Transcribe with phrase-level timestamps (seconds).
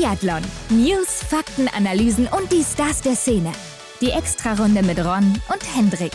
[0.00, 0.40] Biathlon.
[0.70, 3.52] News, Fakten, Analysen und die Stars der Szene.
[4.00, 6.12] Die Extrarunde mit Ron und Hendrik.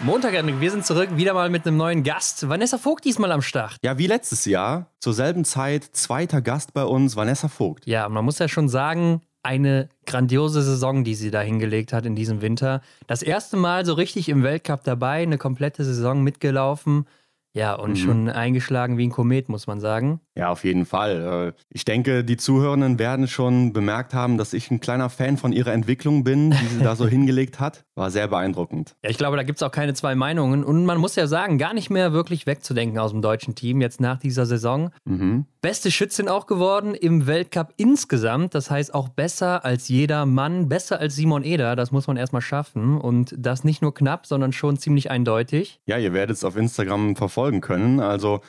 [0.00, 2.48] Montag, Hendrik, wir sind zurück, wieder mal mit einem neuen Gast.
[2.48, 3.76] Vanessa Vogt diesmal am Start.
[3.84, 7.86] Ja, wie letztes Jahr, zur selben Zeit, zweiter Gast bei uns, Vanessa Vogt.
[7.86, 12.16] Ja, man muss ja schon sagen, eine grandiose Saison, die sie da hingelegt hat in
[12.16, 12.82] diesem Winter.
[13.06, 17.06] Das erste Mal so richtig im Weltcup dabei, eine komplette Saison mitgelaufen.
[17.52, 17.96] Ja, und mhm.
[17.96, 20.20] schon eingeschlagen wie ein Komet, muss man sagen.
[20.36, 21.54] Ja, auf jeden Fall.
[21.56, 25.52] Äh, ich denke, die Zuhörenden werden schon bemerkt haben, dass ich ein kleiner Fan von
[25.52, 27.84] ihrer Entwicklung bin, die sie da so hingelegt hat.
[27.96, 28.94] War sehr beeindruckend.
[29.02, 30.62] Ja, ich glaube, da gibt es auch keine zwei Meinungen.
[30.62, 34.00] Und man muss ja sagen, gar nicht mehr wirklich wegzudenken aus dem deutschen Team jetzt
[34.00, 34.90] nach dieser Saison.
[35.04, 35.46] Mhm.
[35.60, 38.54] Beste Schützin auch geworden im Weltcup insgesamt.
[38.54, 41.74] Das heißt auch besser als jeder Mann, besser als Simon Eder.
[41.74, 42.98] Das muss man erstmal schaffen.
[42.98, 45.80] Und das nicht nur knapp, sondern schon ziemlich eindeutig.
[45.86, 48.00] Ja, ihr werdet es auf Instagram verfolgen können.
[48.00, 48.40] Also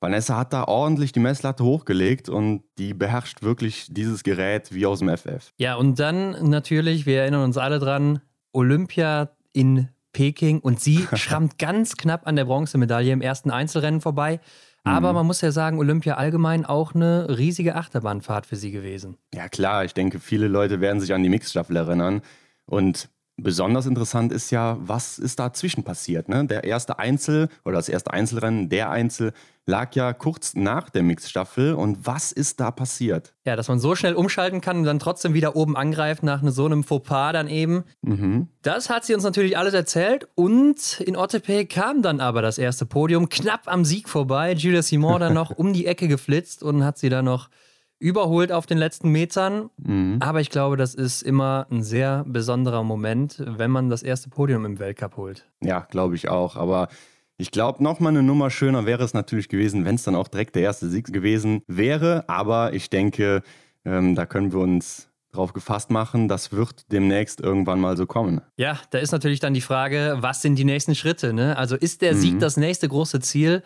[0.00, 5.00] Vanessa hat da ordentlich die Messlatte hochgelegt und die beherrscht wirklich dieses Gerät wie aus
[5.00, 5.52] dem FF.
[5.58, 8.20] Ja, und dann natürlich, wir erinnern uns alle dran,
[8.52, 14.40] Olympia in Peking und sie schrammt ganz knapp an der Bronzemedaille im ersten Einzelrennen vorbei.
[14.82, 15.16] Aber mhm.
[15.16, 19.18] man muss ja sagen, Olympia allgemein auch eine riesige Achterbahnfahrt für sie gewesen.
[19.34, 22.22] Ja klar, ich denke, viele Leute werden sich an die Mixstaffel erinnern.
[22.64, 23.10] Und
[23.42, 26.28] besonders interessant ist ja, was ist dazwischen passiert.
[26.28, 26.46] Ne?
[26.46, 29.32] Der erste Einzel oder das erste Einzelrennen, der Einzel,
[29.66, 31.74] lag ja kurz nach der Mixstaffel.
[31.74, 33.32] Und was ist da passiert?
[33.44, 36.66] Ja, dass man so schnell umschalten kann und dann trotzdem wieder oben angreift nach so
[36.66, 37.84] einem Fauxpas dann eben.
[38.02, 38.48] Mhm.
[38.62, 40.28] Das hat sie uns natürlich alles erzählt.
[40.34, 44.52] Und in Ottepe kam dann aber das erste Podium knapp am Sieg vorbei.
[44.52, 47.48] Julia Simon dann noch um die Ecke geflitzt und hat sie dann noch
[48.00, 49.70] überholt auf den letzten Metern.
[49.76, 50.16] Mhm.
[50.20, 54.64] Aber ich glaube, das ist immer ein sehr besonderer Moment, wenn man das erste Podium
[54.64, 55.46] im Weltcup holt.
[55.62, 56.56] Ja, glaube ich auch.
[56.56, 56.88] Aber
[57.36, 60.56] ich glaube, nochmal eine Nummer schöner wäre es natürlich gewesen, wenn es dann auch direkt
[60.56, 62.24] der erste Sieg gewesen wäre.
[62.28, 63.42] Aber ich denke,
[63.84, 68.40] ähm, da können wir uns drauf gefasst machen, das wird demnächst irgendwann mal so kommen.
[68.56, 71.32] Ja, da ist natürlich dann die Frage, was sind die nächsten Schritte?
[71.32, 71.56] Ne?
[71.56, 72.18] Also ist der mhm.
[72.18, 73.62] Sieg das nächste große Ziel?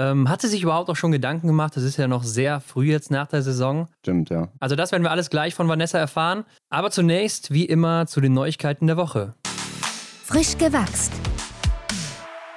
[0.00, 1.76] Ähm, hatte sich überhaupt auch schon Gedanken gemacht?
[1.76, 3.86] Das ist ja noch sehr früh jetzt nach der Saison.
[3.98, 4.48] Stimmt, ja.
[4.58, 6.46] Also das werden wir alles gleich von Vanessa erfahren.
[6.70, 9.34] Aber zunächst, wie immer, zu den Neuigkeiten der Woche.
[10.24, 11.12] Frisch gewachst.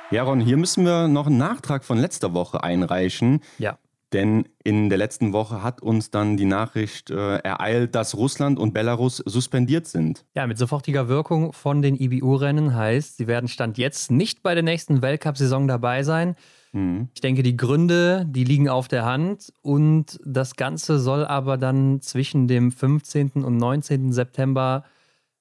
[0.10, 3.42] Ja, Ron, hier müssen wir noch einen Nachtrag von letzter Woche einreichen.
[3.58, 3.78] Ja.
[4.14, 8.74] Denn in der letzten Woche hat uns dann die Nachricht äh, ereilt, dass Russland und
[8.74, 10.24] Belarus suspendiert sind.
[10.34, 14.64] Ja, mit sofortiger Wirkung von den IBU-Rennen heißt, sie werden Stand jetzt nicht bei der
[14.64, 16.38] nächsten Weltcup-Saison dabei sein.
[16.74, 17.10] Mhm.
[17.14, 22.02] Ich denke, die Gründe, die liegen auf der Hand und das Ganze soll aber dann
[22.02, 23.44] zwischen dem 15.
[23.44, 24.12] und 19.
[24.12, 24.84] September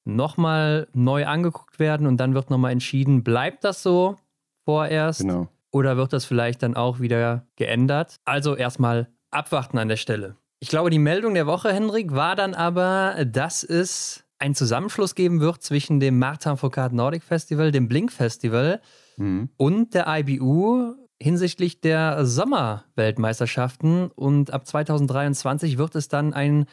[0.05, 4.17] nochmal neu angeguckt werden und dann wird nochmal entschieden, bleibt das so
[4.65, 5.21] vorerst.
[5.21, 5.49] Genau.
[5.71, 8.17] Oder wird das vielleicht dann auch wieder geändert?
[8.25, 10.37] Also erstmal abwarten an der Stelle.
[10.61, 15.41] Ich glaube, die Meldung der Woche, Hendrik, war dann aber, dass es einen Zusammenschluss geben
[15.41, 18.81] wird zwischen dem Martin Foucault Nordic Festival, dem Blink Festival
[19.17, 19.49] mhm.
[19.57, 24.11] und der IBU hinsichtlich der Sommerweltmeisterschaften.
[24.15, 26.67] Und ab 2023 wird es dann ein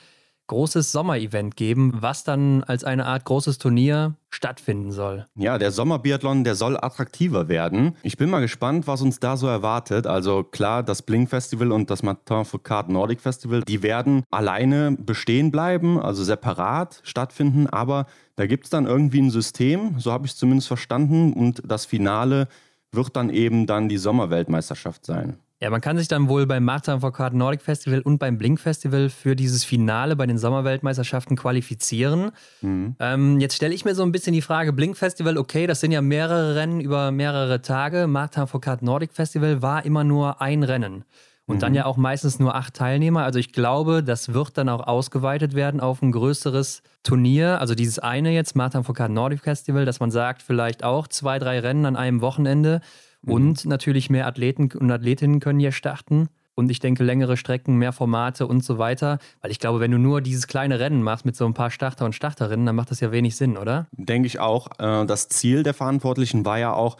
[0.47, 5.27] großes Sommerevent geben, was dann als eine Art großes Turnier stattfinden soll.
[5.35, 7.95] Ja, der Sommerbiathlon, der soll attraktiver werden.
[8.01, 10.07] Ich bin mal gespannt, was uns da so erwartet.
[10.07, 15.51] Also klar, das Blink Festival und das Martin Foucault Nordic Festival, die werden alleine bestehen
[15.51, 20.31] bleiben, also separat stattfinden, aber da gibt es dann irgendwie ein System, so habe ich
[20.31, 22.47] es zumindest verstanden, und das Finale
[22.91, 25.37] wird dann eben dann die Sommerweltmeisterschaft sein.
[25.61, 29.09] Ja, man kann sich dann wohl beim Martin Foucault Nordic Festival und beim Blink Festival
[29.09, 32.31] für dieses Finale bei den Sommerweltmeisterschaften qualifizieren.
[32.61, 32.95] Mhm.
[32.97, 35.91] Ähm, jetzt stelle ich mir so ein bisschen die Frage: Blink Festival, okay, das sind
[35.91, 38.07] ja mehrere Rennen über mehrere Tage.
[38.07, 41.03] Martin Foucault Nordic Festival war immer nur ein Rennen.
[41.49, 41.59] Und mhm.
[41.61, 43.23] dann ja auch meistens nur acht Teilnehmer.
[43.23, 47.59] Also ich glaube, das wird dann auch ausgeweitet werden auf ein größeres Turnier.
[47.59, 51.59] Also dieses eine jetzt, Martin Foucault Nordic Festival, dass man sagt, vielleicht auch zwei, drei
[51.59, 52.81] Rennen an einem Wochenende.
[53.23, 53.33] Mhm.
[53.33, 56.29] Und natürlich mehr Athleten und Athletinnen können hier starten.
[56.53, 59.17] Und ich denke, längere Strecken, mehr Formate und so weiter.
[59.41, 62.05] Weil ich glaube, wenn du nur dieses kleine Rennen machst mit so ein paar Starter
[62.05, 63.87] und Starterinnen, dann macht das ja wenig Sinn, oder?
[63.93, 64.67] Denke ich auch.
[64.77, 66.97] Äh, das Ziel der Verantwortlichen war ja auch,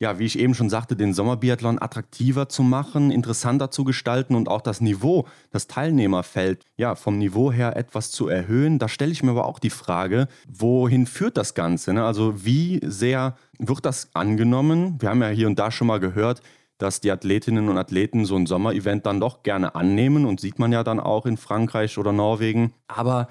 [0.00, 4.48] ja, wie ich eben schon sagte, den Sommerbiathlon attraktiver zu machen, interessanter zu gestalten und
[4.48, 8.78] auch das Niveau, das Teilnehmerfeld, ja, vom Niveau her etwas zu erhöhen.
[8.78, 11.92] Da stelle ich mir aber auch die Frage, wohin führt das Ganze?
[11.92, 12.04] Ne?
[12.04, 15.00] Also wie sehr wird das angenommen?
[15.00, 16.42] Wir haben ja hier und da schon mal gehört,
[16.78, 20.70] dass die Athletinnen und Athleten so ein Sommerevent dann doch gerne annehmen und sieht man
[20.70, 22.72] ja dann auch in Frankreich oder Norwegen.
[22.86, 23.26] Aber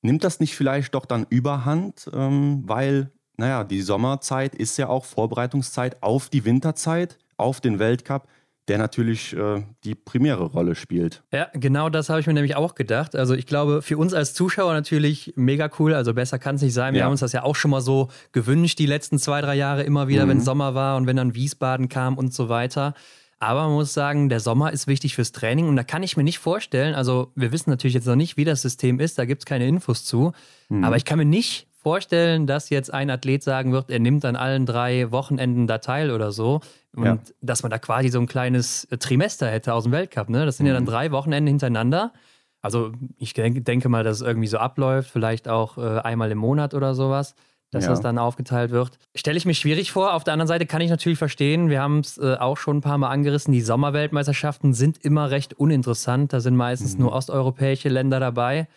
[0.00, 5.04] nimmt das nicht vielleicht doch dann überhand, ähm, weil naja, die Sommerzeit ist ja auch
[5.04, 8.28] Vorbereitungszeit auf die Winterzeit, auf den Weltcup.
[8.68, 11.22] der natürlich äh, die primäre Rolle spielt.
[11.32, 13.14] Ja, genau das habe ich mir nämlich auch gedacht.
[13.14, 15.94] Also ich glaube, für uns als Zuschauer natürlich mega cool.
[15.94, 16.92] Also besser kann es nicht sein.
[16.92, 17.04] Wir ja.
[17.04, 20.08] haben uns das ja auch schon mal so gewünscht, die letzten zwei, drei Jahre immer
[20.08, 20.30] wieder, mhm.
[20.30, 22.94] wenn Sommer war und wenn dann Wiesbaden kam und so weiter.
[23.38, 26.24] Aber man muss sagen, der Sommer ist wichtig fürs Training und da kann ich mir
[26.24, 29.42] nicht vorstellen, also wir wissen natürlich jetzt noch nicht, wie das System ist, da gibt
[29.42, 30.32] es keine Infos zu,
[30.70, 30.82] mhm.
[30.82, 34.34] aber ich kann mir nicht vorstellen, dass jetzt ein Athlet sagen wird, er nimmt an
[34.34, 36.58] allen drei Wochenenden da teil oder so
[36.96, 37.18] und ja.
[37.42, 40.28] dass man da quasi so ein kleines Trimester hätte aus dem Weltcup.
[40.28, 40.44] Ne?
[40.44, 40.68] Das sind mhm.
[40.68, 40.88] ja dann mhm.
[40.88, 42.12] drei Wochenenden hintereinander.
[42.60, 46.38] Also ich denke, denke mal, dass es irgendwie so abläuft, vielleicht auch äh, einmal im
[46.38, 47.36] Monat oder sowas
[47.72, 47.90] dass ja.
[47.90, 48.96] das dann aufgeteilt wird.
[49.14, 50.14] Stelle ich mir schwierig vor.
[50.14, 52.80] Auf der anderen Seite kann ich natürlich verstehen, wir haben es äh, auch schon ein
[52.80, 56.32] paar Mal angerissen, die Sommerweltmeisterschaften sind immer recht uninteressant.
[56.32, 57.04] Da sind meistens mhm.
[57.04, 58.68] nur osteuropäische Länder dabei.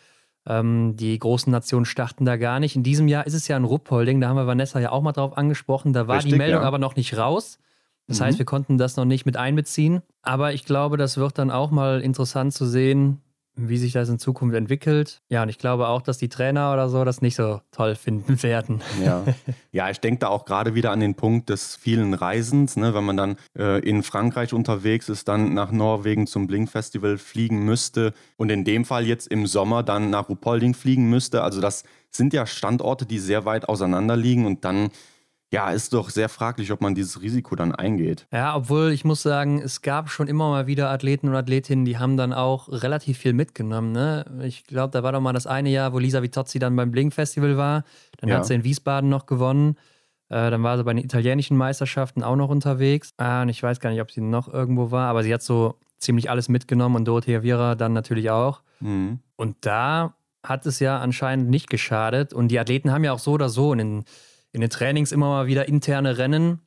[0.49, 2.75] Ähm, die großen Nationen starten da gar nicht.
[2.75, 5.11] In diesem Jahr ist es ja ein Ruppholding, da haben wir Vanessa ja auch mal
[5.11, 5.93] drauf angesprochen.
[5.93, 6.67] Da war Richtig, die Meldung ja.
[6.67, 7.59] aber noch nicht raus.
[8.07, 8.23] Das mhm.
[8.23, 10.01] heißt, wir konnten das noch nicht mit einbeziehen.
[10.23, 13.21] Aber ich glaube, das wird dann auch mal interessant zu sehen,
[13.67, 15.21] wie sich das in Zukunft entwickelt.
[15.29, 18.41] Ja, und ich glaube auch, dass die Trainer oder so das nicht so toll finden
[18.43, 18.81] werden.
[19.03, 19.23] Ja,
[19.71, 22.93] ja ich denke da auch gerade wieder an den Punkt des vielen Reisens, ne?
[22.93, 28.13] wenn man dann äh, in Frankreich unterwegs ist, dann nach Norwegen zum Blink-Festival fliegen müsste
[28.37, 31.43] und in dem Fall jetzt im Sommer dann nach Rupolding fliegen müsste.
[31.43, 34.89] Also das sind ja Standorte, die sehr weit auseinander liegen und dann
[35.51, 38.27] ja, ist doch sehr fraglich, ob man dieses Risiko dann eingeht.
[38.31, 41.97] Ja, obwohl ich muss sagen, es gab schon immer mal wieder Athleten und Athletinnen, die
[41.97, 43.91] haben dann auch relativ viel mitgenommen.
[43.91, 44.25] Ne?
[44.43, 47.13] Ich glaube, da war doch mal das eine Jahr, wo Lisa Vitozzi dann beim Blink
[47.13, 47.83] Festival war.
[48.17, 48.37] Dann ja.
[48.37, 49.75] hat sie in Wiesbaden noch gewonnen.
[50.29, 53.13] Äh, dann war sie bei den italienischen Meisterschaften auch noch unterwegs.
[53.17, 55.79] Ah, und ich weiß gar nicht, ob sie noch irgendwo war, aber sie hat so
[55.97, 58.61] ziemlich alles mitgenommen und Dorothea Viera dann natürlich auch.
[58.81, 59.19] Mhm.
[59.35, 60.13] Und da
[60.43, 62.33] hat es ja anscheinend nicht geschadet.
[62.33, 64.03] Und die Athleten haben ja auch so oder so in den
[64.51, 66.61] in den Trainings immer mal wieder interne Rennen.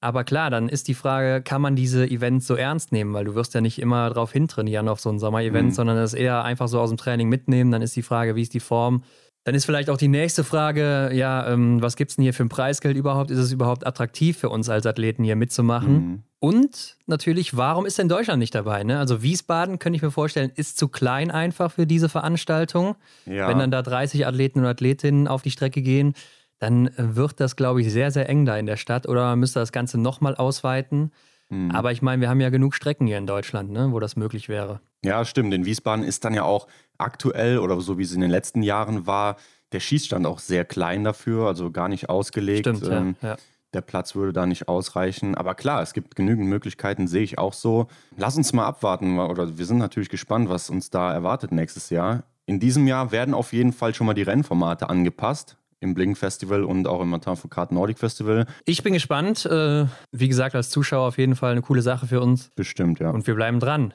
[0.00, 3.14] Aber klar, dann ist die Frage, kann man diese Events so ernst nehmen?
[3.14, 5.74] Weil du wirst ja nicht immer drauf hintrainieren auf so ein Sommer-Event, mhm.
[5.74, 7.70] sondern es eher einfach so aus dem Training mitnehmen.
[7.70, 9.02] Dann ist die Frage, wie ist die Form?
[9.44, 12.42] Dann ist vielleicht auch die nächste Frage, ja, ähm, was gibt es denn hier für
[12.42, 13.30] ein Preisgeld überhaupt?
[13.30, 15.92] Ist es überhaupt attraktiv für uns als Athleten hier mitzumachen?
[15.92, 16.22] Mhm.
[16.40, 18.82] Und natürlich, warum ist denn Deutschland nicht dabei?
[18.82, 18.98] Ne?
[18.98, 22.96] Also Wiesbaden, könnte ich mir vorstellen, ist zu klein einfach für diese Veranstaltung.
[23.24, 23.48] Ja.
[23.48, 26.14] Wenn dann da 30 Athleten und Athletinnen auf die Strecke gehen,
[26.58, 29.60] dann wird das, glaube ich, sehr, sehr eng da in der Stadt oder man müsste
[29.60, 31.12] das Ganze nochmal ausweiten.
[31.48, 31.70] Mhm.
[31.70, 34.48] Aber ich meine, wir haben ja genug Strecken hier in Deutschland, ne, wo das möglich
[34.48, 34.80] wäre.
[35.04, 35.52] Ja, stimmt.
[35.54, 36.66] In Wiesbaden ist dann ja auch
[36.98, 39.36] aktuell oder so wie es in den letzten Jahren war,
[39.72, 42.60] der Schießstand auch sehr klein dafür, also gar nicht ausgelegt.
[42.60, 43.36] Stimmt, ähm, ja, ja.
[43.74, 45.34] Der Platz würde da nicht ausreichen.
[45.34, 47.88] Aber klar, es gibt genügend Möglichkeiten, sehe ich auch so.
[48.16, 52.22] Lass uns mal abwarten, oder wir sind natürlich gespannt, was uns da erwartet nächstes Jahr.
[52.46, 56.64] In diesem Jahr werden auf jeden Fall schon mal die Rennformate angepasst im Blink Festival
[56.64, 58.46] und auch im Martin Foucault Nordic Festival.
[58.64, 59.46] Ich bin gespannt.
[59.46, 62.50] Äh, wie gesagt, als Zuschauer auf jeden Fall eine coole Sache für uns.
[62.54, 63.10] Bestimmt, ja.
[63.10, 63.92] Und wir bleiben dran.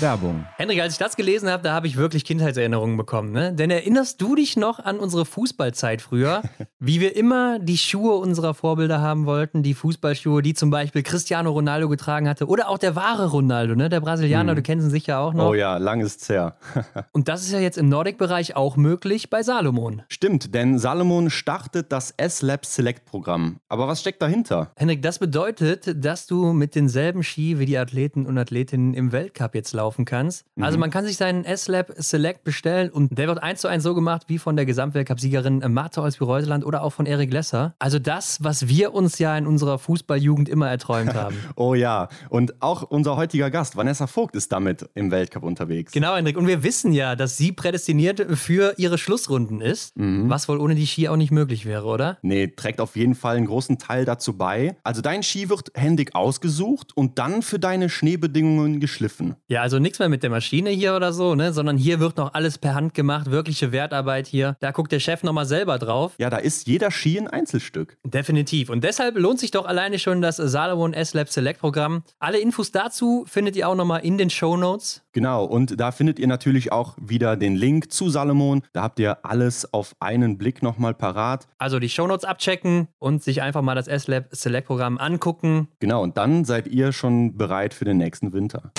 [0.00, 0.44] Werbung.
[0.56, 3.32] Hendrik, als ich das gelesen habe, da habe ich wirklich Kindheitserinnerungen bekommen.
[3.32, 3.54] Ne?
[3.54, 6.42] Denn erinnerst du dich noch an unsere Fußballzeit früher,
[6.78, 11.50] wie wir immer die Schuhe unserer Vorbilder haben wollten, die Fußballschuhe, die zum Beispiel Cristiano
[11.50, 13.88] Ronaldo getragen hatte oder auch der wahre Ronaldo, ne?
[13.88, 14.56] der Brasilianer, hm.
[14.56, 15.50] du kennst ihn sicher auch noch.
[15.50, 16.56] Oh ja, lang ist's her.
[17.12, 20.02] Und das ist ja jetzt im Nordic-Bereich auch möglich bei Salomon.
[20.08, 23.56] Stimmt, denn Salomon startet das S-Lab Select-Programm.
[23.68, 24.70] Aber was steckt dahinter?
[24.76, 29.54] Hendrik, das bedeutet, dass du mit denselben Ski wie die Athleten und Athletinnen im Weltcup
[29.54, 30.44] jetzt laufen kannst.
[30.56, 30.76] Also mhm.
[30.76, 33.94] Also man kann sich seinen S-Lab Select bestellen und der wird eins zu eins so
[33.94, 37.74] gemacht wie von der Gesamtweltcup-Siegerin Martha Olsby-Reuseland oder auch von Erik Lesser.
[37.78, 41.36] Also das, was wir uns ja in unserer Fußballjugend immer erträumt haben.
[41.54, 45.92] oh ja, und auch unser heutiger Gast, Vanessa Vogt, ist damit im Weltcup unterwegs.
[45.92, 46.36] Genau, Hendrik.
[46.36, 50.28] Und wir wissen ja, dass sie prädestiniert für ihre Schlussrunden ist, mhm.
[50.28, 52.18] was wohl ohne die Ski auch nicht möglich wäre, oder?
[52.22, 54.76] Nee, trägt auf jeden Fall einen großen Teil dazu bei.
[54.82, 59.36] Also dein Ski wird händig ausgesucht und dann für deine Schneebedingungen geschliffen.
[59.48, 61.52] Ja, also also nichts mehr mit der Maschine hier oder so, ne?
[61.52, 64.56] sondern hier wird noch alles per Hand gemacht, wirkliche Wertarbeit hier.
[64.60, 66.14] Da guckt der Chef nochmal selber drauf.
[66.16, 67.98] Ja, da ist jeder Ski ein Einzelstück.
[68.02, 68.70] Definitiv.
[68.70, 72.04] Und deshalb lohnt sich doch alleine schon das Salomon S-Lab Select Programm.
[72.18, 75.02] Alle Infos dazu findet ihr auch nochmal in den Show Notes.
[75.16, 78.60] Genau, und da findet ihr natürlich auch wieder den Link zu Salomon.
[78.74, 81.48] Da habt ihr alles auf einen Blick nochmal parat.
[81.56, 85.68] Also die Show Notes abchecken und sich einfach mal das S-Lab Select Programm angucken.
[85.80, 88.72] Genau, und dann seid ihr schon bereit für den nächsten Winter.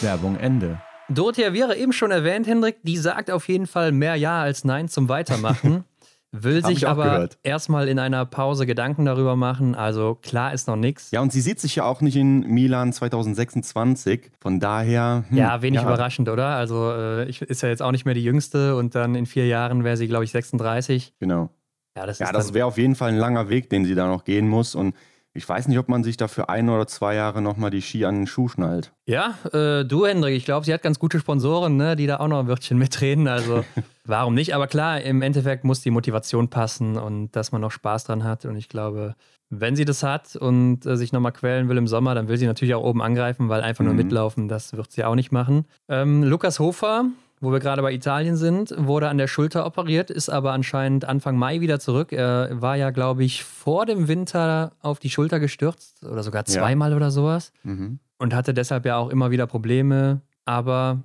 [0.00, 0.80] Werbung Ende.
[1.08, 4.86] Dorothea wäre eben schon erwähnt, Hendrik, die sagt auf jeden Fall mehr Ja als Nein
[4.86, 5.82] zum Weitermachen.
[6.32, 9.74] Will sich aber erstmal in einer Pause Gedanken darüber machen.
[9.74, 11.10] Also klar ist noch nichts.
[11.10, 14.30] Ja, und sie sieht sich ja auch nicht in Milan 2026.
[14.38, 15.24] Von daher.
[15.28, 15.86] Hm, ja, wenig ja.
[15.86, 16.46] überraschend, oder?
[16.46, 19.48] Also äh, ich, ist ja jetzt auch nicht mehr die jüngste und dann in vier
[19.48, 21.14] Jahren wäre sie, glaube ich, 36.
[21.18, 21.50] Genau.
[21.96, 24.22] Ja, das, ja, das wäre auf jeden Fall ein langer Weg, den sie da noch
[24.22, 24.76] gehen muss.
[24.76, 24.94] Und
[25.32, 28.04] ich weiß nicht, ob man sich da für ein oder zwei Jahre nochmal die Ski
[28.04, 28.92] an den Schuh schnallt.
[29.06, 32.28] Ja, äh, du, Hendrik, ich glaube, sie hat ganz gute Sponsoren, ne, die da auch
[32.28, 33.28] noch ein Wörtchen mitreden.
[33.28, 33.64] Also
[34.04, 34.54] warum nicht?
[34.54, 38.44] Aber klar, im Endeffekt muss die Motivation passen und dass man noch Spaß dran hat.
[38.44, 39.14] Und ich glaube,
[39.50, 42.46] wenn sie das hat und äh, sich nochmal quälen will im Sommer, dann will sie
[42.46, 43.98] natürlich auch oben angreifen, weil einfach nur mhm.
[43.98, 45.66] mitlaufen, das wird sie auch nicht machen.
[45.88, 47.04] Ähm, Lukas Hofer,
[47.40, 51.36] wo wir gerade bei Italien sind, wurde an der Schulter operiert, ist aber anscheinend Anfang
[51.36, 52.12] Mai wieder zurück.
[52.12, 56.90] Er war ja, glaube ich, vor dem Winter auf die Schulter gestürzt oder sogar zweimal
[56.90, 56.96] ja.
[56.96, 57.98] oder sowas mhm.
[58.18, 61.02] und hatte deshalb ja auch immer wieder Probleme, aber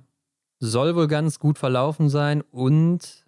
[0.58, 3.24] soll wohl ganz gut verlaufen sein und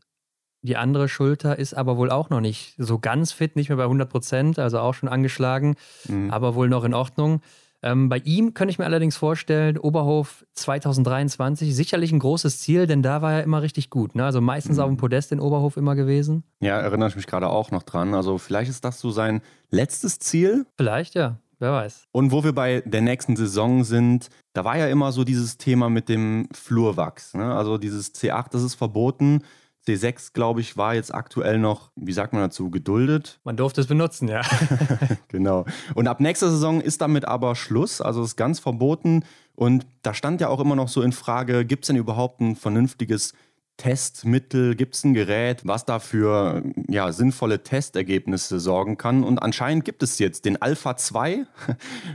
[0.63, 3.85] die andere Schulter ist aber wohl auch noch nicht so ganz fit, nicht mehr bei
[3.85, 5.77] 100 Prozent, also auch schon angeschlagen,
[6.09, 6.31] mhm.
[6.31, 7.41] aber wohl noch in Ordnung.
[7.83, 13.03] Ähm, bei ihm könnte ich mir allerdings vorstellen, Oberhof 2023 sicherlich ein großes Ziel, denn
[13.03, 14.15] da war er immer richtig gut.
[14.15, 14.25] Ne?
[14.25, 14.83] Also meistens mhm.
[14.83, 16.43] auf dem Podest in Oberhof immer gewesen.
[16.61, 18.15] Ja, erinnere ich mich gerade auch noch dran.
[18.15, 20.67] Also vielleicht ist das so sein letztes Ziel.
[20.77, 21.39] Vielleicht, ja.
[21.61, 22.07] Wer weiß.
[22.13, 25.91] Und wo wir bei der nächsten Saison sind, da war ja immer so dieses Thema
[25.91, 27.35] mit dem Flurwachs.
[27.35, 27.53] Ne?
[27.53, 29.43] Also dieses C8, das ist verboten.
[29.89, 33.41] C6, glaube ich, war jetzt aktuell noch, wie sagt man dazu, geduldet.
[33.45, 34.43] Man durfte es benutzen, ja.
[35.29, 35.65] genau.
[35.95, 38.01] Und ab nächster Saison ist damit aber Schluss.
[38.01, 39.25] Also ist ganz verboten.
[39.55, 42.55] Und da stand ja auch immer noch so in Frage, gibt es denn überhaupt ein
[42.55, 43.33] vernünftiges
[43.79, 49.25] Testmittel, gibt es ein Gerät, was dafür ja, sinnvolle Testergebnisse sorgen kann.
[49.25, 51.47] Und anscheinend gibt es jetzt den Alpha 2.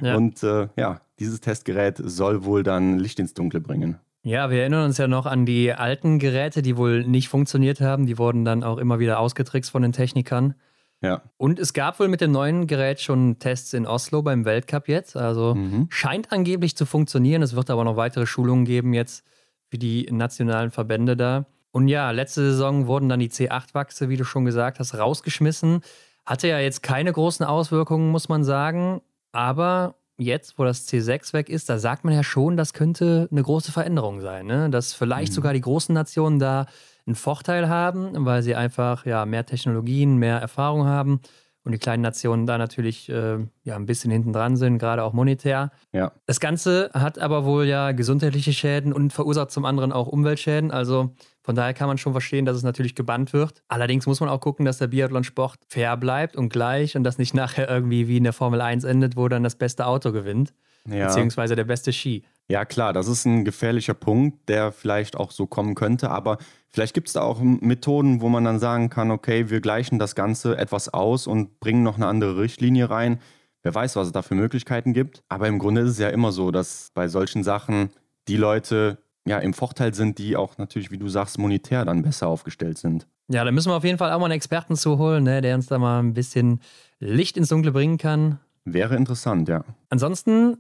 [0.01, 0.15] Ja.
[0.15, 3.98] Und äh, ja, dieses Testgerät soll wohl dann Licht ins Dunkle bringen.
[4.24, 8.06] Ja, wir erinnern uns ja noch an die alten Geräte, die wohl nicht funktioniert haben.
[8.06, 10.56] Die wurden dann auch immer wieder ausgetrickst von den Technikern.
[11.01, 11.22] Ja.
[11.36, 15.18] Und es gab wohl mit dem neuen Gerät schon Tests in Oslo beim Weltcup jetzt.
[15.18, 15.88] Also mhm.
[15.89, 17.42] scheint angeblich zu funktionieren.
[17.42, 19.25] Es wird aber noch weitere Schulungen geben jetzt
[19.68, 21.46] für die nationalen Verbände da.
[21.72, 25.82] Und ja, letzte Saison wurden dann die C8-Wachse, wie du schon gesagt hast, rausgeschmissen.
[26.25, 29.01] Hatte ja jetzt keine großen Auswirkungen, muss man sagen.
[29.34, 33.43] Aber jetzt, wo das C6 weg ist, da sagt man ja schon, das könnte eine
[33.43, 34.46] große Veränderung sein.
[34.46, 34.70] Ne?
[34.70, 35.36] Dass vielleicht mhm.
[35.36, 36.65] sogar die großen Nationen da
[37.05, 41.20] einen Vorteil haben, weil sie einfach ja, mehr Technologien, mehr Erfahrung haben
[41.63, 45.13] und die kleinen Nationen da natürlich äh, ja ein bisschen hinten dran sind, gerade auch
[45.13, 45.72] monetär.
[45.91, 46.12] Ja.
[46.25, 50.72] Das Ganze hat aber wohl ja gesundheitliche Schäden und verursacht zum anderen auch Umweltschäden.
[50.72, 53.64] Also von daher kann man schon verstehen, dass es natürlich gebannt wird.
[53.68, 57.34] Allerdings muss man auch gucken, dass der Biathlon-Sport fair bleibt und gleich und dass nicht
[57.34, 60.54] nachher irgendwie wie in der Formel 1 endet, wo dann das beste Auto gewinnt.
[60.88, 61.08] Ja.
[61.08, 62.24] Beziehungsweise der beste Ski.
[62.50, 66.94] Ja, klar, das ist ein gefährlicher Punkt, der vielleicht auch so kommen könnte, aber vielleicht
[66.94, 70.58] gibt es da auch Methoden, wo man dann sagen kann, okay, wir gleichen das Ganze
[70.58, 73.20] etwas aus und bringen noch eine andere Richtlinie rein.
[73.62, 75.24] Wer weiß, was es da für Möglichkeiten gibt.
[75.30, 77.90] Aber im Grunde ist es ja immer so, dass bei solchen Sachen
[78.28, 82.27] die Leute ja im Vorteil sind, die auch natürlich, wie du sagst, monetär dann besser
[82.27, 83.08] aufgestellt sind.
[83.30, 85.68] Ja, da müssen wir auf jeden Fall auch mal einen Experten zuholen, ne, der uns
[85.68, 86.60] da mal ein bisschen
[87.00, 88.39] Licht ins Dunkle bringen kann.
[88.65, 89.63] Wäre interessant, ja.
[89.89, 90.58] Ansonsten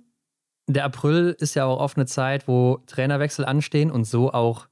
[0.67, 4.67] der April ist ja auch oft eine Zeit, wo Trainerwechsel anstehen und so auch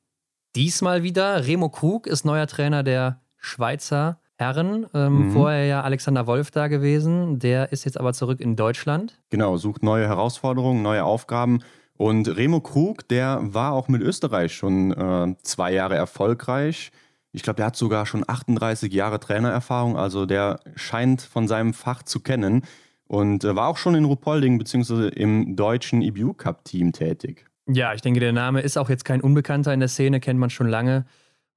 [0.56, 1.46] diesmal wieder.
[1.46, 4.88] Remo Krug ist neuer Trainer der Schweizer Herren.
[4.94, 5.32] Ähm, mhm.
[5.32, 7.40] Vorher ja Alexander Wolf da gewesen.
[7.40, 9.22] Der ist jetzt aber zurück in Deutschland.
[9.30, 11.60] Genau, sucht neue Herausforderungen, neue Aufgaben.
[12.02, 16.92] Und Remo Krug, der war auch mit Österreich schon äh, zwei Jahre erfolgreich.
[17.32, 22.02] Ich glaube, der hat sogar schon 38 Jahre Trainererfahrung, also der scheint von seinem Fach
[22.02, 22.64] zu kennen
[23.04, 25.10] und äh, war auch schon in Rupolding bzw.
[25.10, 27.46] im deutschen IBU Cup Team tätig.
[27.68, 30.50] Ja, ich denke, der Name ist auch jetzt kein Unbekannter in der Szene, kennt man
[30.50, 31.06] schon lange.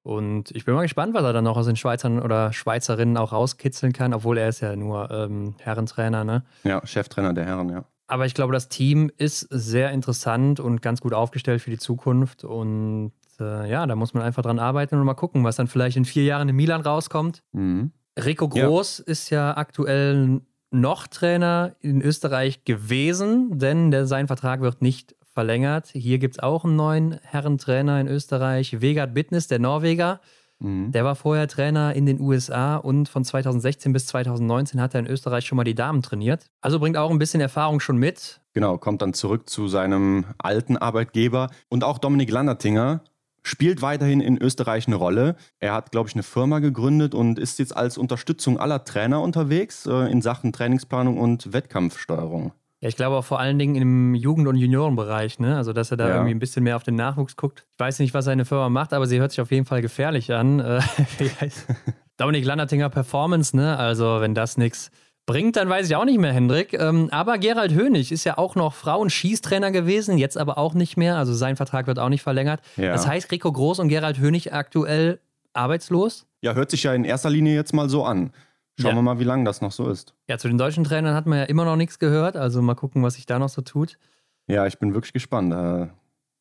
[0.03, 3.33] Und ich bin mal gespannt, was er dann noch aus den Schweizern oder Schweizerinnen auch
[3.33, 6.45] rauskitzeln kann, obwohl er ist ja nur ähm, Herrentrainer, ne?
[6.65, 7.87] Ja, Cheftrainer der Herren, ja.
[8.07, 12.45] Aber ich glaube, das Team ist sehr interessant und ganz gut aufgestellt für die Zukunft.
[12.45, 15.97] Und äh, ja, da muss man einfach dran arbeiten und mal gucken, was dann vielleicht
[15.97, 17.43] in vier Jahren in Milan rauskommt.
[17.53, 17.93] Mhm.
[18.23, 19.05] Rico Groß ja.
[19.07, 25.89] ist ja aktuell noch Trainer in Österreich gewesen, denn der, sein Vertrag wird nicht verlängert.
[25.89, 30.21] Hier gibt es auch einen neuen Herrentrainer in Österreich, Vegard Bittnes, der Norweger.
[30.61, 30.93] Mhm.
[30.93, 35.07] Der war vorher Trainer in den USA und von 2016 bis 2019 hat er in
[35.07, 36.47] Österreich schon mal die Damen trainiert.
[36.61, 38.41] Also bringt auch ein bisschen Erfahrung schon mit.
[38.53, 41.51] Genau, kommt dann zurück zu seinem alten Arbeitgeber.
[41.69, 43.03] Und auch Dominik Landertinger
[43.43, 45.37] spielt weiterhin in Österreich eine Rolle.
[45.61, 49.87] Er hat, glaube ich, eine Firma gegründet und ist jetzt als Unterstützung aller Trainer unterwegs
[49.87, 52.53] äh, in Sachen Trainingsplanung und Wettkampfsteuerung.
[52.85, 55.57] Ja, ich glaube auch vor allen Dingen im Jugend- und Juniorenbereich, ne?
[55.57, 56.15] Also, dass er da ja.
[56.17, 57.65] irgendwie ein bisschen mehr auf den Nachwuchs guckt.
[57.73, 60.35] Ich weiß nicht, was seine Firma macht, aber sie hört sich auf jeden Fall gefährlich
[60.35, 60.61] an.
[60.61, 60.81] Äh,
[62.19, 63.79] Dominik Landertinger Performance, ne?
[63.79, 64.91] Also, wenn das nichts
[65.25, 66.75] bringt, dann weiß ich auch nicht mehr, Hendrik.
[66.75, 71.17] Ähm, aber Gerald Hönig ist ja auch noch Frauen-Schießtrainer gewesen, jetzt aber auch nicht mehr.
[71.17, 72.61] Also sein Vertrag wird auch nicht verlängert.
[72.77, 72.93] Ja.
[72.93, 75.21] Das heißt, Rico Groß und Gerald Hönig aktuell
[75.55, 76.27] arbeitslos?
[76.43, 78.33] Ja, hört sich ja in erster Linie jetzt mal so an.
[78.79, 78.97] Schauen ja.
[78.97, 80.15] wir mal, wie lange das noch so ist.
[80.29, 82.37] Ja, zu den deutschen Trainern hat man ja immer noch nichts gehört.
[82.37, 83.99] Also mal gucken, was sich da noch so tut.
[84.49, 85.53] Ja, ich bin wirklich gespannt.
[85.53, 85.89] Äh,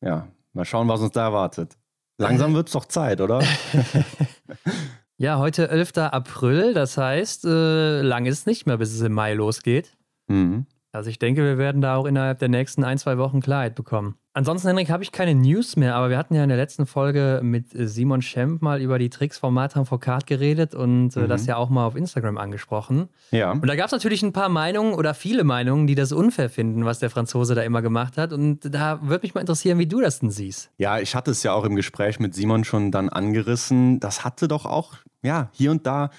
[0.06, 1.76] ja, mal schauen, was uns da erwartet.
[2.18, 3.42] Langsam wird es doch Zeit, oder?
[5.16, 5.96] ja, heute 11.
[5.98, 6.74] April.
[6.74, 9.96] Das heißt, äh, lang ist es nicht mehr, bis es im Mai losgeht.
[10.26, 10.66] Mhm.
[10.94, 14.14] Also ich denke, wir werden da auch innerhalb der nächsten ein, zwei Wochen Klarheit bekommen.
[14.32, 17.40] Ansonsten, Henrik, habe ich keine News mehr, aber wir hatten ja in der letzten Folge
[17.42, 21.28] mit Simon Schemp mal über die Tricks von Martin Foucault geredet und äh, mhm.
[21.28, 23.08] das ja auch mal auf Instagram angesprochen.
[23.32, 23.52] Ja.
[23.52, 26.84] Und da gab es natürlich ein paar Meinungen oder viele Meinungen, die das unfair finden,
[26.84, 28.32] was der Franzose da immer gemacht hat.
[28.32, 30.70] Und da würde mich mal interessieren, wie du das denn siehst.
[30.78, 33.98] Ja, ich hatte es ja auch im Gespräch mit Simon schon dann angerissen.
[33.98, 36.10] Das hatte doch auch, ja, hier und da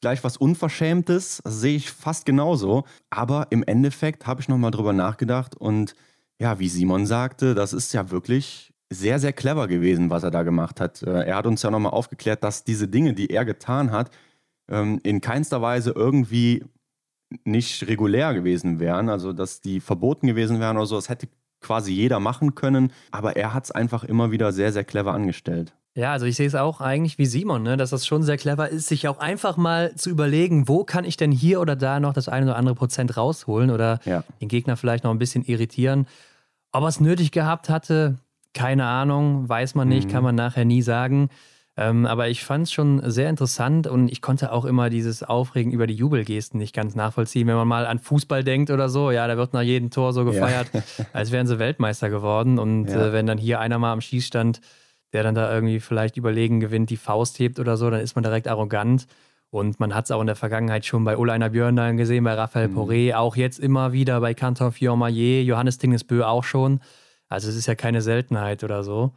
[0.00, 2.84] gleich was Unverschämtes, das sehe ich fast genauso.
[3.10, 5.94] Aber im Endeffekt habe ich nochmal drüber nachgedacht und
[6.40, 10.42] ja, wie Simon sagte, das ist ja wirklich sehr, sehr clever gewesen, was er da
[10.42, 11.02] gemacht hat.
[11.02, 14.10] Äh, er hat uns ja nochmal aufgeklärt, dass diese Dinge, die er getan hat,
[14.68, 16.64] ähm, in keinster Weise irgendwie
[17.44, 20.96] nicht regulär gewesen wären, also dass die verboten gewesen wären oder so.
[20.96, 21.28] Das hätte
[21.60, 25.74] quasi jeder machen können, aber er hat es einfach immer wieder sehr, sehr clever angestellt.
[25.94, 28.68] Ja, also ich sehe es auch eigentlich wie Simon, ne, dass das schon sehr clever
[28.68, 32.12] ist, sich auch einfach mal zu überlegen, wo kann ich denn hier oder da noch
[32.12, 34.22] das eine oder andere Prozent rausholen oder ja.
[34.40, 36.06] den Gegner vielleicht noch ein bisschen irritieren.
[36.70, 38.18] Ob er es nötig gehabt hatte,
[38.54, 40.12] keine Ahnung, weiß man nicht, mhm.
[40.12, 41.28] kann man nachher nie sagen.
[41.76, 45.72] Ähm, aber ich fand es schon sehr interessant und ich konnte auch immer dieses Aufregen
[45.72, 47.48] über die Jubelgesten nicht ganz nachvollziehen.
[47.48, 50.24] Wenn man mal an Fußball denkt oder so, ja, da wird nach jedem Tor so
[50.24, 50.82] gefeiert, ja.
[51.12, 52.58] als wären sie Weltmeister geworden.
[52.58, 53.08] Und ja.
[53.08, 54.60] äh, wenn dann hier einer mal am Schießstand
[55.12, 58.22] der dann da irgendwie vielleicht überlegen gewinnt, die Faust hebt oder so, dann ist man
[58.22, 59.06] direkt arrogant.
[59.50, 62.68] Und man hat es auch in der Vergangenheit schon bei Olainer Björndalen gesehen, bei Raphael
[62.68, 62.78] mhm.
[62.78, 66.80] Poré, auch jetzt immer wieder bei Canton Fiormaillet, Johannes Dingesbö auch schon.
[67.28, 69.12] Also es ist ja keine Seltenheit oder so.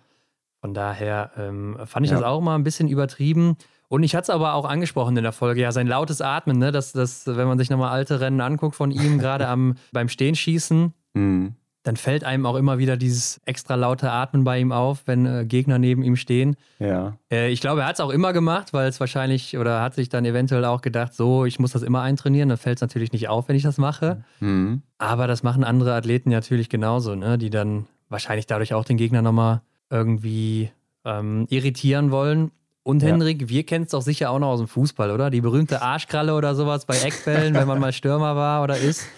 [0.62, 2.18] Von daher ähm, fand ich ja.
[2.18, 3.58] das auch mal ein bisschen übertrieben.
[3.90, 6.72] Und ich hatte es aber auch angesprochen in der Folge, ja, sein lautes Atmen, ne?
[6.72, 10.94] Das, das, wenn man sich nochmal alte Rennen anguckt von ihm, gerade am beim Stehenschießen,
[11.14, 15.26] mhm dann fällt einem auch immer wieder dieses extra laute Atmen bei ihm auf, wenn
[15.26, 16.56] äh, Gegner neben ihm stehen.
[16.80, 17.18] Ja.
[17.30, 20.08] Äh, ich glaube, er hat es auch immer gemacht, weil es wahrscheinlich oder hat sich
[20.08, 23.28] dann eventuell auch gedacht, so, ich muss das immer eintrainieren, dann fällt es natürlich nicht
[23.28, 24.24] auf, wenn ich das mache.
[24.40, 24.82] Mhm.
[24.98, 27.38] Aber das machen andere Athleten natürlich genauso, ne?
[27.38, 30.72] die dann wahrscheinlich dadurch auch den Gegner nochmal irgendwie
[31.04, 32.52] ähm, irritieren wollen.
[32.86, 33.10] Und ja.
[33.10, 35.30] Henrik, wir kennen es doch sicher auch noch aus dem Fußball, oder?
[35.30, 39.08] Die berühmte Arschkralle oder sowas bei Eckbällen, wenn man mal Stürmer war oder ist.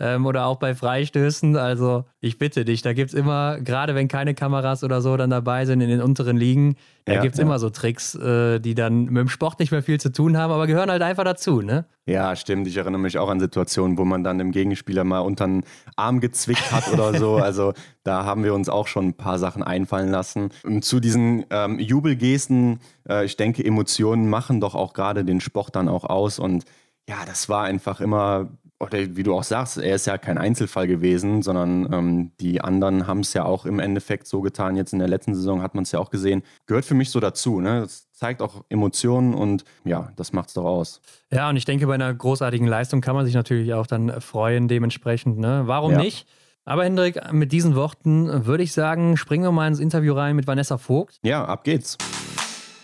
[0.00, 1.56] Ähm, oder auch bei Freistößen.
[1.56, 5.30] Also ich bitte dich, da gibt es immer, gerade wenn keine Kameras oder so dann
[5.30, 6.76] dabei sind in den unteren Ligen,
[7.08, 7.44] da ja, gibt es ja.
[7.44, 10.52] immer so Tricks, äh, die dann mit dem Sport nicht mehr viel zu tun haben,
[10.52, 11.86] aber gehören halt einfach dazu, ne?
[12.06, 12.66] Ja, stimmt.
[12.66, 15.64] Ich erinnere mich auch an Situationen, wo man dann dem Gegenspieler mal unter den
[15.96, 17.36] Arm gezwickt hat oder so.
[17.36, 17.72] Also
[18.04, 20.50] da haben wir uns auch schon ein paar Sachen einfallen lassen.
[20.64, 25.76] Und zu diesen ähm, Jubelgesten, äh, ich denke, Emotionen machen doch auch gerade den Sport
[25.76, 26.38] dann auch aus.
[26.38, 26.64] Und
[27.08, 28.48] ja, das war einfach immer
[28.80, 33.06] oder wie du auch sagst, er ist ja kein Einzelfall gewesen, sondern ähm, die anderen
[33.06, 34.76] haben es ja auch im Endeffekt so getan.
[34.76, 36.42] Jetzt in der letzten Saison hat man es ja auch gesehen.
[36.66, 37.60] Gehört für mich so dazu.
[37.60, 37.80] Ne?
[37.80, 41.00] Das zeigt auch Emotionen und ja, das macht es doch aus.
[41.32, 44.68] Ja, und ich denke, bei einer großartigen Leistung kann man sich natürlich auch dann freuen,
[44.68, 45.38] dementsprechend.
[45.38, 45.62] Ne?
[45.66, 45.98] Warum ja.
[45.98, 46.28] nicht?
[46.64, 50.46] Aber Hendrik, mit diesen Worten würde ich sagen, springen wir mal ins Interview rein mit
[50.46, 51.18] Vanessa Vogt.
[51.22, 51.98] Ja, ab geht's.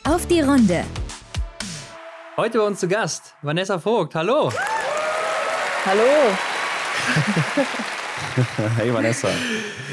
[0.05, 0.85] Auf die Runde.
[2.37, 4.15] Heute bei uns zu Gast Vanessa Vogt.
[4.17, 4.51] Hallo.
[5.87, 6.03] Hallo.
[8.79, 9.29] hey Vanessa.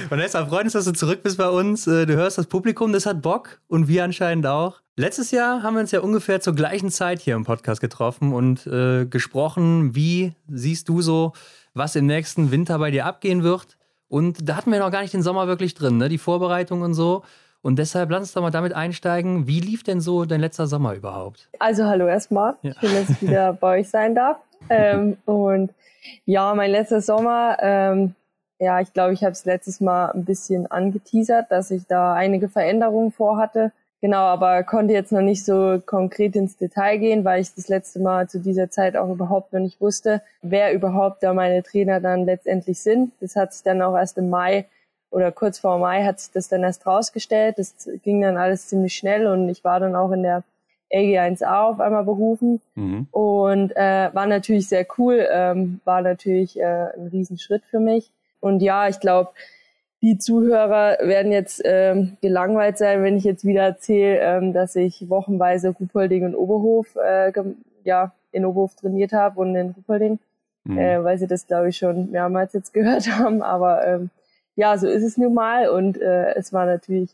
[0.08, 1.86] Vanessa, freut uns, dass du zurück bist bei uns.
[1.86, 4.80] Äh, du hörst das Publikum, das hat Bock und wir anscheinend auch.
[4.96, 8.66] Letztes Jahr haben wir uns ja ungefähr zur gleichen Zeit hier im Podcast getroffen und
[8.68, 9.94] äh, gesprochen.
[9.94, 11.34] Wie siehst du so,
[11.74, 13.78] was im nächsten Winter bei dir abgehen wird?
[14.08, 16.08] Und da hatten wir noch gar nicht den Sommer wirklich drin, ne?
[16.08, 17.24] die Vorbereitung und so.
[17.62, 19.46] Und deshalb lass uns doch mal damit einsteigen.
[19.46, 21.50] Wie lief denn so dein letzter Sommer überhaupt?
[21.60, 22.56] Also hallo erstmal.
[22.62, 22.72] Ja.
[22.80, 24.38] Schön, dass ich wieder bei euch sein darf.
[24.70, 25.72] ähm, und
[26.26, 28.16] ja, mein letzter Sommer, ähm,
[28.60, 32.48] ja, ich glaube, ich habe es letztes Mal ein bisschen angeteasert, dass ich da einige
[32.48, 33.72] Veränderungen vorhatte.
[34.02, 38.00] Genau, aber konnte jetzt noch nicht so konkret ins Detail gehen, weil ich das letzte
[38.00, 42.26] Mal zu dieser Zeit auch überhaupt noch nicht wusste, wer überhaupt da meine Trainer dann
[42.26, 43.12] letztendlich sind.
[43.20, 44.66] Das hat sich dann auch erst im Mai
[45.12, 47.60] oder kurz vor Mai hat sich das dann erst rausgestellt.
[47.60, 50.44] Das ging dann alles ziemlich schnell und ich war dann auch in der
[50.94, 53.08] LG1A auf einmal berufen mhm.
[53.12, 58.12] und äh, war natürlich sehr cool, ähm, war natürlich äh, ein Riesenschritt für mich.
[58.40, 59.32] Und ja, ich glaube,
[60.02, 65.10] die Zuhörer werden jetzt ähm, gelangweilt sein, wenn ich jetzt wieder erzähle, ähm, dass ich
[65.10, 67.32] wochenweise Ruppolding und Oberhof, äh,
[67.84, 70.20] ja, in Oberhof trainiert habe und in Ruppolding,
[70.64, 70.78] mhm.
[70.78, 73.44] äh, weil sie das, glaube ich, schon mehrmals jetzt gehört haben.
[73.44, 74.10] Aber ähm,
[74.56, 77.12] ja, so ist es nun mal und äh, es war natürlich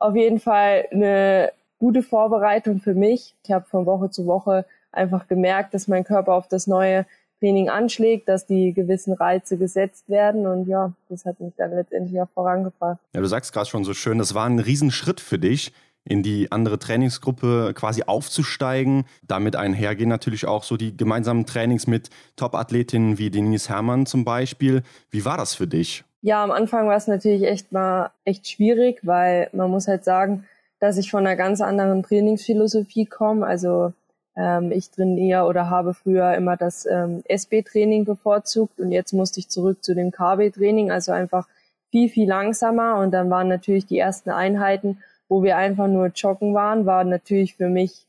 [0.00, 3.34] auf jeden Fall eine gute Vorbereitung für mich.
[3.44, 7.06] Ich habe von Woche zu Woche einfach gemerkt, dass mein Körper auf das neue
[7.40, 12.20] Training anschlägt, dass die gewissen Reize gesetzt werden und ja, das hat mich dann letztendlich
[12.20, 12.98] auch vorangebracht.
[13.14, 15.72] Ja, du sagst gerade schon so schön, das war ein Riesenschritt für dich,
[16.04, 19.04] in die andere Trainingsgruppe quasi aufzusteigen.
[19.26, 24.82] Damit einhergehen natürlich auch so die gemeinsamen Trainings mit Top-Athletinnen wie Denise Herrmann zum Beispiel.
[25.10, 26.04] Wie war das für dich?
[26.22, 30.44] Ja, am Anfang war es natürlich echt mal echt schwierig, weil man muss halt sagen,
[30.80, 33.46] dass ich von einer ganz anderen Trainingsphilosophie komme.
[33.46, 33.92] Also
[34.36, 39.48] ähm, ich trainiere oder habe früher immer das ähm, SB-Training bevorzugt und jetzt musste ich
[39.48, 41.48] zurück zu dem KB-Training, also einfach
[41.90, 42.98] viel, viel langsamer.
[42.98, 47.56] Und dann waren natürlich die ersten Einheiten, wo wir einfach nur joggen waren, war natürlich
[47.56, 48.06] für mich,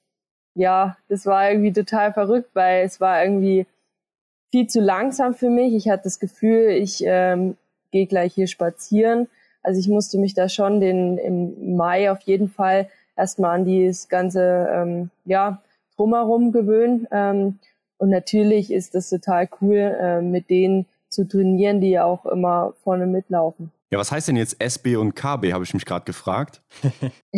[0.55, 3.65] ja, das war irgendwie total verrückt, weil es war irgendwie
[4.51, 5.73] viel zu langsam für mich.
[5.73, 7.57] Ich hatte das Gefühl, ich ähm,
[7.91, 9.27] gehe gleich hier spazieren.
[9.61, 14.07] Also ich musste mich da schon den im Mai auf jeden Fall erstmal an dieses
[14.07, 15.61] ganze ähm, ja,
[15.95, 17.07] drumherum gewöhnen.
[17.11, 17.59] Ähm,
[17.97, 22.73] und natürlich ist das total cool, äh, mit denen zu trainieren, die ja auch immer
[22.83, 23.71] vorne mitlaufen.
[23.91, 26.61] Ja, was heißt denn jetzt SB und KB, habe ich mich gerade gefragt.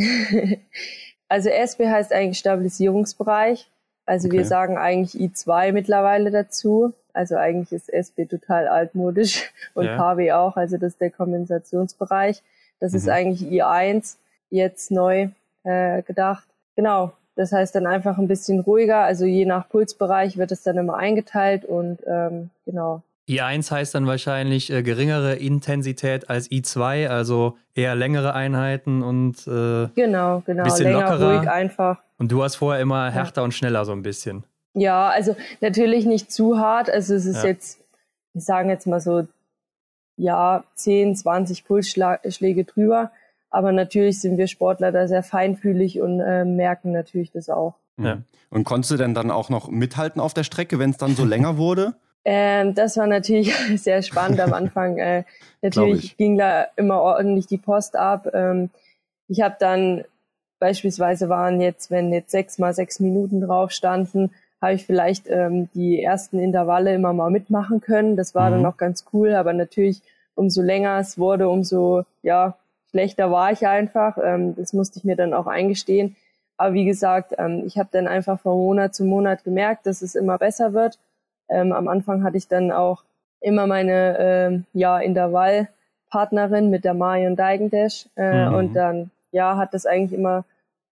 [1.30, 3.70] also SB heißt eigentlich Stabilisierungsbereich.
[4.06, 4.40] Also okay.
[4.40, 6.94] wir sagen eigentlich I2 mittlerweile dazu.
[7.14, 9.98] Also eigentlich ist SB total altmodisch und ja.
[9.98, 10.58] KB auch.
[10.58, 12.42] Also das ist der Kompensationsbereich.
[12.80, 12.98] Das mhm.
[12.98, 14.18] ist eigentlich I1
[14.50, 15.30] jetzt neu
[15.64, 16.48] äh, gedacht.
[16.76, 19.00] Genau, das heißt dann einfach ein bisschen ruhiger.
[19.00, 23.02] Also je nach Pulsbereich wird es dann immer eingeteilt und ähm, genau.
[23.30, 29.88] I1 heißt dann wahrscheinlich äh, geringere Intensität als I2, also eher längere Einheiten und äh,
[29.96, 31.40] genau, genau, bisschen länger, lockerer.
[31.40, 32.00] ruhig, einfach.
[32.18, 33.46] Und du hast vorher immer härter ja.
[33.46, 34.44] und schneller so ein bisschen.
[34.74, 36.90] Ja, also natürlich nicht zu hart.
[36.90, 37.50] Also es ist ja.
[37.50, 37.80] jetzt,
[38.34, 39.28] wir sagen jetzt mal so,
[40.18, 43.12] ja, 10, 20 Pulsschläge drüber.
[43.50, 47.76] Aber natürlich sind wir Sportler da sehr feinfühlig und äh, merken natürlich das auch.
[47.98, 48.20] Ja.
[48.50, 51.26] Und konntest du denn dann auch noch mithalten auf der Strecke, wenn es dann so
[51.26, 51.94] länger wurde?
[52.24, 55.00] Ähm, das war natürlich sehr spannend am Anfang.
[55.00, 55.24] Äh,
[55.64, 58.28] natürlich ging da immer ordentlich die Post ab.
[58.36, 58.70] Ähm,
[59.28, 60.04] ich habe dann
[60.60, 64.30] beispielsweise waren jetzt, wenn jetzt sechs mal sechs Minuten drauf standen,
[64.62, 68.16] habe ich vielleicht ähm, die ersten Intervalle immer mal mitmachen können.
[68.16, 68.56] Das war mhm.
[68.56, 70.02] dann auch ganz cool, aber natürlich
[70.36, 72.56] umso länger es wurde, umso ja
[72.92, 74.18] schlechter war ich einfach.
[74.24, 76.16] Ähm, das musste ich mir dann auch eingestehen.
[76.58, 80.14] Aber wie gesagt, ähm, ich habe dann einfach von Monat zu Monat gemerkt, dass es
[80.14, 81.00] immer besser wird.
[81.50, 83.04] Ähm, am Anfang hatte ich dann auch
[83.40, 88.54] immer meine ähm, ja, Intervallpartnerin mit der Marion Deigendash äh, mhm.
[88.54, 90.46] und dann ja hat das eigentlich immer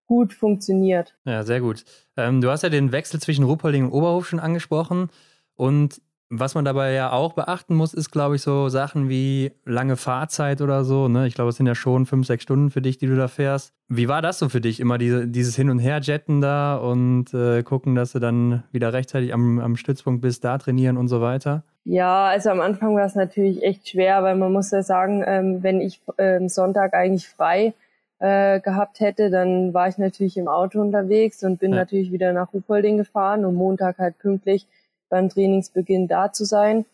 [0.10, 1.16] gut funktioniert.
[1.24, 1.86] Ja, sehr gut.
[2.18, 5.10] Ähm, du hast ja den Wechsel zwischen Ruppolding und Oberhof schon angesprochen
[5.56, 9.98] und was man dabei ja auch beachten muss, ist, glaube ich, so Sachen wie lange
[9.98, 11.08] Fahrzeit oder so.
[11.08, 11.26] Ne?
[11.26, 13.74] Ich glaube, es sind ja schon fünf, sechs Stunden für dich, die du da fährst.
[13.88, 14.80] Wie war das so für dich?
[14.80, 19.34] Immer diese, dieses Hin- und Her-Jetten da und äh, gucken, dass du dann wieder rechtzeitig
[19.34, 21.64] am, am Stützpunkt bist, da trainieren und so weiter?
[21.84, 25.64] Ja, also am Anfang war es natürlich echt schwer, weil man muss ja sagen, ähm,
[25.64, 27.74] wenn ich ähm, Sonntag eigentlich frei
[28.20, 31.78] äh, gehabt hätte, dann war ich natürlich im Auto unterwegs und bin ja.
[31.78, 34.68] natürlich wieder nach Ruhpolding gefahren und Montag halt pünktlich
[35.10, 36.86] beim Trainingsbeginn da zu sein.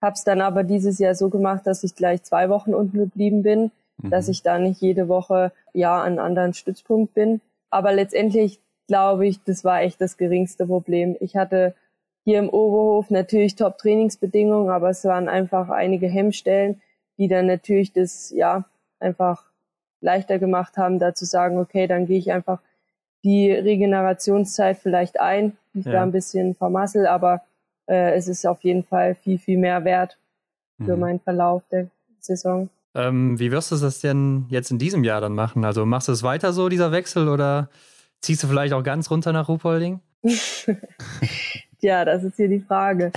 [0.00, 3.70] Hab's dann aber dieses Jahr so gemacht, dass ich gleich zwei Wochen unten geblieben bin,
[4.00, 4.10] mhm.
[4.10, 7.40] dass ich da nicht jede Woche ja an einem anderen Stützpunkt bin.
[7.70, 11.16] Aber letztendlich glaube ich, das war echt das geringste Problem.
[11.20, 11.74] Ich hatte
[12.24, 16.80] hier im Oberhof natürlich Top-Trainingsbedingungen, aber es waren einfach einige Hemmstellen,
[17.18, 18.64] die dann natürlich das ja
[19.00, 19.44] einfach
[20.00, 22.60] leichter gemacht haben, da zu sagen, okay, dann gehe ich einfach
[23.24, 25.92] die Regenerationszeit vielleicht ein, ich ja.
[25.92, 27.42] da ein bisschen vermassel, aber
[27.86, 30.18] äh, es ist auf jeden Fall viel, viel mehr wert
[30.84, 31.00] für mhm.
[31.00, 31.88] meinen Verlauf der
[32.20, 32.68] Saison.
[32.94, 35.64] Ähm, wie wirst du das denn jetzt in diesem Jahr dann machen?
[35.64, 37.68] Also machst du es weiter so, dieser Wechsel, oder
[38.20, 40.00] ziehst du vielleicht auch ganz runter nach Ruhpolding?
[41.80, 43.12] ja, das ist hier die Frage.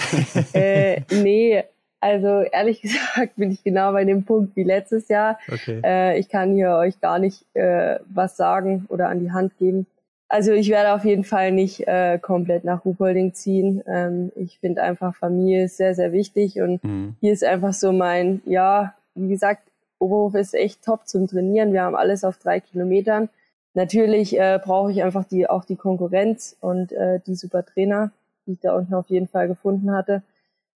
[0.53, 1.63] äh, nee,
[2.01, 5.39] also ehrlich gesagt bin ich genau bei dem Punkt wie letztes Jahr.
[5.49, 5.81] Okay.
[5.83, 9.85] Äh, ich kann hier euch gar nicht äh, was sagen oder an die Hand geben.
[10.27, 13.83] Also ich werde auf jeden Fall nicht äh, komplett nach Ruhpolding ziehen.
[13.85, 17.15] Ähm, ich finde einfach Familie ist sehr, sehr wichtig und mhm.
[17.19, 19.63] hier ist einfach so mein, ja, wie gesagt,
[19.99, 21.73] Oberhof ist echt top zum Trainieren.
[21.73, 23.29] Wir haben alles auf drei Kilometern.
[23.73, 28.11] Natürlich äh, brauche ich einfach die auch die Konkurrenz und äh, die super Trainer,
[28.45, 30.23] die ich da unten auf jeden Fall gefunden hatte.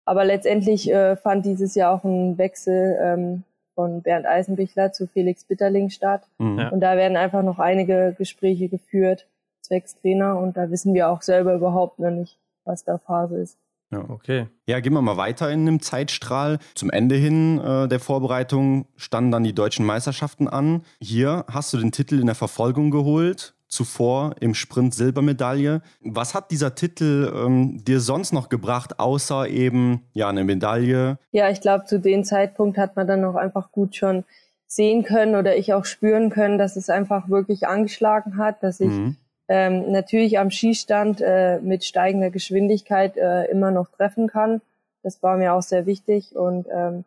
[0.05, 5.43] Aber letztendlich äh, fand dieses Jahr auch ein Wechsel ähm, von Bernd Eisenbichler zu Felix
[5.43, 6.27] Bitterling statt.
[6.37, 6.69] Mhm.
[6.71, 9.27] Und da werden einfach noch einige Gespräche geführt
[9.65, 13.57] zwecks Trainer und da wissen wir auch selber überhaupt noch nicht, was da Phase ist.
[13.91, 14.47] Ja, okay.
[14.67, 16.57] Ja, gehen wir mal weiter in einem Zeitstrahl.
[16.73, 20.81] Zum Ende hin äh, der Vorbereitung standen dann die deutschen Meisterschaften an.
[20.99, 25.81] Hier hast du den Titel in der Verfolgung geholt zuvor im Sprint Silbermedaille.
[26.01, 31.19] Was hat dieser Titel ähm, dir sonst noch gebracht, außer eben ja eine Medaille?
[31.31, 34.23] Ja, ich glaube, zu dem Zeitpunkt hat man dann auch einfach gut schon
[34.67, 38.89] sehen können oder ich auch spüren können, dass es einfach wirklich angeschlagen hat, dass ich
[38.89, 39.17] mhm.
[39.47, 44.61] ähm, natürlich am Skistand äh, mit steigender Geschwindigkeit äh, immer noch treffen kann.
[45.03, 47.05] Das war mir auch sehr wichtig und ähm,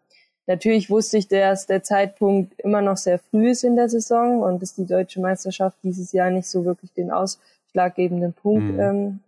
[0.48, 4.62] Natürlich wusste ich, dass der Zeitpunkt immer noch sehr früh ist in der Saison und
[4.62, 8.80] dass die deutsche Meisterschaft dieses Jahr nicht so wirklich den ausschlaggebenden Punkt mhm.
[8.80, 9.20] ähm,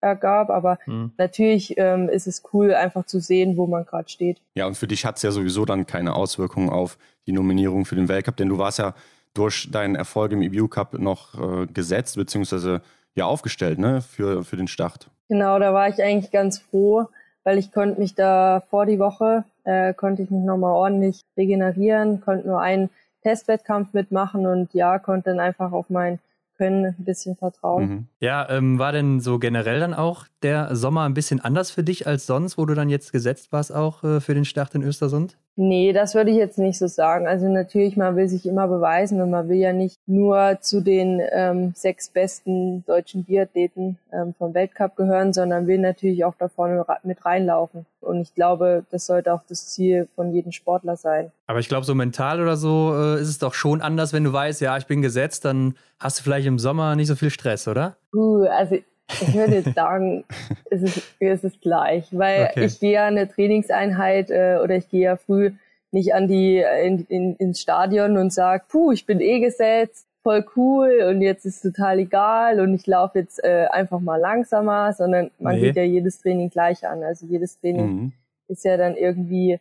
[0.00, 0.50] ergab.
[0.50, 1.12] Aber mhm.
[1.18, 4.42] natürlich ähm, ist es cool, einfach zu sehen, wo man gerade steht.
[4.56, 7.94] Ja, und für dich hat es ja sowieso dann keine Auswirkungen auf die Nominierung für
[7.94, 8.94] den Weltcup, denn du warst ja
[9.34, 12.82] durch deinen Erfolg im EBU Cup noch äh, gesetzt, beziehungsweise
[13.14, 15.10] ja aufgestellt, ne, für, für den Start.
[15.28, 17.06] Genau, da war ich eigentlich ganz froh,
[17.46, 22.20] weil ich konnte mich da vor die Woche, äh, konnte ich mich nochmal ordentlich regenerieren,
[22.20, 22.90] konnte nur einen
[23.22, 26.18] Testwettkampf mitmachen und ja, konnte dann einfach auf mein
[26.58, 27.88] Können ein bisschen vertrauen.
[27.88, 28.06] Mhm.
[28.18, 32.08] Ja, ähm, war denn so generell dann auch der Sommer ein bisschen anders für dich
[32.08, 35.36] als sonst, wo du dann jetzt gesetzt warst, auch äh, für den Start in Östersund?
[35.58, 37.26] Nee, das würde ich jetzt nicht so sagen.
[37.26, 41.22] Also natürlich, man will sich immer beweisen und man will ja nicht nur zu den
[41.32, 46.84] ähm, sechs besten deutschen Biathleten ähm, vom Weltcup gehören, sondern will natürlich auch da vorne
[47.04, 47.86] mit reinlaufen.
[48.02, 51.32] Und ich glaube, das sollte auch das Ziel von jedem Sportler sein.
[51.46, 54.32] Aber ich glaube, so mental oder so äh, ist es doch schon anders, wenn du
[54.34, 57.66] weißt, ja, ich bin gesetzt, dann hast du vielleicht im Sommer nicht so viel Stress,
[57.66, 57.96] oder?
[58.14, 58.76] Uh, also
[59.08, 60.24] ich würde jetzt sagen,
[60.70, 62.64] es ist, es ist gleich, weil okay.
[62.64, 65.52] ich gehe ja eine Trainingseinheit äh, oder ich gehe ja früh
[65.92, 70.44] nicht an die in, in, ins Stadion und sage, puh, ich bin eh gesetzt, voll
[70.56, 75.30] cool und jetzt ist total egal und ich laufe jetzt äh, einfach mal langsamer, sondern
[75.38, 75.60] man nee.
[75.62, 77.04] geht ja jedes Training gleich an.
[77.04, 78.12] Also jedes Training mhm.
[78.48, 79.60] ist ja dann irgendwie,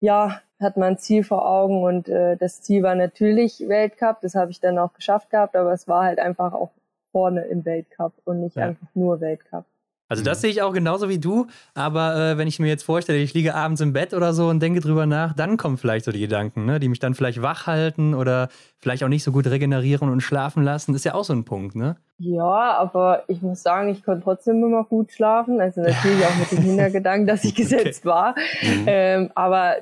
[0.00, 4.34] ja, hat man ein Ziel vor Augen und äh, das Ziel war natürlich Weltcup, das
[4.34, 6.70] habe ich dann auch geschafft gehabt, aber es war halt einfach auch
[7.12, 8.66] vorne im Weltcup und nicht ja.
[8.66, 9.64] einfach nur Weltcup.
[10.10, 13.18] Also das sehe ich auch genauso wie du, aber äh, wenn ich mir jetzt vorstelle,
[13.18, 16.12] ich liege abends im Bett oder so und denke drüber nach, dann kommen vielleicht so
[16.12, 19.46] die Gedanken, ne, die mich dann vielleicht wach halten oder vielleicht auch nicht so gut
[19.46, 20.92] regenerieren und schlafen lassen.
[20.92, 21.96] Das ist ja auch so ein Punkt, ne?
[22.16, 25.60] Ja, aber ich muss sagen, ich konnte trotzdem immer gut schlafen.
[25.60, 28.08] Also natürlich auch mit dem Hintergedanken, dass ich gesetzt okay.
[28.08, 28.34] war.
[28.62, 28.84] Mhm.
[28.86, 29.76] Ähm, aber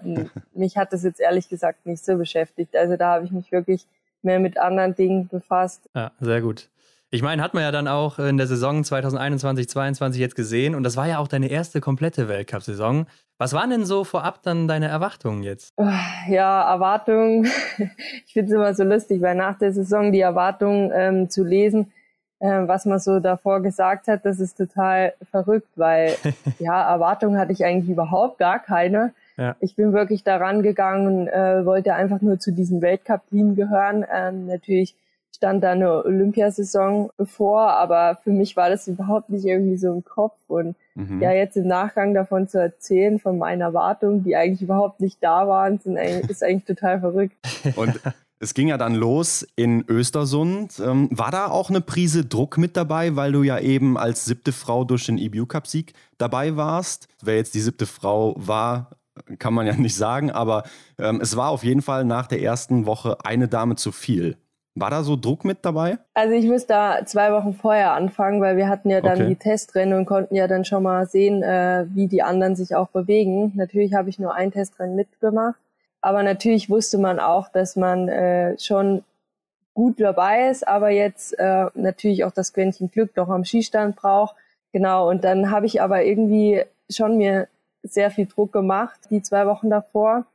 [0.54, 2.74] mich hat das jetzt ehrlich gesagt nicht so beschäftigt.
[2.76, 3.86] Also da habe ich mich wirklich
[4.22, 5.88] mehr mit anderen Dingen befasst.
[5.94, 6.68] Ja, sehr gut.
[7.10, 10.82] Ich meine, hat man ja dann auch in der Saison 2021, 2022 jetzt gesehen und
[10.82, 13.06] das war ja auch deine erste komplette Weltcup-Saison.
[13.38, 15.72] Was waren denn so vorab dann deine Erwartungen jetzt?
[16.28, 17.46] Ja, Erwartungen.
[18.26, 21.92] Ich finde es immer so lustig, weil nach der Saison die Erwartungen ähm, zu lesen,
[22.40, 26.16] äh, was man so davor gesagt hat, das ist total verrückt, weil
[26.58, 29.14] ja, Erwartungen hatte ich eigentlich überhaupt gar keine.
[29.36, 29.54] Ja.
[29.60, 34.04] Ich bin wirklich daran gegangen und äh, wollte einfach nur zu diesem Weltcup-Team gehören.
[34.12, 34.96] Ähm, natürlich
[35.36, 40.02] stand da eine Olympiasaison bevor, aber für mich war das überhaupt nicht irgendwie so im
[40.02, 41.20] Kopf und mhm.
[41.20, 45.46] ja, jetzt im Nachgang davon zu erzählen, von meinen Erwartungen, die eigentlich überhaupt nicht da
[45.46, 47.36] waren, sind eigentlich, ist eigentlich total verrückt.
[47.76, 48.00] Und
[48.38, 50.80] es ging ja dann los in Östersund.
[50.84, 54.52] Ähm, war da auch eine Prise Druck mit dabei, weil du ja eben als siebte
[54.52, 57.08] Frau durch den EBU Cup Sieg dabei warst?
[57.22, 58.90] Wer jetzt die siebte Frau war,
[59.38, 60.64] kann man ja nicht sagen, aber
[60.98, 64.36] ähm, es war auf jeden Fall nach der ersten Woche eine Dame zu viel.
[64.78, 65.96] War da so Druck mit dabei?
[66.12, 69.28] Also ich muss da zwei Wochen vorher anfangen, weil wir hatten ja dann okay.
[69.28, 72.88] die Testrennen und konnten ja dann schon mal sehen, äh, wie die anderen sich auch
[72.88, 73.52] bewegen.
[73.56, 75.58] Natürlich habe ich nur ein Testrennen mitgemacht,
[76.02, 79.02] aber natürlich wusste man auch, dass man äh, schon
[79.72, 84.36] gut dabei ist, aber jetzt äh, natürlich auch das Quäntchen Glück noch am Skistand braucht.
[84.72, 87.48] Genau, und dann habe ich aber irgendwie schon mir
[87.82, 90.26] sehr viel Druck gemacht, die zwei Wochen davor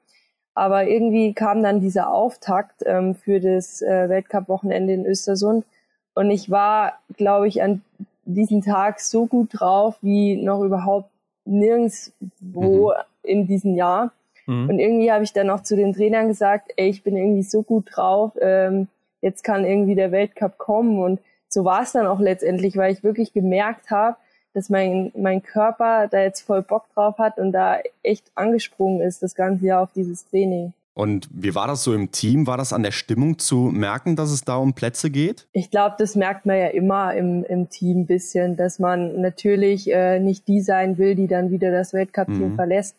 [0.54, 5.66] aber irgendwie kam dann dieser Auftakt ähm, für das äh, Weltcup-Wochenende in Östersund.
[6.14, 7.82] Und ich war, glaube ich, an
[8.26, 11.10] diesem Tag so gut drauf wie noch überhaupt
[11.46, 12.94] nirgendwo mhm.
[13.24, 14.12] in diesem Jahr.
[14.46, 14.70] Mhm.
[14.70, 17.64] Und irgendwie habe ich dann auch zu den Trainern gesagt, ey, ich bin irgendwie so
[17.64, 18.88] gut drauf, ähm,
[19.22, 21.00] jetzt kann irgendwie der Weltcup kommen.
[21.00, 24.18] Und so war es dann auch letztendlich, weil ich wirklich gemerkt habe,
[24.54, 29.24] dass mein, mein Körper da jetzt voll Bock drauf hat und da echt angesprungen ist,
[29.24, 30.74] das ganze Jahr auf dieses Training.
[30.94, 32.48] Und wie war das so im Team?
[32.48, 35.48] War das an der Stimmung zu merken, dass es da um Plätze geht?
[35.54, 39.90] Ich glaube, das merkt man ja immer im, im Team ein bisschen, dass man natürlich
[39.90, 42.56] äh, nicht die sein will, die dann wieder das Weltcup-Team mhm.
[42.56, 42.96] verlässt.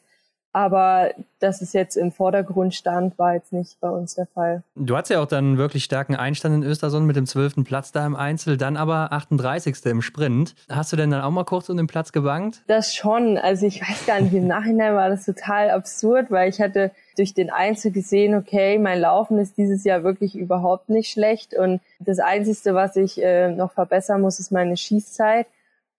[0.55, 4.63] Aber dass es jetzt im Vordergrund stand, war jetzt nicht bei uns der Fall.
[4.75, 7.65] Du hattest ja auch dann wirklich starken Einstand in Östersund mit dem 12.
[7.65, 9.77] Platz da im Einzel, dann aber 38.
[9.87, 10.55] im Sprint.
[10.69, 12.63] Hast du denn dann auch mal kurz um den Platz gebankt?
[12.67, 13.39] Das schon.
[13.39, 17.33] Also ich weiß gar nicht, im Nachhinein war das total absurd, weil ich hatte durch
[17.33, 22.19] den Einzel gesehen, okay, mein Laufen ist dieses Jahr wirklich überhaupt nicht schlecht und das
[22.19, 25.47] Einzige, was ich äh, noch verbessern muss, ist meine Schießzeit.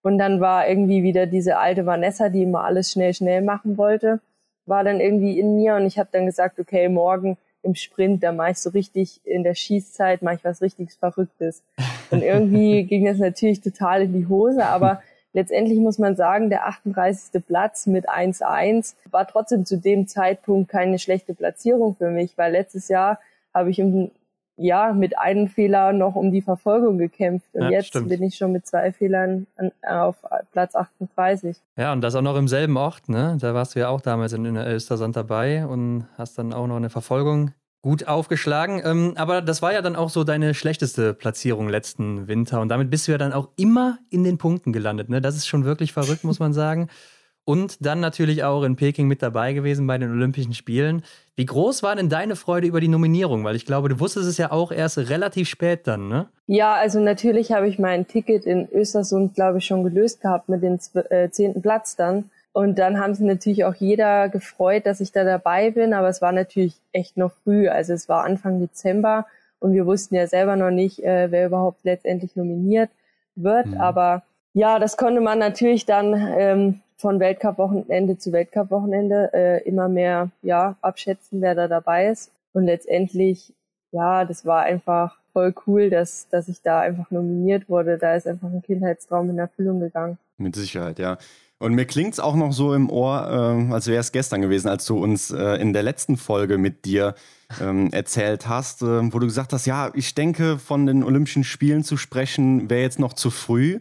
[0.03, 4.19] Und dann war irgendwie wieder diese alte Vanessa, die immer alles schnell, schnell machen wollte
[4.65, 8.31] war dann irgendwie in mir und ich habe dann gesagt, okay, morgen im Sprint, da
[8.31, 11.63] mache ich so richtig in der Schießzeit, mache ich was richtig Verrücktes.
[12.11, 16.67] Und irgendwie ging das natürlich total in die Hose, aber letztendlich muss man sagen, der
[16.67, 17.43] 38.
[17.45, 22.89] Platz mit 1-1 war trotzdem zu dem Zeitpunkt keine schlechte Platzierung für mich, weil letztes
[22.89, 23.19] Jahr
[23.53, 24.11] habe ich im
[24.55, 27.47] ja, mit einem Fehler noch um die Verfolgung gekämpft.
[27.53, 28.09] Und ja, jetzt stimmt.
[28.09, 30.17] bin ich schon mit zwei Fehlern an, auf
[30.51, 31.57] Platz 38.
[31.77, 33.37] Ja, und das auch noch im selben Ort, ne?
[33.39, 36.77] Da warst du ja auch damals in, in Östersand dabei und hast dann auch noch
[36.77, 38.81] eine Verfolgung gut aufgeschlagen.
[38.83, 42.61] Ähm, aber das war ja dann auch so deine schlechteste Platzierung letzten Winter.
[42.61, 45.09] Und damit bist du ja dann auch immer in den Punkten gelandet.
[45.09, 45.19] Ne?
[45.19, 46.87] Das ist schon wirklich verrückt, muss man sagen
[47.45, 51.03] und dann natürlich auch in Peking mit dabei gewesen bei den Olympischen Spielen.
[51.35, 53.43] Wie groß war denn deine Freude über die Nominierung?
[53.43, 56.27] Weil ich glaube, du wusstest es ja auch erst relativ spät dann, ne?
[56.47, 60.61] Ja, also natürlich habe ich mein Ticket in Östersund, glaube ich, schon gelöst gehabt mit
[60.61, 60.79] dem
[61.09, 62.29] äh, zehnten Platz dann.
[62.53, 65.93] Und dann haben sich natürlich auch jeder gefreut, dass ich da dabei bin.
[65.93, 67.67] Aber es war natürlich echt noch früh.
[67.67, 69.25] Also es war Anfang Dezember
[69.59, 72.91] und wir wussten ja selber noch nicht, äh, wer überhaupt letztendlich nominiert
[73.35, 73.67] wird.
[73.67, 73.81] Mhm.
[73.81, 74.21] Aber
[74.53, 80.75] ja, das konnte man natürlich dann ähm, von Weltcup-Wochenende zu Weltcup-Wochenende äh, immer mehr ja,
[80.81, 82.31] abschätzen, wer da dabei ist.
[82.53, 83.53] Und letztendlich,
[83.91, 87.97] ja, das war einfach voll cool, dass, dass ich da einfach nominiert wurde.
[87.97, 90.17] Da ist einfach ein Kindheitstraum in Erfüllung gegangen.
[90.37, 91.17] Mit Sicherheit, ja.
[91.59, 93.25] Und mir klingt es auch noch so im Ohr,
[93.69, 96.83] äh, als wäre es gestern gewesen, als du uns äh, in der letzten Folge mit
[96.83, 97.15] dir
[97.61, 101.83] ähm, erzählt hast, äh, wo du gesagt hast, ja, ich denke, von den Olympischen Spielen
[101.83, 103.79] zu sprechen, wäre jetzt noch zu früh.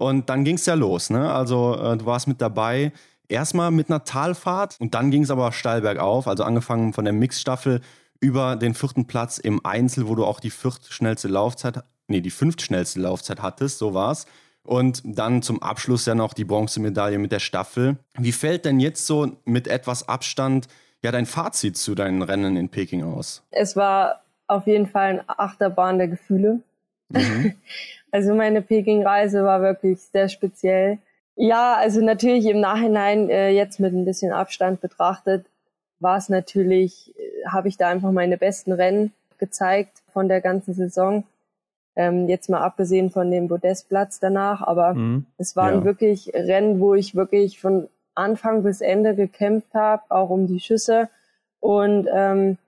[0.00, 1.10] Und dann ging es ja los.
[1.10, 1.30] Ne?
[1.30, 2.90] Also äh, du warst mit dabei.
[3.28, 6.26] Erstmal mit einer Talfahrt und dann ging es aber steil bergauf.
[6.26, 7.82] Also angefangen von der Mixstaffel
[8.18, 12.98] über den vierten Platz im Einzel, wo du auch die viertschnellste Laufzeit, nee, die fünftschnellste
[12.98, 14.26] Laufzeit hattest, so war's.
[14.62, 17.98] Und dann zum Abschluss ja noch die Bronzemedaille mit der Staffel.
[18.18, 20.66] Wie fällt denn jetzt so mit etwas Abstand
[21.04, 23.42] ja dein Fazit zu deinen Rennen in Peking aus?
[23.50, 26.62] Es war auf jeden Fall eine Achterbahn der Gefühle.
[27.10, 27.54] Mhm.
[28.10, 30.98] Also meine Peking-Reise war wirklich sehr speziell.
[31.36, 35.46] Ja, also natürlich im Nachhinein, äh, jetzt mit ein bisschen Abstand betrachtet,
[35.98, 40.74] war es natürlich, äh, habe ich da einfach meine besten Rennen gezeigt von der ganzen
[40.74, 41.24] Saison.
[41.96, 45.26] Ähm, jetzt mal abgesehen von dem Podestplatz danach, aber mhm.
[45.38, 45.84] es waren ja.
[45.84, 51.08] wirklich Rennen, wo ich wirklich von Anfang bis Ende gekämpft habe, auch um die Schüsse
[51.58, 52.58] und ähm,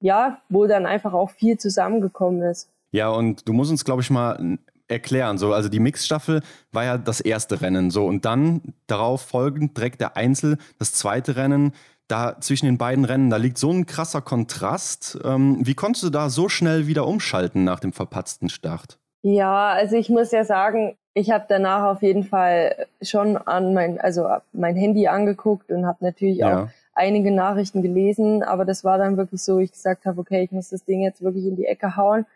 [0.00, 2.68] ja, wo dann einfach auch viel zusammengekommen ist.
[2.92, 4.58] Ja, und du musst uns, glaube ich, mal
[4.90, 5.38] erklären.
[5.38, 7.90] So, also die Mixstaffel war ja das erste Rennen.
[7.90, 11.72] So, und dann darauf folgend direkt der Einzel, das zweite Rennen.
[12.08, 15.18] Da zwischen den beiden Rennen, da liegt so ein krasser Kontrast.
[15.24, 18.98] Ähm, wie konntest du da so schnell wieder umschalten nach dem verpatzten Start?
[19.22, 24.00] Ja, also ich muss ja sagen, ich habe danach auf jeden Fall schon an mein,
[24.00, 26.64] also mein Handy angeguckt und habe natürlich ja.
[26.64, 30.52] auch einige Nachrichten gelesen, aber das war dann wirklich so, ich gesagt habe, okay, ich
[30.52, 32.26] muss das Ding jetzt wirklich in die Ecke hauen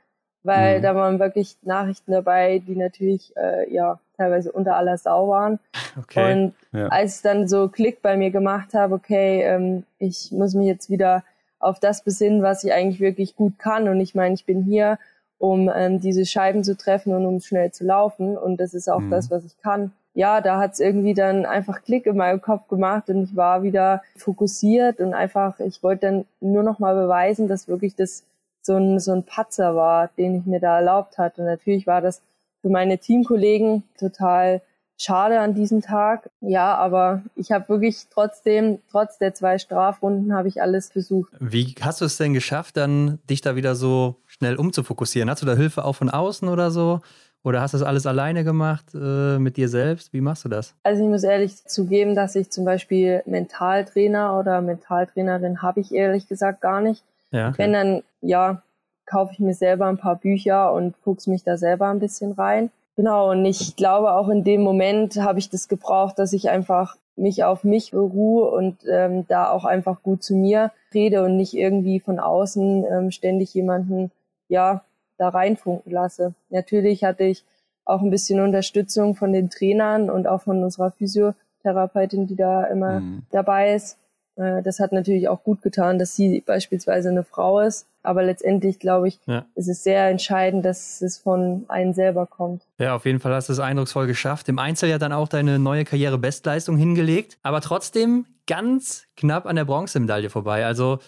[0.45, 0.83] weil mhm.
[0.83, 5.59] da waren wirklich Nachrichten dabei, die natürlich äh, ja teilweise unter aller Sau waren.
[5.97, 6.33] Okay.
[6.33, 6.89] Und ja.
[6.89, 10.91] als ich dann so Klick bei mir gemacht habe, okay, ähm, ich muss mich jetzt
[10.91, 11.23] wieder
[11.61, 13.89] auf das besinnen, was ich eigentlich wirklich gut kann.
[13.89, 14.99] Und ich meine, ich bin hier,
[15.39, 18.37] um ähm, diese Scheiben zu treffen und um schnell zu laufen.
[18.37, 19.13] Und das ist auch mhm.
[19.13, 19.93] das, was ich kann.
[20.15, 24.03] Ja, da hat's irgendwie dann einfach Klick in meinem Kopf gemacht und ich war wieder
[24.17, 28.25] fokussiert und einfach, ich wollte dann nur noch mal beweisen, dass wirklich das
[28.65, 31.43] so ein, so ein Patzer war, den ich mir da erlaubt hatte.
[31.43, 32.23] Und natürlich war das
[32.63, 34.63] für meine Teamkollegen total
[34.97, 36.31] schade an diesem Tag.
[36.41, 41.33] Ja, aber ich habe wirklich trotzdem, trotz der zwei Strafrunden, habe ich alles versucht.
[41.41, 45.29] Wie hast du es denn geschafft, dann dich da wieder so schnell umzufokussieren?
[45.29, 47.01] Hast du da Hilfe auch von außen oder so?
[47.43, 50.15] Oder hast du das alles alleine gemacht äh, mit dir selbst?
[50.15, 50.75] Wie machst du das?
[50.83, 56.27] Also ich muss ehrlich zugeben, dass ich zum Beispiel Mentaltrainer oder Mentaltrainerin habe ich ehrlich
[56.27, 57.05] gesagt gar nicht.
[57.35, 57.53] Ja.
[57.57, 58.63] Wenn dann, ja,
[59.07, 62.71] kaufe ich mir selber ein paar Bücher und fuchs mich da selber ein bisschen rein.
[62.97, 66.97] Genau, und ich glaube auch in dem Moment habe ich das gebraucht, dass ich einfach
[67.17, 71.55] mich auf mich beruhe und ähm, da auch einfach gut zu mir rede und nicht
[71.55, 74.11] irgendwie von außen ähm, ständig jemanden
[74.49, 74.85] ja
[75.19, 76.35] da reinfunken lasse.
[76.51, 77.45] Natürlich hatte ich
[77.85, 83.01] auch ein bisschen Unterstützung von den Trainern und auch von unserer Physiotherapeutin, die da immer
[83.01, 83.23] mhm.
[83.31, 83.99] dabei ist.
[84.37, 87.87] Äh, das hat natürlich auch gut getan, dass sie beispielsweise eine Frau ist.
[88.03, 89.47] Aber letztendlich, glaube ich, ja.
[89.55, 92.63] ist es sehr entscheidend, dass es von einem selber kommt.
[92.79, 94.49] Ja, auf jeden Fall hast du es eindrucksvoll geschafft.
[94.51, 97.39] Im Einzel ja dann auch deine neue Karriere-Bestleistung hingelegt.
[97.43, 100.67] Aber trotzdem ganz knapp an der Bronzemedaille vorbei.
[100.67, 100.99] Also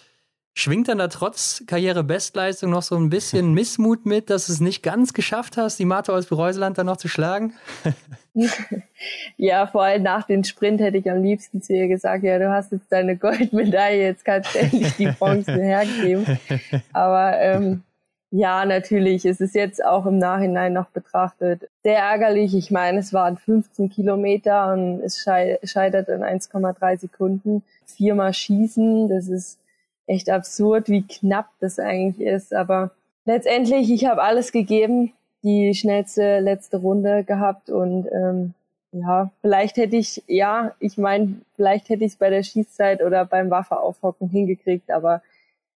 [0.58, 4.82] Schwingt dann da trotz Karrierebestleistung noch so ein bisschen Missmut mit, dass du es nicht
[4.82, 7.52] ganz geschafft hast, die Martha aus Bereuseland dann noch zu schlagen?
[9.36, 12.50] ja, vor allem nach dem Sprint hätte ich am liebsten zu ihr gesagt, ja, du
[12.50, 16.38] hast jetzt deine Goldmedaille, jetzt kannst du endlich die Bronze hergeben.
[16.94, 17.82] Aber ähm,
[18.30, 22.54] ja, natürlich, es ist jetzt auch im Nachhinein noch betrachtet sehr ärgerlich.
[22.54, 27.62] Ich meine, es waren 15 Kilometer und es scheitert in 1,3 Sekunden.
[27.84, 29.58] Viermal schießen, das ist
[30.06, 32.54] echt absurd, wie knapp das eigentlich ist.
[32.54, 32.90] Aber
[33.24, 38.54] letztendlich, ich habe alles gegeben, die schnellste letzte Runde gehabt und ähm,
[38.92, 43.24] ja, vielleicht hätte ich, ja, ich meine, vielleicht hätte ich es bei der Schießzeit oder
[43.24, 45.22] beim Waffe aufhocken hingekriegt, aber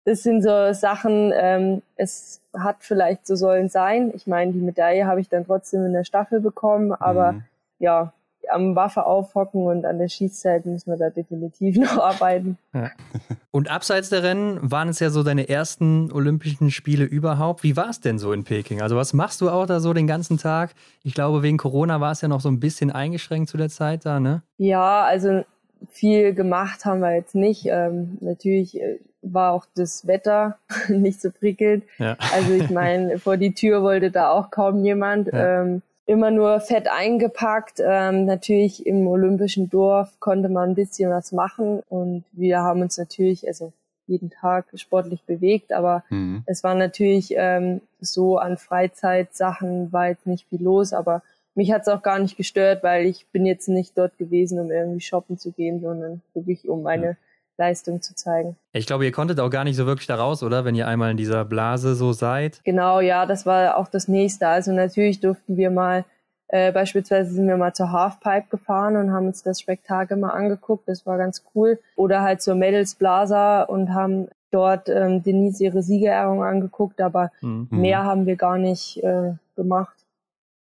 [0.06, 4.14] das sind so Sachen, ähm, es hat vielleicht so sollen sein.
[4.16, 7.44] Ich meine, die Medaille habe ich dann trotzdem in der Staffel bekommen, aber mhm.
[7.80, 8.14] ja,
[8.52, 12.58] am Waffe aufhocken und an der Schießzeit müssen wir da definitiv noch arbeiten.
[12.74, 12.92] Ja.
[13.52, 17.64] Und abseits der Rennen waren es ja so deine ersten Olympischen Spiele überhaupt.
[17.64, 18.84] Wie war es denn so in Peking?
[18.84, 20.76] Also was machst du auch da so den ganzen Tag?
[21.02, 24.06] Ich glaube, wegen Corona war es ja noch so ein bisschen eingeschränkt zu der Zeit
[24.06, 24.44] da, ne?
[24.58, 25.44] Ja, also
[25.90, 27.66] viel gemacht haben wir jetzt nicht.
[27.66, 30.58] Ähm, natürlich äh, war auch das Wetter
[30.90, 31.84] nicht so prickelnd.
[31.98, 32.18] Ja.
[32.34, 35.28] Also ich meine, vor die Tür wollte da auch kaum jemand.
[35.28, 35.62] Ja.
[35.62, 37.82] Ähm, immer nur fett eingepackt.
[37.86, 42.98] Ähm, natürlich im Olympischen Dorf konnte man ein bisschen was machen und wir haben uns
[42.98, 43.74] natürlich, also
[44.08, 46.44] jeden Tag sportlich bewegt, aber mhm.
[46.46, 51.22] es war natürlich ähm, so an Freizeitsachen war jetzt nicht viel los, aber
[51.56, 54.72] mich hat es auch gar nicht gestört, weil ich bin jetzt nicht dort gewesen, um
[54.72, 57.18] irgendwie shoppen zu gehen, sondern wirklich um meine
[57.58, 58.56] Leistung zu zeigen.
[58.72, 60.66] Ich glaube, ihr konntet auch gar nicht so wirklich da raus, oder?
[60.66, 62.62] Wenn ihr einmal in dieser Blase so seid.
[62.64, 64.48] Genau, ja, das war auch das nächste.
[64.48, 66.06] Also natürlich durften wir mal,
[66.50, 70.88] äh, beispielsweise sind wir mal zur Halfpipe gefahren und haben uns das Spektakel mal angeguckt.
[70.88, 71.80] Das war ganz cool.
[71.96, 77.68] Oder halt zur Medals Blaser und haben dort ähm, Denise ihre Siegerehrung angeguckt, aber mhm.
[77.72, 79.96] mehr haben wir gar nicht äh, gemacht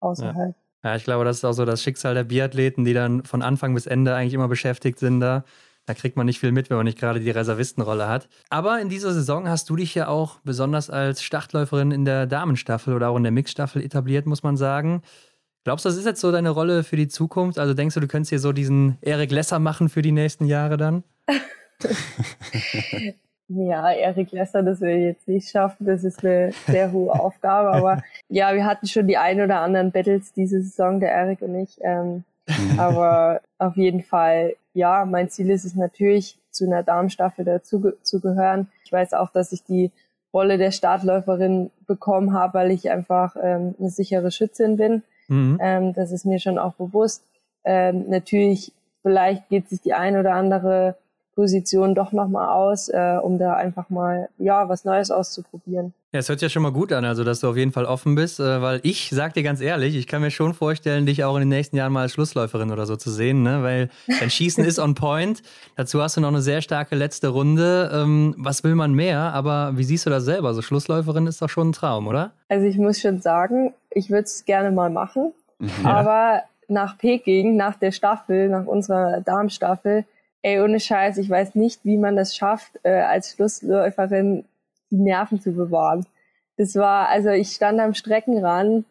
[0.01, 0.55] außerhalb.
[0.83, 0.91] Ja.
[0.91, 3.75] ja, ich glaube, das ist auch so das Schicksal der Biathleten, die dann von Anfang
[3.75, 5.45] bis Ende eigentlich immer beschäftigt sind da.
[5.87, 8.29] Da kriegt man nicht viel mit, wenn man nicht gerade die Reservistenrolle hat.
[8.51, 12.93] Aber in dieser Saison hast du dich ja auch besonders als Startläuferin in der Damenstaffel
[12.93, 15.03] oder auch in der Mixstaffel etabliert, muss man sagen.
[15.63, 17.59] Glaubst du, das ist jetzt so deine Rolle für die Zukunft?
[17.59, 20.77] Also denkst du, du könntest hier so diesen Erik Lesser machen für die nächsten Jahre
[20.77, 21.05] dann?
[23.49, 25.87] ja, Erik Lesser, das will ich jetzt nicht schaffen.
[25.87, 27.73] Das ist eine sehr hohe Aufgabe.
[27.73, 31.55] Aber ja, wir hatten schon die ein oder anderen Battles diese Saison, der Erik und
[31.57, 31.79] ich.
[31.81, 32.25] Ähm,
[32.77, 38.21] aber auf jeden Fall ja, mein Ziel ist es natürlich, zu einer Damenstaffel dazu zu
[38.21, 38.69] gehören.
[38.85, 39.91] Ich weiß auch, dass ich die
[40.33, 45.03] Rolle der Startläuferin bekommen habe, weil ich einfach ähm, eine sichere Schützin bin.
[45.29, 45.59] Mhm.
[45.61, 47.25] Ähm, das ist mir schon auch bewusst.
[47.65, 48.73] Ähm, natürlich,
[49.03, 50.97] vielleicht geht sich die ein oder andere
[51.37, 55.93] Position doch nochmal aus, äh, um da einfach mal ja was Neues auszuprobieren.
[56.13, 57.85] Ja, es hört sich ja schon mal gut an, also dass du auf jeden Fall
[57.85, 61.25] offen bist, äh, weil ich sag dir ganz ehrlich, ich kann mir schon vorstellen, dich
[61.25, 63.63] auch in den nächsten Jahren mal als Schlussläuferin oder so zu sehen, ne?
[63.63, 65.43] weil dein Schießen ist on point.
[65.77, 67.91] Dazu hast du noch eine sehr starke letzte Runde.
[67.93, 69.35] Ähm, was will man mehr?
[69.35, 70.55] Aber wie siehst du das selber?
[70.55, 72.33] So Schlussläuferin ist doch schon ein Traum, oder?
[72.49, 75.69] Also ich muss schon sagen, ich würde es gerne mal machen, ja.
[75.85, 80.07] aber nach Peking, nach der Staffel, nach unserer Darmstaffel,
[80.43, 84.45] ey, ohne Scheiß, ich weiß nicht, wie man das schafft, äh, als Schlussläuferin
[84.91, 86.07] die Nerven zu bewahren.
[86.57, 88.87] Das war, also ich stand am Streckenrand,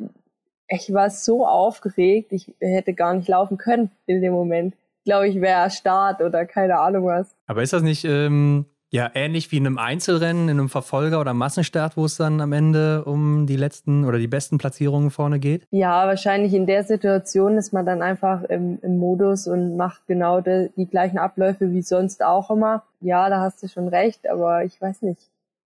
[0.68, 4.76] ich war so aufgeregt, ich hätte gar nicht laufen können in dem Moment.
[5.00, 7.36] Ich glaube, ich wäre Start oder keine Ahnung was.
[7.48, 8.66] Aber ist das nicht ähm,
[8.96, 12.54] ja, ähnlich wie in einem Einzelrennen, in einem Verfolger oder Massenstart, wo es dann am
[12.54, 15.68] Ende um die letzten oder die besten Platzierungen vorne geht?
[15.72, 20.40] Ja, wahrscheinlich in der Situation ist man dann einfach im, im Modus und macht genau
[20.40, 22.84] die, die gleichen Abläufe wie sonst auch immer.
[23.02, 25.20] Ja, da hast du schon recht, aber ich weiß nicht.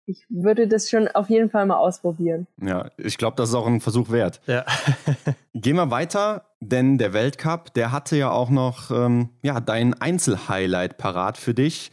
[0.05, 2.47] Ich würde das schon auf jeden Fall mal ausprobieren.
[2.61, 4.43] Ja, ich glaube, das ist auch ein Versuch wert.
[4.47, 4.67] Ja.
[5.55, 10.99] Gehen wir weiter, denn der Weltcup, der hatte ja auch noch ähm, ja, dein Einzelhighlight
[10.99, 11.91] parat für dich.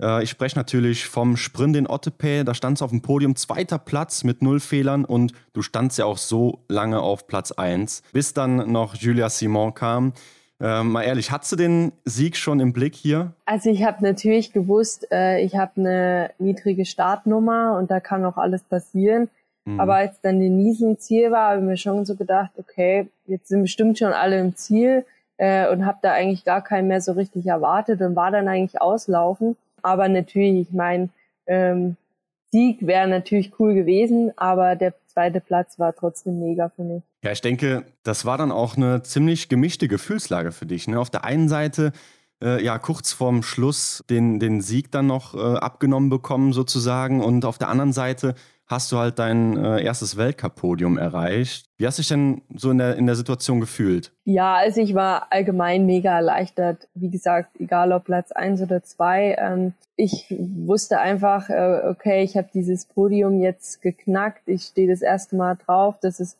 [0.00, 2.44] Äh, ich spreche natürlich vom Sprint in Ottepä.
[2.44, 6.04] Da standst du auf dem Podium, zweiter Platz mit null Fehlern und du standst ja
[6.04, 10.12] auch so lange auf Platz 1, bis dann noch Julia Simon kam.
[10.60, 13.32] Äh, mal ehrlich, hattest du den Sieg schon im Blick hier?
[13.44, 18.36] Also ich habe natürlich gewusst, äh, ich habe eine niedrige Startnummer und da kann noch
[18.36, 19.28] alles passieren.
[19.64, 19.80] Mhm.
[19.80, 23.08] Aber als dann die Niesen im Ziel war, habe ich mir schon so gedacht, okay,
[23.26, 25.04] jetzt sind bestimmt schon alle im Ziel
[25.38, 28.80] äh, und habe da eigentlich gar keinen mehr so richtig erwartet und war dann eigentlich
[28.80, 29.56] auslaufen.
[29.84, 31.10] Aber natürlich, ich meine,
[31.46, 31.96] ähm,
[32.50, 37.02] Sieg wäre natürlich cool gewesen, aber der zweite Platz war trotzdem mega für mich.
[37.22, 40.88] Ja, ich denke, das war dann auch eine ziemlich gemischte Gefühlslage für dich.
[40.88, 41.00] Ne?
[41.00, 41.92] Auf der einen Seite
[42.42, 47.44] äh, ja kurz vorm Schluss den, den Sieg dann noch äh, abgenommen bekommen sozusagen und
[47.44, 48.34] auf der anderen Seite
[48.66, 51.66] hast du halt dein äh, erstes Weltcup-Podium erreicht.
[51.76, 54.12] Wie hast du dich denn so in der, in der Situation gefühlt?
[54.24, 56.88] Ja, also ich war allgemein mega erleichtert.
[56.94, 59.36] Wie gesagt, egal ob Platz eins oder zwei.
[59.38, 64.48] Ähm, ich wusste einfach, äh, okay, ich habe dieses Podium jetzt geknackt.
[64.48, 65.96] Ich stehe das erste Mal drauf.
[66.00, 66.38] Das ist,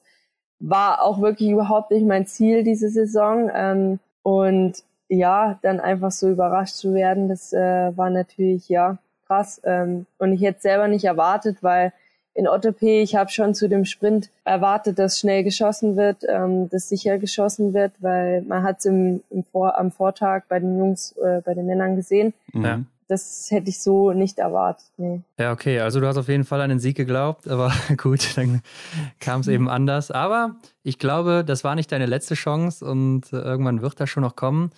[0.59, 3.51] war auch wirklich überhaupt nicht mein Ziel diese Saison.
[3.55, 8.97] Ähm, und ja, dann einfach so überrascht zu werden, das äh, war natürlich ja
[9.27, 9.61] krass.
[9.65, 11.93] Ähm, und ich hätte selber nicht erwartet, weil
[12.35, 16.89] in Otterpee, ich habe schon zu dem Sprint erwartet, dass schnell geschossen wird, ähm, dass
[16.89, 21.13] sicher geschossen wird, weil man hat es im, im Vor am Vortag bei den Jungs,
[21.13, 22.35] äh, bei den Männern gesehen.
[22.53, 22.81] Ja.
[23.07, 24.87] Das hätte ich so nicht erwartet.
[24.97, 25.21] Nee.
[25.39, 28.63] Ja, okay, also du hast auf jeden Fall an den Sieg geglaubt, aber gut, dann
[29.21, 30.11] kam es eben anders.
[30.11, 34.23] Aber ich glaube, das war nicht deine letzte Chance und äh, irgendwann wird das schon
[34.23, 34.73] noch kommen.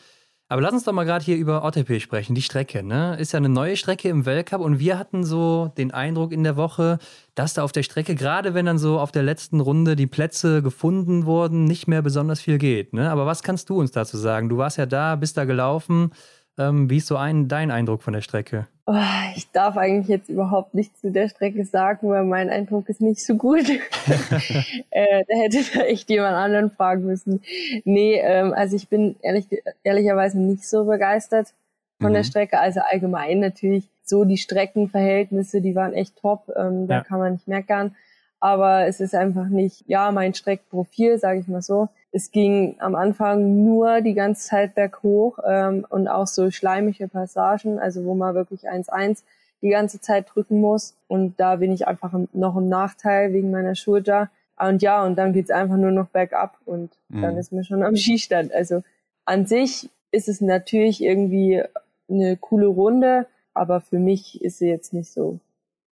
[0.49, 2.85] Aber lass uns doch mal gerade hier über OTP sprechen, die Strecke.
[2.85, 3.17] Ne?
[3.19, 6.57] Ist ja eine neue Strecke im Weltcup und wir hatten so den Eindruck in der
[6.57, 6.99] Woche,
[7.35, 10.63] dass da auf der Strecke, gerade wenn dann so auf der letzten Runde die Plätze
[10.63, 12.93] gefunden wurden, nicht mehr besonders viel geht.
[12.93, 13.11] Ne?
[13.11, 14.49] Aber was kannst du uns dazu sagen?
[14.49, 16.13] Du warst ja da, bist da gelaufen.
[16.59, 18.67] Ähm, wie ist so ein, dein Eindruck von der Strecke?
[18.87, 18.95] Oh,
[19.35, 23.25] ich darf eigentlich jetzt überhaupt nichts zu der Strecke sagen, weil mein Eindruck ist nicht
[23.25, 23.69] so gut.
[24.91, 27.43] äh, da hätte echt jemand anderen fragen müssen.
[27.85, 29.47] Nee, ähm, also ich bin ehrlich,
[29.83, 31.53] ehrlicherweise nicht so begeistert
[32.01, 32.15] von mhm.
[32.15, 32.59] der Strecke.
[32.59, 36.51] Also allgemein natürlich so die Streckenverhältnisse, die waren echt top.
[36.57, 37.05] Ähm, da ja.
[37.05, 37.95] kann man nicht meckern.
[38.39, 41.89] Aber es ist einfach nicht, ja, mein Streckprofil, sage ich mal so.
[42.17, 47.79] Es ging am Anfang nur die ganze Zeit berghoch ähm, und auch so schleimige Passagen,
[47.79, 49.23] also wo man wirklich 1-1
[49.61, 50.97] die ganze Zeit drücken muss.
[51.09, 54.31] Und da bin ich einfach noch im Nachteil wegen meiner Schulter.
[54.59, 57.21] Und ja, und dann geht's einfach nur noch bergab und mhm.
[57.21, 58.51] dann ist mir schon am Skistand.
[58.51, 58.83] Also
[59.27, 61.65] an sich ist es natürlich irgendwie
[62.09, 65.39] eine coole Runde, aber für mich ist sie jetzt nicht so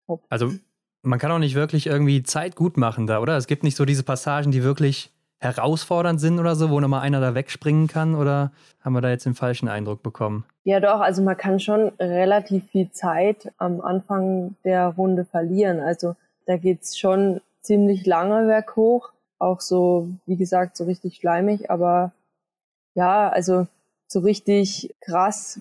[0.06, 0.22] top.
[0.30, 0.54] Also
[1.02, 3.36] man kann auch nicht wirklich irgendwie Zeit gut machen da, oder?
[3.36, 5.10] Es gibt nicht so diese Passagen, die wirklich
[5.44, 8.14] herausfordernd sind oder so, wo nochmal einer da wegspringen kann?
[8.14, 10.44] Oder haben wir da jetzt den falschen Eindruck bekommen?
[10.64, 15.80] Ja, doch, also man kann schon relativ viel Zeit am Anfang der Runde verlieren.
[15.80, 16.16] Also
[16.46, 19.12] da geht's schon ziemlich lange berghoch.
[19.38, 22.12] Auch so, wie gesagt, so richtig schleimig, aber
[22.94, 23.66] ja, also
[24.06, 25.60] so richtig krass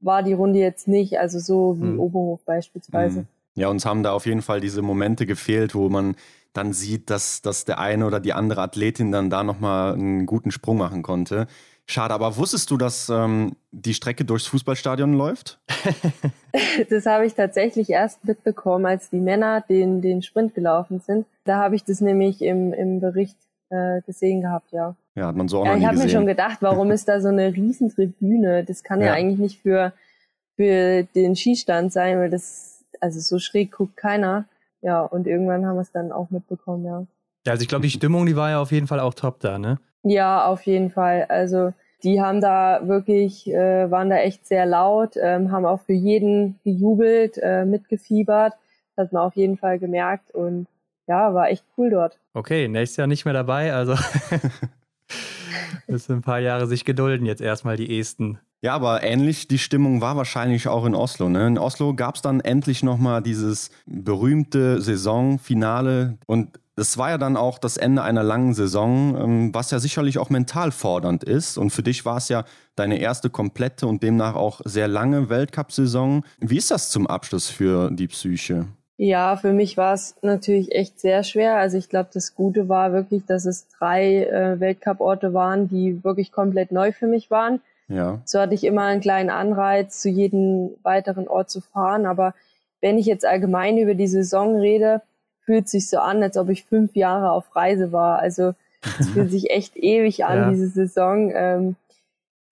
[0.00, 2.00] war die Runde jetzt nicht, also so wie hm.
[2.00, 3.20] Oberhof beispielsweise.
[3.20, 3.26] Hm.
[3.54, 6.16] Ja, uns haben da auf jeden Fall diese Momente gefehlt, wo man
[6.52, 10.50] dann sieht, dass, dass der eine oder die andere Athletin dann da nochmal einen guten
[10.50, 11.46] Sprung machen konnte.
[11.86, 15.58] Schade, aber wusstest du, dass ähm, die Strecke durchs Fußballstadion läuft?
[16.90, 21.26] das habe ich tatsächlich erst mitbekommen, als die Männer den, den Sprint gelaufen sind.
[21.44, 23.36] Da habe ich das nämlich im, im Bericht
[23.70, 24.94] äh, gesehen gehabt, ja.
[25.14, 27.20] Ja, hat man so auch ja, noch Ich habe mir schon gedacht, warum ist da
[27.20, 28.64] so eine Riesentribüne?
[28.64, 29.92] Das kann ja, ja eigentlich nicht für,
[30.56, 34.46] für den Skistand sein, weil das, also so schräg guckt keiner
[34.82, 37.06] ja, und irgendwann haben wir es dann auch mitbekommen, ja.
[37.46, 39.58] Ja, also ich glaube, die Stimmung, die war ja auf jeden Fall auch top da,
[39.58, 39.78] ne?
[40.04, 41.26] Ja, auf jeden Fall.
[41.28, 41.72] Also
[42.02, 46.58] die haben da wirklich, äh, waren da echt sehr laut, ähm, haben auch für jeden
[46.64, 48.54] gejubelt, äh, mitgefiebert.
[48.96, 50.66] Das hat man auf jeden Fall gemerkt und
[51.06, 52.18] ja, war echt cool dort.
[52.34, 53.94] Okay, nächstes Jahr nicht mehr dabei, also
[55.86, 58.38] müssen ein paar Jahre sich gedulden, jetzt erstmal die Esten.
[58.64, 61.28] Ja, aber ähnlich die Stimmung war wahrscheinlich auch in Oslo.
[61.28, 61.48] Ne?
[61.48, 67.36] In Oslo gab es dann endlich nochmal dieses berühmte Saisonfinale und es war ja dann
[67.36, 71.58] auch das Ende einer langen Saison, ähm, was ja sicherlich auch mental fordernd ist.
[71.58, 72.44] Und für dich war es ja
[72.76, 76.24] deine erste komplette und demnach auch sehr lange Weltcup-Saison.
[76.38, 78.68] Wie ist das zum Abschluss für die Psyche?
[79.04, 81.56] Ja, für mich war es natürlich echt sehr schwer.
[81.56, 86.30] Also ich glaube, das Gute war wirklich, dass es drei äh, Weltcup-Orte waren, die wirklich
[86.30, 87.60] komplett neu für mich waren.
[87.88, 88.20] Ja.
[88.24, 92.06] So hatte ich immer einen kleinen Anreiz, zu jedem weiteren Ort zu fahren.
[92.06, 92.32] Aber
[92.80, 95.02] wenn ich jetzt allgemein über die Saison rede,
[95.44, 98.20] fühlt sich so an, als ob ich fünf Jahre auf Reise war.
[98.20, 98.54] Also
[99.00, 100.50] es fühlt sich echt ewig an, ja.
[100.50, 101.32] diese Saison.
[101.34, 101.74] Ähm,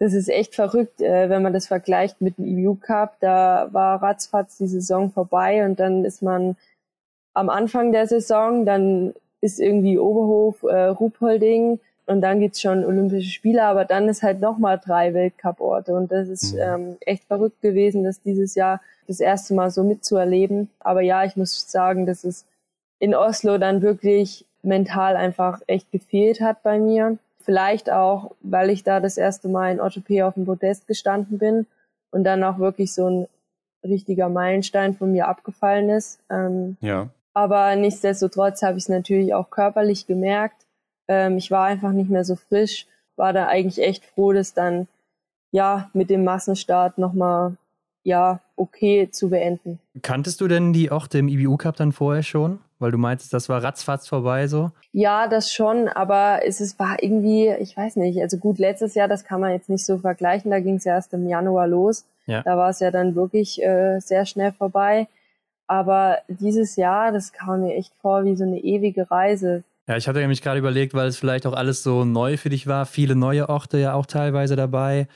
[0.00, 3.16] das ist echt verrückt, äh, wenn man das vergleicht mit dem EBU Cup.
[3.20, 6.56] Da war ratzfatz die Saison vorbei und dann ist man
[7.34, 11.78] am Anfang der Saison, dann ist irgendwie Oberhof, äh, Ruhpolding,
[12.10, 16.28] und dann geht's schon Olympische Spiele, aber dann ist halt nochmal drei Weltcup-Orte und das
[16.28, 16.60] ist mhm.
[16.60, 20.70] ähm, echt verrückt gewesen, das dieses Jahr das erste Mal so mitzuerleben.
[20.80, 22.46] Aber ja, ich muss sagen, dass es
[22.98, 27.16] in Oslo dann wirklich mental einfach echt gefehlt hat bei mir.
[27.50, 31.66] Vielleicht auch, weil ich da das erste Mal in OTP auf dem Podest gestanden bin
[32.12, 33.26] und dann auch wirklich so ein
[33.82, 36.20] richtiger Meilenstein von mir abgefallen ist.
[36.30, 37.08] Ähm, ja.
[37.34, 40.64] Aber nichtsdestotrotz habe ich es natürlich auch körperlich gemerkt.
[41.08, 42.86] Ähm, ich war einfach nicht mehr so frisch,
[43.16, 44.86] war da eigentlich echt froh, dass dann
[45.50, 47.56] ja mit dem Massenstart nochmal
[48.04, 49.80] ja okay zu beenden.
[50.02, 52.60] Kanntest du denn die Orte im IBU Cup dann vorher schon?
[52.80, 54.70] Weil du meintest, das war ratzfatz vorbei so?
[54.90, 59.06] Ja, das schon, aber es ist, war irgendwie, ich weiß nicht, also gut, letztes Jahr,
[59.06, 62.06] das kann man jetzt nicht so vergleichen, da ging es ja erst im Januar los.
[62.26, 62.42] Ja.
[62.42, 65.08] Da war es ja dann wirklich äh, sehr schnell vorbei.
[65.66, 69.62] Aber dieses Jahr, das kam mir echt vor wie so eine ewige Reise.
[69.86, 72.66] Ja, ich hatte nämlich gerade überlegt, weil es vielleicht auch alles so neu für dich
[72.66, 75.06] war, viele neue Orte ja auch teilweise dabei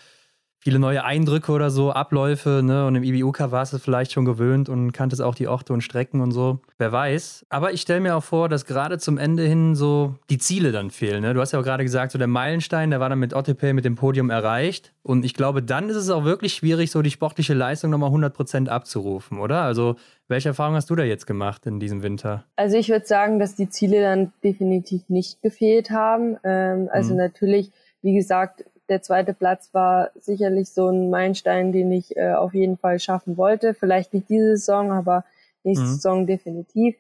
[0.64, 2.86] viele neue Eindrücke oder so, Abläufe, ne?
[2.86, 6.22] Und im IBU-Cup war es vielleicht schon gewöhnt und kanntest auch die Orte und Strecken
[6.22, 6.60] und so.
[6.78, 7.44] Wer weiß.
[7.50, 10.90] Aber ich stelle mir auch vor, dass gerade zum Ende hin so die Ziele dann
[10.90, 11.20] fehlen.
[11.20, 11.34] Ne?
[11.34, 13.84] Du hast ja auch gerade gesagt, so der Meilenstein, der war dann mit Ottepay mit
[13.84, 14.94] dem Podium erreicht.
[15.02, 18.68] Und ich glaube, dann ist es auch wirklich schwierig, so die sportliche Leistung nochmal 100%
[18.68, 19.60] abzurufen, oder?
[19.60, 19.96] Also,
[20.28, 22.44] welche Erfahrung hast du da jetzt gemacht in diesem Winter?
[22.56, 26.38] Also, ich würde sagen, dass die Ziele dann definitiv nicht gefehlt haben.
[26.42, 27.18] Ähm, also, mhm.
[27.18, 32.54] natürlich, wie gesagt, der zweite Platz war sicherlich so ein Meilenstein, den ich äh, auf
[32.54, 33.74] jeden Fall schaffen wollte.
[33.74, 35.24] Vielleicht nicht diese Saison, aber
[35.62, 35.90] nächste mhm.
[35.90, 36.96] Saison definitiv.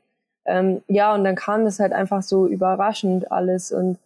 [0.46, 3.98] Ähm, ja, und dann kam das halt einfach so überraschend alles und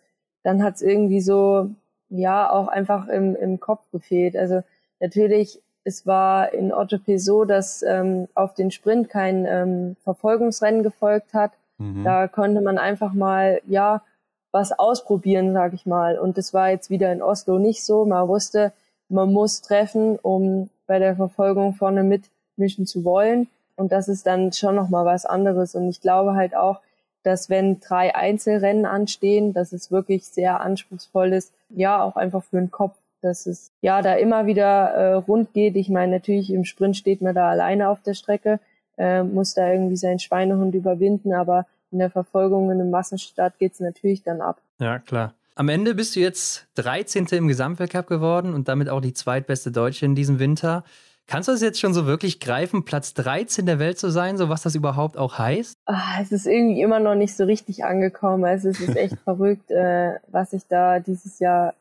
[0.43, 1.71] dann hat es irgendwie so,
[2.11, 4.37] ja, auch einfach im, im Kopf gefehlt.
[4.37, 4.63] Also
[5.01, 11.35] natürlich, es war in Ottope so, dass ähm, auf den Sprint kein ähm, Verfolgungsrennen gefolgt
[11.35, 11.53] hat.
[11.79, 12.05] Mhm.
[12.05, 14.03] Da konnte man einfach mal, ja,
[14.51, 16.19] was ausprobieren, sag ich mal.
[16.19, 18.05] Und das war jetzt wieder in Oslo nicht so.
[18.05, 18.73] Man wusste,
[19.09, 23.49] man muss treffen, um bei der Verfolgung vorne mitmischen zu wollen.
[23.77, 25.75] Und das ist dann schon nochmal was anderes.
[25.75, 26.81] Und ich glaube halt auch,
[27.23, 32.57] dass wenn drei Einzelrennen anstehen, dass es wirklich sehr anspruchsvoll ist, ja, auch einfach für
[32.57, 35.77] den Kopf, dass es ja da immer wieder äh, rund geht.
[35.77, 38.61] Ich meine, natürlich im Sprint steht man da alleine auf der Strecke,
[38.97, 43.75] äh, muss da irgendwie seinen Schweinehund überwinden, aber in der Verfolgung in einem Massenstart geht
[43.75, 44.61] es natürlich dann ab.
[44.79, 45.35] Ja, klar.
[45.55, 47.27] Am Ende bist du jetzt 13.
[47.33, 50.85] im Gesamtweltcup geworden und damit auch die zweitbeste Deutsche in diesem Winter.
[51.27, 54.49] Kannst du das jetzt schon so wirklich greifen, Platz 13 der Welt zu sein, so
[54.49, 55.75] was das überhaupt auch heißt?
[55.85, 58.45] Ach, es ist irgendwie immer noch nicht so richtig angekommen.
[58.45, 61.75] Also es ist echt verrückt, äh, was ich da dieses Jahr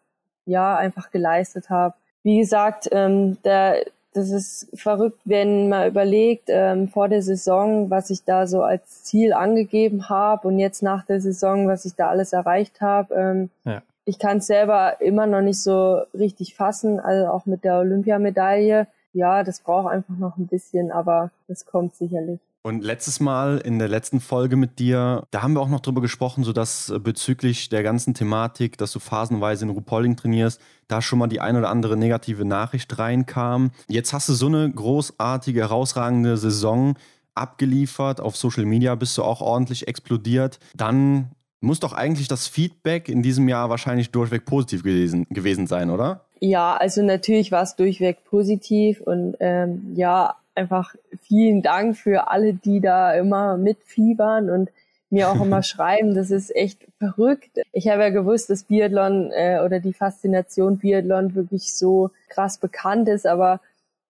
[0.45, 1.93] ja einfach geleistet habe.
[2.23, 8.09] Wie gesagt, ähm, der, das ist verrückt, wenn man überlegt, ähm, vor der Saison, was
[8.09, 12.09] ich da so als Ziel angegeben habe und jetzt nach der Saison, was ich da
[12.09, 13.13] alles erreicht habe.
[13.13, 13.81] Ähm, ja.
[14.05, 18.87] Ich kann es selber immer noch nicht so richtig fassen, also auch mit der Olympiamedaille.
[19.13, 22.39] Ja, das braucht einfach noch ein bisschen, aber das kommt sicherlich.
[22.63, 26.01] Und letztes Mal in der letzten Folge mit dir, da haben wir auch noch drüber
[26.01, 31.01] gesprochen, so dass äh, bezüglich der ganzen Thematik, dass du phasenweise in Rupolding trainierst, da
[31.01, 33.71] schon mal die ein oder andere negative Nachricht reinkam.
[33.87, 36.95] Jetzt hast du so eine großartige, herausragende Saison
[37.35, 38.19] abgeliefert.
[38.19, 40.59] Auf Social Media bist du auch ordentlich explodiert.
[40.75, 41.31] Dann
[41.61, 46.25] muss doch eigentlich das Feedback in diesem Jahr wahrscheinlich durchweg positiv gewesen, gewesen sein, oder?
[46.39, 52.53] Ja, also natürlich war es durchweg positiv und ähm, ja, einfach vielen Dank für alle,
[52.53, 54.69] die da immer mitfiebern und
[55.09, 56.15] mir auch immer schreiben.
[56.15, 57.59] Das ist echt verrückt.
[57.71, 63.07] Ich habe ja gewusst, dass Biathlon äh, oder die Faszination Biathlon wirklich so krass bekannt
[63.07, 63.61] ist, aber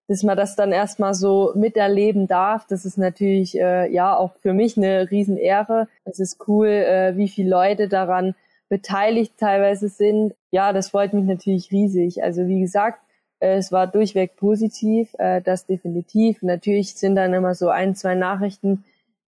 [0.07, 4.53] dass man das dann erstmal so miterleben darf, das ist natürlich äh, ja auch für
[4.53, 5.89] mich eine Riesenehre.
[6.05, 8.33] Es ist cool, äh, wie viele Leute daran
[8.69, 10.33] beteiligt teilweise sind.
[10.51, 12.23] Ja, das freut mich natürlich riesig.
[12.23, 12.99] Also wie gesagt,
[13.39, 16.41] es war durchweg positiv, äh, das definitiv.
[16.41, 18.83] Natürlich sind dann immer so ein, zwei Nachrichten,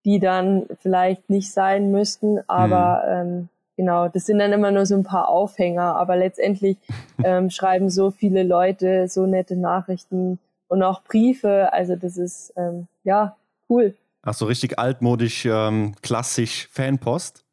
[0.06, 3.30] die dann vielleicht nicht sein müssten, aber mhm.
[3.30, 6.78] ähm, genau, das sind dann immer nur so ein paar Aufhänger, aber letztendlich
[7.24, 12.88] ähm, schreiben so viele Leute so nette Nachrichten und auch Briefe, also das ist ähm,
[13.04, 13.36] ja
[13.70, 13.96] cool.
[14.22, 17.44] Ach so, richtig altmodisch, ähm, klassisch Fanpost?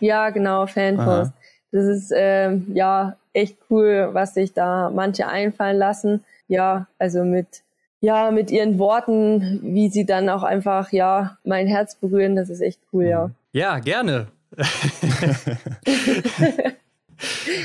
[0.00, 1.32] ja, genau, Fanpost.
[1.32, 1.34] Aha.
[1.72, 6.24] Das ist ähm, ja echt cool, was sich da manche einfallen lassen.
[6.48, 7.62] Ja, also mit
[8.04, 12.60] ja, mit ihren Worten, wie sie dann auch einfach, ja, mein Herz berühren, das ist
[12.60, 13.30] echt cool, ja.
[13.52, 14.26] Ja, gerne.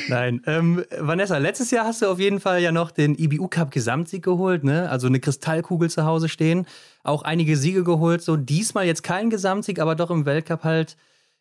[0.07, 3.71] Nein, ähm, Vanessa, letztes Jahr hast du auf jeden Fall ja noch den IBU Cup
[3.71, 4.89] Gesamtsieg geholt, ne?
[4.89, 6.65] Also eine Kristallkugel zu Hause stehen,
[7.03, 10.95] auch einige Siege geholt, so diesmal jetzt kein Gesamtsieg, aber doch im Weltcup halt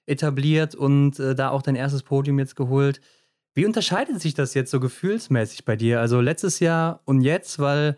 [0.06, 3.00] etabliert und äh, da auch dein erstes Podium jetzt geholt.
[3.58, 5.98] Wie unterscheidet sich das jetzt so gefühlsmäßig bei dir?
[5.98, 7.96] Also letztes Jahr und jetzt, weil,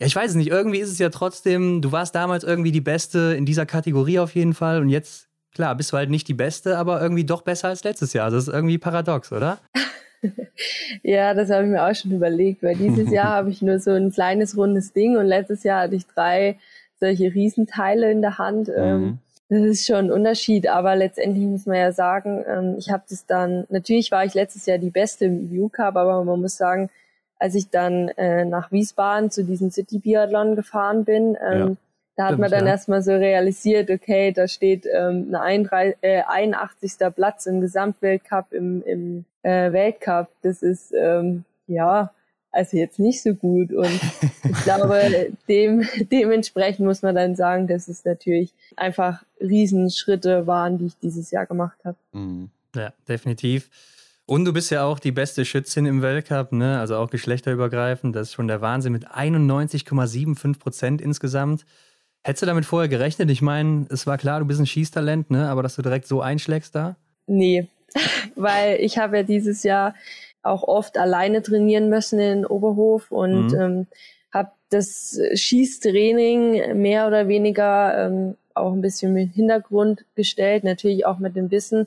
[0.00, 2.80] ja, ich weiß es nicht, irgendwie ist es ja trotzdem, du warst damals irgendwie die
[2.80, 6.32] Beste in dieser Kategorie auf jeden Fall und jetzt, klar, bist du halt nicht die
[6.32, 8.30] Beste, aber irgendwie doch besser als letztes Jahr.
[8.30, 9.58] Das ist irgendwie paradox, oder?
[11.02, 13.90] ja, das habe ich mir auch schon überlegt, weil dieses Jahr habe ich nur so
[13.90, 16.58] ein kleines rundes Ding und letztes Jahr hatte ich drei
[16.98, 18.70] solche Riesenteile in der Hand.
[18.74, 19.18] Ähm, mhm.
[19.48, 23.26] Das ist schon ein Unterschied, aber letztendlich muss man ja sagen, ähm, ich habe das
[23.26, 26.90] dann, natürlich war ich letztes Jahr die Beste im View Cup, aber man muss sagen,
[27.38, 31.76] als ich dann äh, nach Wiesbaden zu diesem City Biathlon gefahren bin, ähm, ja,
[32.16, 32.72] da hat man dann ja.
[32.72, 35.68] erstmal so realisiert, okay, da steht ähm, ein
[36.00, 36.92] äh, 81.
[37.14, 40.28] Platz im Gesamtweltcup, im, im äh, Weltcup.
[40.42, 42.12] Das ist ähm, ja
[42.54, 43.72] also jetzt nicht so gut.
[43.72, 44.00] Und
[44.44, 50.86] ich glaube, dem, dementsprechend muss man dann sagen, dass es natürlich einfach Riesenschritte waren, die
[50.86, 51.96] ich dieses Jahr gemacht habe.
[52.12, 52.50] Mhm.
[52.74, 53.70] Ja, definitiv.
[54.26, 56.78] Und du bist ja auch die beste Schützin im Weltcup, ne?
[56.78, 58.16] also auch geschlechterübergreifend.
[58.16, 61.66] Das ist schon der Wahnsinn mit 91,75 Prozent insgesamt.
[62.22, 63.30] Hättest du damit vorher gerechnet?
[63.30, 65.48] Ich meine, es war klar, du bist ein Schießtalent, ne?
[65.48, 66.96] aber dass du direkt so einschlägst da?
[67.26, 67.68] Nee,
[68.34, 69.94] weil ich habe ja dieses Jahr
[70.44, 73.60] auch oft alleine trainieren müssen in Oberhof und mhm.
[73.60, 73.86] ähm,
[74.32, 81.18] habe das Schießtraining mehr oder weniger ähm, auch ein bisschen mit Hintergrund gestellt, natürlich auch
[81.18, 81.86] mit dem Wissen,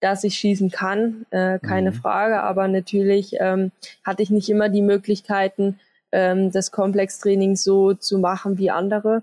[0.00, 1.94] dass ich schießen kann, äh, keine mhm.
[1.94, 3.70] Frage, aber natürlich ähm,
[4.04, 5.78] hatte ich nicht immer die Möglichkeiten,
[6.10, 9.22] ähm, das Komplextraining so zu machen wie andere.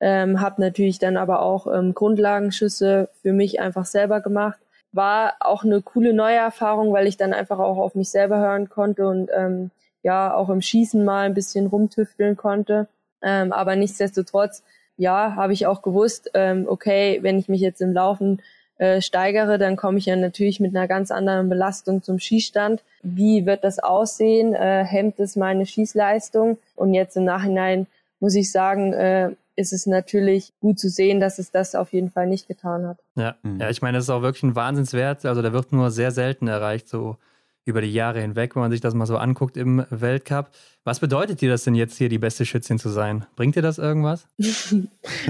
[0.00, 4.58] Ähm, habe natürlich dann aber auch ähm, Grundlagenschüsse für mich einfach selber gemacht
[4.92, 8.68] war auch eine coole neue Erfahrung, weil ich dann einfach auch auf mich selber hören
[8.68, 9.70] konnte und ähm,
[10.02, 12.88] ja auch im Schießen mal ein bisschen rumtüfteln konnte.
[13.22, 14.62] Ähm, aber nichtsdestotrotz,
[14.96, 18.40] ja, habe ich auch gewusst, ähm, okay, wenn ich mich jetzt im Laufen
[18.78, 22.82] äh, steigere, dann komme ich ja natürlich mit einer ganz anderen Belastung zum Schießstand.
[23.02, 24.54] Wie wird das aussehen?
[24.54, 26.58] Äh, hemmt es meine Schießleistung?
[26.76, 27.86] Und jetzt im Nachhinein
[28.20, 32.10] muss ich sagen, äh, ist es natürlich gut zu sehen, dass es das auf jeden
[32.10, 32.98] Fall nicht getan hat.
[33.16, 33.60] Ja, mhm.
[33.60, 35.26] ja ich meine, das ist auch wirklich ein Wahnsinnswert.
[35.26, 37.16] Also der wird nur sehr selten erreicht, so
[37.64, 40.50] über die Jahre hinweg, wenn man sich das mal so anguckt im Weltcup.
[40.84, 43.26] Was bedeutet dir das denn jetzt hier, die beste Schützin zu sein?
[43.36, 44.26] Bringt dir das irgendwas?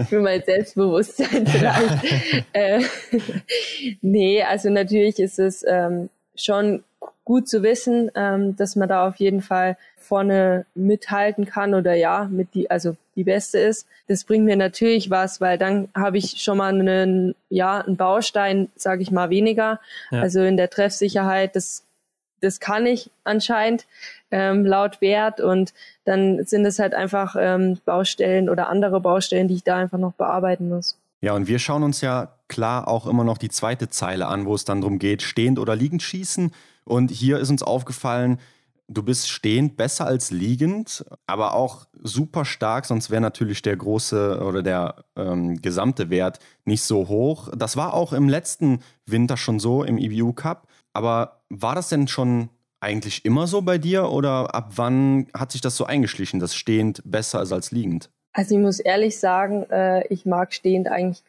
[0.09, 2.45] Für mein Selbstbewusstsein vielleicht.
[2.53, 2.83] äh,
[4.03, 6.85] nee, also natürlich ist es ähm, schon
[7.25, 12.29] gut zu wissen, ähm, dass man da auf jeden Fall vorne mithalten kann oder ja,
[12.31, 13.87] mit die, also die beste ist.
[14.07, 18.69] Das bringt mir natürlich was, weil dann habe ich schon mal einen, ja, einen Baustein,
[18.77, 19.81] sage ich mal, weniger.
[20.13, 20.21] Ja.
[20.21, 21.83] Also in der Treffsicherheit, das,
[22.41, 23.87] das kann ich anscheinend
[24.31, 29.55] ähm, laut Wert und dann sind es halt einfach ähm, Baustellen oder andere Baustellen, die
[29.55, 30.97] ich da einfach noch bearbeiten muss.
[31.21, 34.55] Ja, und wir schauen uns ja klar auch immer noch die zweite Zeile an, wo
[34.55, 36.53] es dann darum geht, stehend oder liegend schießen.
[36.85, 38.39] Und hier ist uns aufgefallen,
[38.89, 44.43] du bist stehend besser als liegend, aber auch super stark, sonst wäre natürlich der große
[44.43, 47.51] oder der ähm, gesamte Wert nicht so hoch.
[47.57, 50.67] Das war auch im letzten Winter schon so im EBU Cup.
[50.95, 52.49] Aber war das denn schon
[52.81, 57.03] eigentlich immer so bei dir oder ab wann hat sich das so eingeschlichen, dass stehend
[57.05, 58.11] besser ist als liegend?
[58.33, 61.23] Also ich muss ehrlich sagen, äh, ich mag stehend eigentlich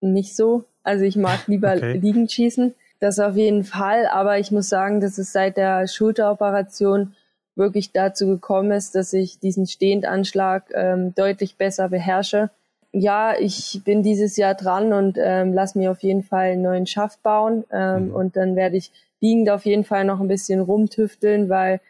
[0.00, 0.64] nicht so.
[0.82, 1.98] Also ich mag lieber okay.
[1.98, 2.74] liegend schießen.
[3.00, 7.14] Das auf jeden Fall, aber ich muss sagen, dass es seit der Schulteroperation
[7.56, 12.50] wirklich dazu gekommen ist, dass ich diesen Stehendanschlag ähm, deutlich besser beherrsche.
[12.92, 16.86] Ja, ich bin dieses Jahr dran und ähm, lass mir auf jeden Fall einen neuen
[16.86, 18.14] Schaft bauen ähm, mhm.
[18.14, 21.80] und dann werde ich liegend auf jeden Fall noch ein bisschen rumtüfteln, weil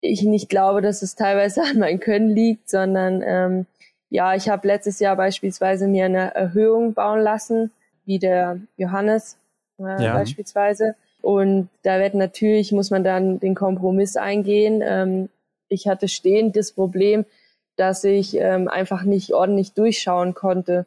[0.00, 3.66] ich nicht glaube, dass es teilweise an meinem Können liegt, sondern ähm,
[4.10, 7.70] ja, ich habe letztes Jahr beispielsweise mir eine Erhöhung bauen lassen,
[8.04, 9.38] wie der Johannes
[9.78, 10.14] äh, ja.
[10.14, 10.94] beispielsweise.
[11.22, 14.82] Und da wird natürlich, muss man dann den Kompromiss eingehen.
[14.84, 15.28] Ähm,
[15.68, 17.24] ich hatte stehend das Problem,
[17.76, 20.86] dass ich ähm, einfach nicht ordentlich durchschauen konnte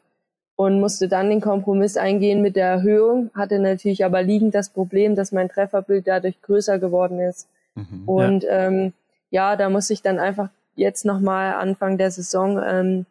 [0.56, 5.14] und musste dann den Kompromiss eingehen mit der Erhöhung, hatte natürlich aber liegend das Problem,
[5.14, 7.48] dass mein Trefferbild dadurch größer geworden ist.
[7.74, 8.66] Mhm, und ja.
[8.66, 8.92] Ähm,
[9.30, 13.06] ja, da muss ich dann einfach jetzt nochmal Anfang der Saison ähm,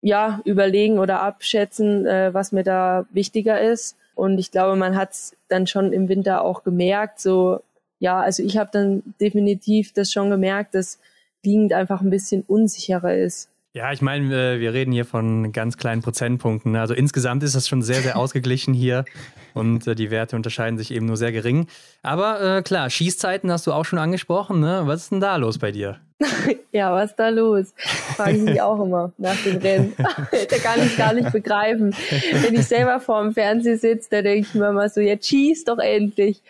[0.00, 5.12] ja überlegen oder abschätzen, äh, was mir da wichtiger ist und ich glaube, man hat
[5.12, 7.20] es dann schon im Winter auch gemerkt.
[7.20, 7.60] So,
[7.98, 10.98] ja, also ich habe dann definitiv das schon gemerkt, dass
[11.44, 13.50] liegend einfach ein bisschen unsicherer ist.
[13.74, 16.72] Ja, ich meine, wir reden hier von ganz kleinen Prozentpunkten.
[16.72, 16.80] Ne?
[16.80, 19.04] Also insgesamt ist das schon sehr, sehr ausgeglichen hier
[19.52, 21.66] und äh, die Werte unterscheiden sich eben nur sehr gering.
[22.02, 24.60] Aber äh, klar, Schießzeiten hast du auch schon angesprochen.
[24.60, 24.82] Ne?
[24.86, 26.00] Was ist denn da los bei dir?
[26.72, 27.74] ja, was ist da los?
[28.16, 29.94] Frage ich mich auch immer nach dem Rennen.
[29.96, 31.94] da kann ich gar nicht begreifen.
[32.32, 35.64] Wenn ich selber vor dem Fernseher sitze, da denke ich mir immer so, jetzt schieß
[35.64, 36.40] doch endlich.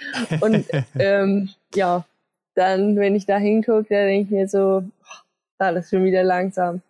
[0.41, 0.67] Und
[0.99, 2.05] ähm, ja,
[2.55, 4.85] dann, wenn ich da hingucke, da denke ich mir so,
[5.59, 6.81] da ist schon wieder langsam.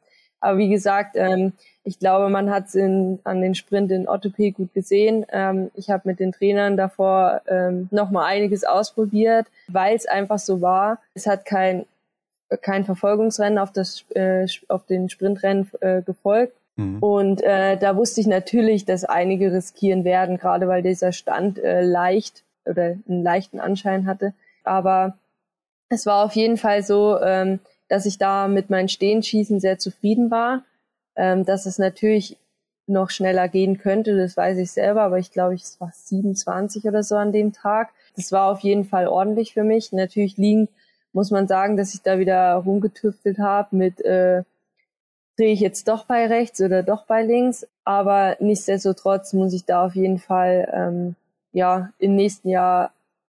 [0.41, 1.53] Aber wie gesagt, ähm,
[1.89, 5.25] Ich glaube, man hat es an den Sprint in Ottopee gut gesehen.
[5.31, 10.41] Ähm, ich habe mit den Trainern davor ähm, noch mal einiges ausprobiert, weil es einfach
[10.41, 10.99] so war.
[11.15, 11.87] Es hat kein
[12.63, 16.57] kein Verfolgungsrennen auf das äh, auf den Sprintrennen äh, gefolgt.
[16.77, 16.99] Mhm.
[17.01, 21.83] Und äh, da wusste ich natürlich, dass einige riskieren werden, gerade weil dieser Stand äh,
[21.83, 24.35] leicht oder einen leichten Anschein hatte.
[24.65, 25.17] Aber
[25.89, 30.31] es war auf jeden Fall so, ähm, dass ich da mit meinen Stehenschießen sehr zufrieden
[30.31, 30.65] war.
[31.17, 32.37] Ähm, dass es natürlich
[32.87, 37.03] noch schneller gehen könnte, das weiß ich selber, aber ich glaube, es war 27 oder
[37.03, 37.91] so an dem Tag.
[38.15, 39.93] Das war auf jeden Fall ordentlich für mich.
[39.93, 40.69] Natürlich liegen,
[41.17, 44.43] muss man sagen, dass ich da wieder rumgetüftelt habe mit äh,
[45.39, 47.67] drehe ich jetzt doch bei rechts oder doch bei links.
[47.85, 51.17] Aber nichtsdestotrotz muss ich da auf jeden Fall ähm,
[51.53, 52.93] ja im nächsten Jahr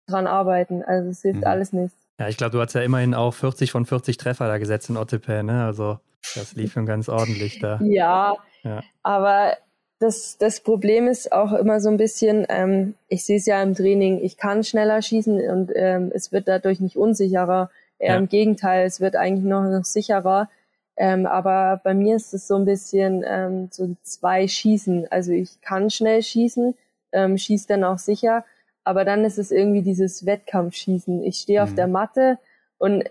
[0.08, 0.82] dran arbeiten.
[0.82, 1.46] Also es hilft mhm.
[1.46, 1.96] alles nichts.
[2.18, 4.96] Ja, ich glaube, du hast ja immerhin auch 40 von 40 Treffer da gesetzt in
[4.96, 5.64] Ottepä, ne?
[5.64, 6.00] Also
[6.34, 7.78] das lief schon ganz ordentlich da.
[7.80, 8.82] Ja, ja.
[9.04, 9.56] aber
[9.98, 13.74] das, das Problem ist auch immer so ein bisschen, ähm, ich sehe es ja im
[13.74, 17.70] Training, ich kann schneller schießen und ähm, es wird dadurch nicht unsicherer.
[17.98, 18.18] Eher ja.
[18.18, 20.48] im Gegenteil, es wird eigentlich noch, noch sicherer.
[20.96, 25.10] Ähm, aber bei mir ist es so ein bisschen ähm, so zwei Schießen.
[25.10, 26.74] Also ich kann schnell schießen,
[27.12, 28.44] ähm, schieße dann auch sicher,
[28.84, 31.24] aber dann ist es irgendwie dieses Wettkampfschießen.
[31.24, 31.64] Ich stehe mhm.
[31.64, 32.38] auf der Matte
[32.78, 33.04] und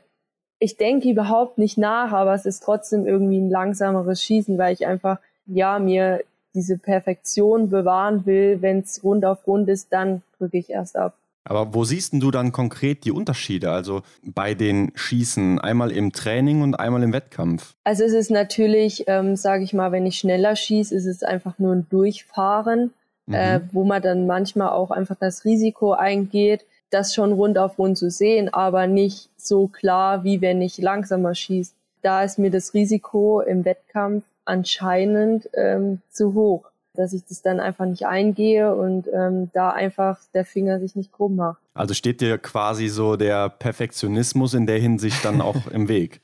[0.59, 4.88] ich denke überhaupt nicht nach, aber es ist trotzdem irgendwie ein langsameres Schießen, weil ich
[4.88, 6.23] einfach, ja, mir
[6.58, 8.62] diese Perfektion bewahren will.
[8.62, 11.16] Wenn es rund auf rund ist, dann drücke ich erst ab.
[11.45, 13.72] Aber wo siehst du dann konkret die Unterschiede?
[13.72, 17.74] Also bei den Schießen, einmal im Training und einmal im Wettkampf?
[17.86, 21.58] Also es ist natürlich, ähm, sage ich mal, wenn ich schneller schieße, ist es einfach
[21.58, 22.91] nur ein Durchfahren
[23.28, 23.34] mhm.
[23.34, 27.97] äh, wo man dann manchmal auch einfach das Risiko eingeht, das schon rund auf rund
[27.97, 31.74] zu sehen, aber nicht so klar, wie wenn ich langsamer schieße.
[32.01, 37.59] Da ist mir das Risiko im Wettkampf anscheinend ähm, zu hoch, dass ich das dann
[37.59, 41.61] einfach nicht eingehe und ähm, da einfach der Finger sich nicht krumm macht.
[41.73, 46.21] Also steht dir quasi so der Perfektionismus in der Hinsicht dann auch im Weg?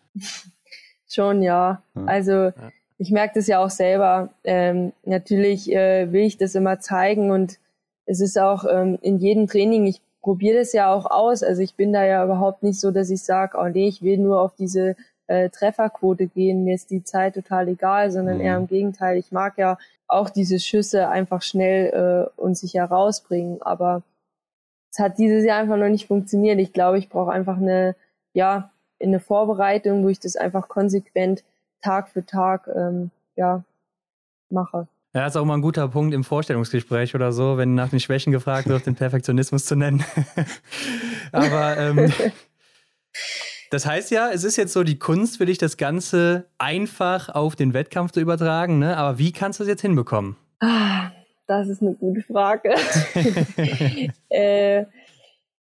[1.08, 1.84] Schon, ja.
[1.96, 2.06] ja.
[2.06, 2.54] Also ja
[3.04, 4.30] ich merke das ja auch selber.
[4.44, 7.60] Ähm, natürlich äh, will ich das immer zeigen und
[8.06, 11.44] es ist auch ähm, in jedem Training, ich probiere das ja auch aus.
[11.44, 14.18] Also ich bin da ja überhaupt nicht so, dass ich sage, oh nee, ich will
[14.18, 14.96] nur auf diese
[15.28, 18.42] äh, Trefferquote gehen, mir ist die Zeit total egal, sondern mhm.
[18.42, 19.18] eher im Gegenteil.
[19.18, 23.62] Ich mag ja auch diese Schüsse einfach schnell äh, und sicher rausbringen.
[23.62, 24.04] Aber
[24.92, 26.60] es hat dieses Jahr einfach noch nicht funktioniert.
[26.60, 27.96] Ich glaube, ich brauche einfach eine,
[28.34, 28.72] ja,
[29.02, 31.44] eine Vorbereitung, wo ich das einfach konsequent
[31.82, 33.64] Tag für Tag ähm, ja,
[34.50, 34.88] mache.
[35.14, 38.32] Ja, ist auch mal ein guter Punkt im Vorstellungsgespräch oder so, wenn nach den Schwächen
[38.32, 40.04] gefragt wird, den Perfektionismus zu nennen.
[41.32, 42.12] Aber ähm,
[43.74, 47.56] das heißt ja, es ist jetzt so die Kunst für dich, das Ganze einfach auf
[47.56, 48.78] den Wettkampf zu übertragen.
[48.78, 48.96] Ne?
[48.98, 50.36] Aber wie kannst du das jetzt hinbekommen?
[50.60, 51.10] Ah,
[51.48, 52.76] das ist eine gute Frage.
[54.30, 54.86] äh,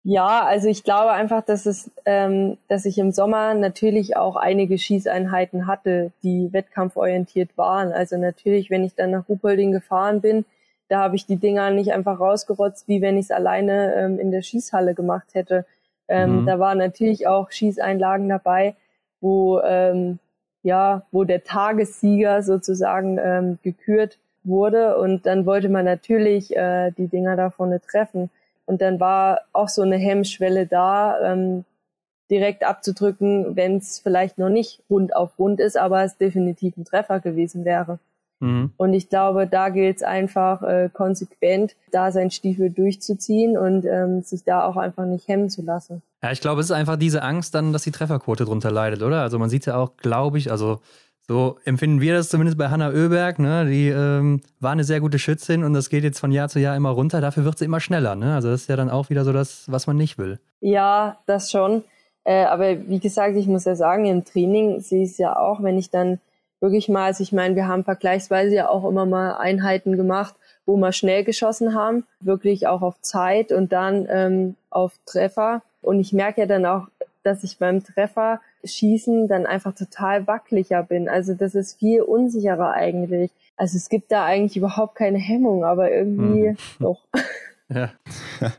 [0.04, 4.80] ja, also ich glaube einfach, dass es, ähm, dass ich im Sommer natürlich auch einige
[4.80, 7.92] Schießeinheiten hatte, die wettkampforientiert waren.
[7.92, 10.46] Also natürlich, wenn ich dann nach Ruhpolding gefahren bin,
[10.88, 14.32] da habe ich die Dinger nicht einfach rausgerotzt, wie wenn ich es alleine ähm, in
[14.32, 15.66] der Schießhalle gemacht hätte.
[16.10, 16.46] Ähm, mhm.
[16.46, 18.76] Da waren natürlich auch Schießeinlagen dabei,
[19.22, 20.20] wo ähm,
[20.64, 27.08] ja, wo der Tagessieger sozusagen ähm, gekürt wurde und dann wollte man natürlich äh, die
[27.08, 28.30] Dinger da vorne treffen.
[28.66, 31.66] Und dann war auch so eine Hemmschwelle da, ähm,
[32.30, 36.86] direkt abzudrücken, wenn es vielleicht noch nicht rund auf rund ist, aber es definitiv ein
[36.86, 38.00] Treffer gewesen wäre.
[38.40, 38.72] Mhm.
[38.78, 44.22] Und ich glaube, da gilt es einfach äh, konsequent, da sein Stiefel durchzuziehen und ähm,
[44.22, 46.02] sich da auch einfach nicht hemmen zu lassen.
[46.24, 49.22] Ja, ich glaube, es ist einfach diese Angst dann, dass die Trefferquote drunter leidet, oder?
[49.22, 50.80] Also man sieht ja auch, glaube ich, also
[51.30, 53.38] so empfinden wir das zumindest bei Hanna Oeberg.
[53.38, 53.68] Ne?
[53.68, 56.76] Die ähm, war eine sehr gute Schützin und das geht jetzt von Jahr zu Jahr
[56.76, 57.22] immer runter.
[57.22, 58.16] Dafür wird sie immer schneller.
[58.16, 58.34] Ne?
[58.34, 60.40] Also das ist ja dann auch wieder so das, was man nicht will.
[60.60, 61.84] Ja, das schon.
[62.24, 65.62] Äh, aber wie gesagt, ich muss ja sagen, im Training sehe ich es ja auch,
[65.62, 66.20] wenn ich dann
[66.60, 70.36] wirklich mal, also ich meine, wir haben vergleichsweise ja auch immer mal Einheiten gemacht,
[70.66, 75.62] wo wir schnell geschossen haben, wirklich auch auf Zeit und dann ähm, auf Treffer.
[75.82, 76.88] Und ich merke ja dann auch,
[77.24, 81.10] dass ich beim Treffer schießen dann einfach total wackeliger bin.
[81.10, 83.32] Also das ist viel unsicherer eigentlich.
[83.56, 86.58] Also es gibt da eigentlich überhaupt keine Hemmung, aber irgendwie hm.
[86.80, 87.02] doch.
[87.72, 87.92] Ja.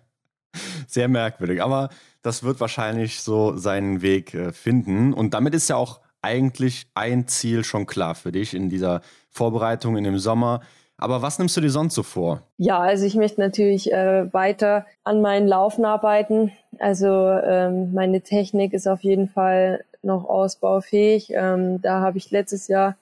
[0.87, 1.91] Sehr merkwürdig, aber
[2.23, 5.13] das wird wahrscheinlich so seinen Weg äh, finden.
[5.13, 9.01] Und damit ist ja auch eigentlich ein Ziel schon klar für dich in dieser
[9.31, 10.61] Vorbereitung in dem Sommer.
[10.97, 12.43] Aber was nimmst du dir sonst so vor?
[12.59, 16.53] Ja, also ich möchte natürlich äh, weiter an meinen Laufen arbeiten.
[16.79, 21.33] Also ähm, meine Technik ist auf jeden Fall noch ausbaufähig.
[21.35, 22.97] Ähm, da habe ich letztes Jahr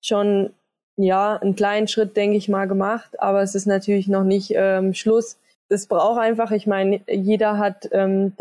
[0.00, 0.50] schon
[0.96, 4.94] ja, einen kleinen Schritt, denke ich mal, gemacht, aber es ist natürlich noch nicht ähm,
[4.94, 5.38] Schluss.
[5.68, 8.36] Es braucht einfach, ich meine, jeder hat ähm,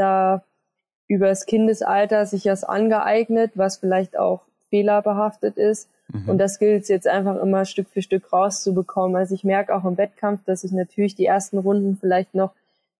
[1.11, 5.89] da übers Kindesalter sich das angeeignet, was vielleicht auch fehlerbehaftet ist.
[6.07, 6.29] Mhm.
[6.29, 9.15] Und das gilt es jetzt einfach immer Stück für Stück rauszubekommen.
[9.15, 12.51] Also ich merke auch im Wettkampf, dass ich natürlich die ersten Runden vielleicht noch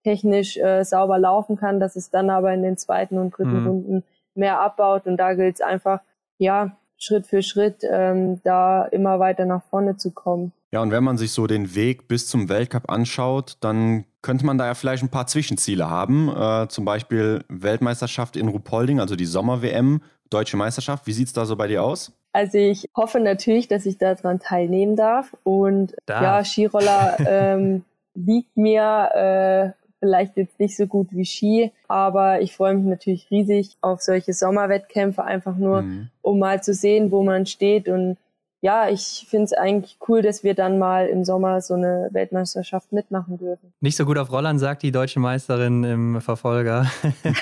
[0.03, 3.67] technisch äh, sauber laufen kann, dass es dann aber in den zweiten und dritten mhm.
[3.67, 4.03] Runden
[4.35, 5.05] mehr abbaut.
[5.05, 6.01] Und da gilt es einfach,
[6.37, 10.51] ja, Schritt für Schritt ähm, da immer weiter nach vorne zu kommen.
[10.71, 14.57] Ja, und wenn man sich so den Weg bis zum Weltcup anschaut, dann könnte man
[14.57, 16.29] da ja vielleicht ein paar Zwischenziele haben.
[16.29, 21.07] Äh, zum Beispiel Weltmeisterschaft in Ruhpolding, also die Sommer-WM, Deutsche Meisterschaft.
[21.07, 22.13] Wie sieht es da so bei dir aus?
[22.33, 25.35] Also ich hoffe natürlich, dass ich daran teilnehmen darf.
[25.43, 26.21] Und darf.
[26.21, 32.55] ja, Skiroller ähm, liegt mir äh, vielleicht jetzt nicht so gut wie Ski, aber ich
[32.55, 36.09] freue mich natürlich riesig auf solche Sommerwettkämpfe, einfach nur, mhm.
[36.21, 37.87] um mal zu sehen, wo man steht.
[37.87, 38.17] Und
[38.61, 42.91] ja, ich finde es eigentlich cool, dass wir dann mal im Sommer so eine Weltmeisterschaft
[42.91, 43.73] mitmachen dürfen.
[43.81, 46.85] Nicht so gut auf Rollern, sagt die deutsche Meisterin im Verfolger.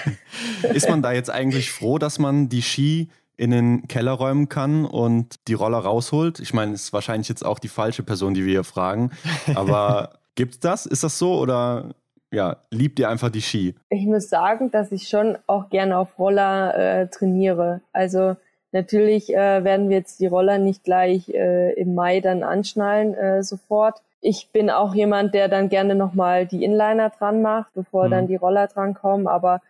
[0.73, 4.85] Ist man da jetzt eigentlich froh, dass man die Ski in den Keller räumen kann
[4.85, 6.39] und die Roller rausholt?
[6.39, 9.11] Ich meine, es ist wahrscheinlich jetzt auch die falsche Person, die wir hier fragen,
[9.55, 10.85] aber gibt's das?
[10.85, 11.95] Ist das so oder
[12.31, 13.75] ja, liebt ihr einfach die Ski?
[13.89, 17.81] Ich muss sagen, dass ich schon auch gerne auf Roller äh, trainiere.
[17.91, 18.35] Also
[18.71, 23.43] natürlich äh, werden wir jetzt die Roller nicht gleich äh, im Mai dann anschnallen äh,
[23.43, 24.01] sofort.
[24.21, 28.11] Ich bin auch jemand, der dann gerne nochmal die Inliner dran macht, bevor mhm.
[28.11, 29.27] dann die Roller dran kommen.
[29.27, 29.61] Aber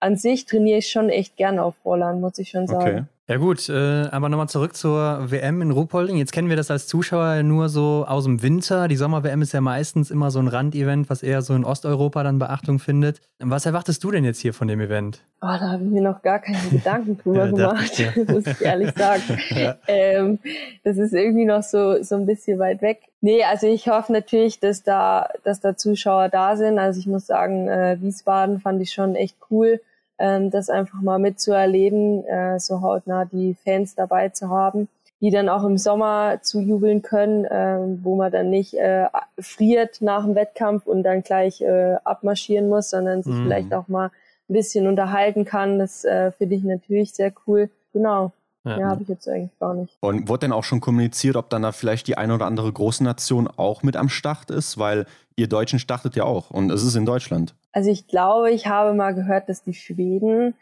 [0.00, 2.98] an sich trainiere ich schon echt gerne auf Rollern, muss ich schon sagen.
[2.98, 3.04] Okay.
[3.26, 6.18] Ja gut, äh, aber nochmal zurück zur WM in Ruhpolding.
[6.18, 8.86] Jetzt kennen wir das als Zuschauer nur so aus dem Winter.
[8.86, 12.38] Die Sommer-WM ist ja meistens immer so ein Randevent, was eher so in Osteuropa dann
[12.38, 13.22] Beachtung findet.
[13.38, 15.20] Was erwartest du denn jetzt hier von dem Event?
[15.40, 18.24] Oh, da habe ich mir noch gar keine Gedanken drüber ja, gemacht, ich, ja.
[18.28, 19.22] muss ich ehrlich sagen.
[19.56, 19.76] ja.
[19.88, 20.38] ähm,
[20.82, 23.00] das ist irgendwie noch so, so ein bisschen weit weg.
[23.22, 26.78] Nee, also ich hoffe natürlich, dass da, dass da Zuschauer da sind.
[26.78, 29.80] Also ich muss sagen, äh, Wiesbaden fand ich schon echt cool
[30.18, 34.88] ähm, das einfach mal mitzuerleben, äh, so hautnah die Fans dabei zu haben,
[35.20, 39.06] die dann auch im Sommer zu jubeln können, äh, wo man dann nicht äh,
[39.38, 43.44] friert nach dem Wettkampf und dann gleich äh, abmarschieren muss, sondern sich mhm.
[43.44, 44.06] vielleicht auch mal
[44.48, 45.78] ein bisschen unterhalten kann.
[45.78, 47.70] Das äh, finde ich natürlich sehr cool.
[47.92, 48.32] Genau.
[48.64, 49.96] Ja, ja habe ich jetzt eigentlich gar nicht.
[50.00, 53.04] Und wurde denn auch schon kommuniziert, ob dann da vielleicht die eine oder andere große
[53.04, 54.78] Nation auch mit am Start ist?
[54.78, 55.06] Weil
[55.36, 57.54] ihr Deutschen startet ja auch und es ist in Deutschland.
[57.72, 60.54] Also ich glaube, ich habe mal gehört, dass die Schweden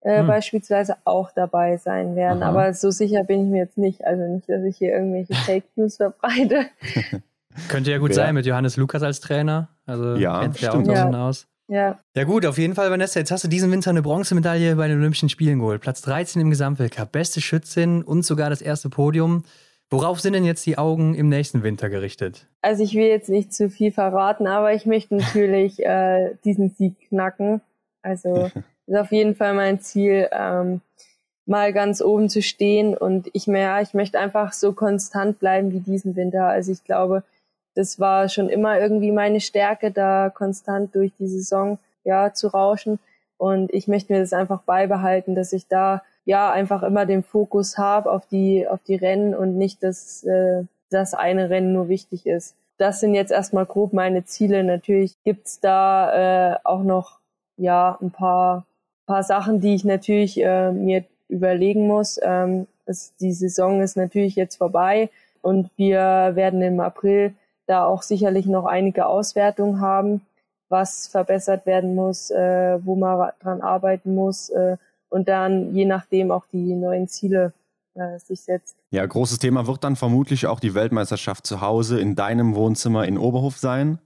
[0.00, 0.26] äh, hm.
[0.26, 2.42] beispielsweise auch dabei sein werden.
[2.42, 2.50] Aha.
[2.50, 4.04] Aber so sicher bin ich mir jetzt nicht.
[4.06, 6.66] Also nicht, dass ich hier irgendwelche Fake News verbreite.
[7.68, 8.14] Könnte ja gut Wer?
[8.14, 9.68] sein mit Johannes Lukas als Trainer.
[9.84, 11.28] Also ja, kennt ja auch ja.
[11.28, 11.46] aus.
[11.70, 12.00] Ja.
[12.16, 14.98] Ja gut, auf jeden Fall, Vanessa, jetzt hast du diesen Winter eine Bronzemedaille bei den
[14.98, 15.80] Olympischen Spielen geholt.
[15.80, 19.44] Platz 13 im Gesamtweltcup, beste Schützin und sogar das erste Podium.
[19.88, 22.48] Worauf sind denn jetzt die Augen im nächsten Winter gerichtet?
[22.60, 26.96] Also ich will jetzt nicht zu viel verraten, aber ich möchte natürlich äh, diesen Sieg
[27.08, 27.60] knacken.
[28.02, 28.50] Also
[28.86, 30.80] ist auf jeden Fall mein Ziel, ähm,
[31.46, 32.96] mal ganz oben zu stehen.
[32.96, 36.46] Und ich, mehr, ich möchte einfach so konstant bleiben wie diesen Winter.
[36.46, 37.22] Also ich glaube,
[37.74, 42.98] das war schon immer irgendwie meine Stärke, da konstant durch die Saison ja zu rauschen.
[43.36, 47.78] Und ich möchte mir das einfach beibehalten, dass ich da ja einfach immer den Fokus
[47.78, 52.26] habe auf die auf die Rennen und nicht, dass äh, das eine Rennen nur wichtig
[52.26, 52.54] ist.
[52.76, 54.62] Das sind jetzt erstmal grob meine Ziele.
[54.64, 57.18] Natürlich gibt's da äh, auch noch
[57.56, 58.66] ja ein paar
[59.06, 62.20] paar Sachen, die ich natürlich äh, mir überlegen muss.
[62.22, 65.10] Ähm, es, die Saison ist natürlich jetzt vorbei
[65.42, 67.34] und wir werden im April
[67.70, 70.22] da auch sicherlich noch einige Auswertungen haben,
[70.68, 74.76] was verbessert werden muss, äh, wo man dran arbeiten muss äh,
[75.08, 77.52] und dann je nachdem auch die neuen Ziele
[77.94, 78.76] äh, sich setzt.
[78.90, 83.18] Ja, großes Thema wird dann vermutlich auch die Weltmeisterschaft zu Hause in deinem Wohnzimmer in
[83.18, 83.98] Oberhof sein.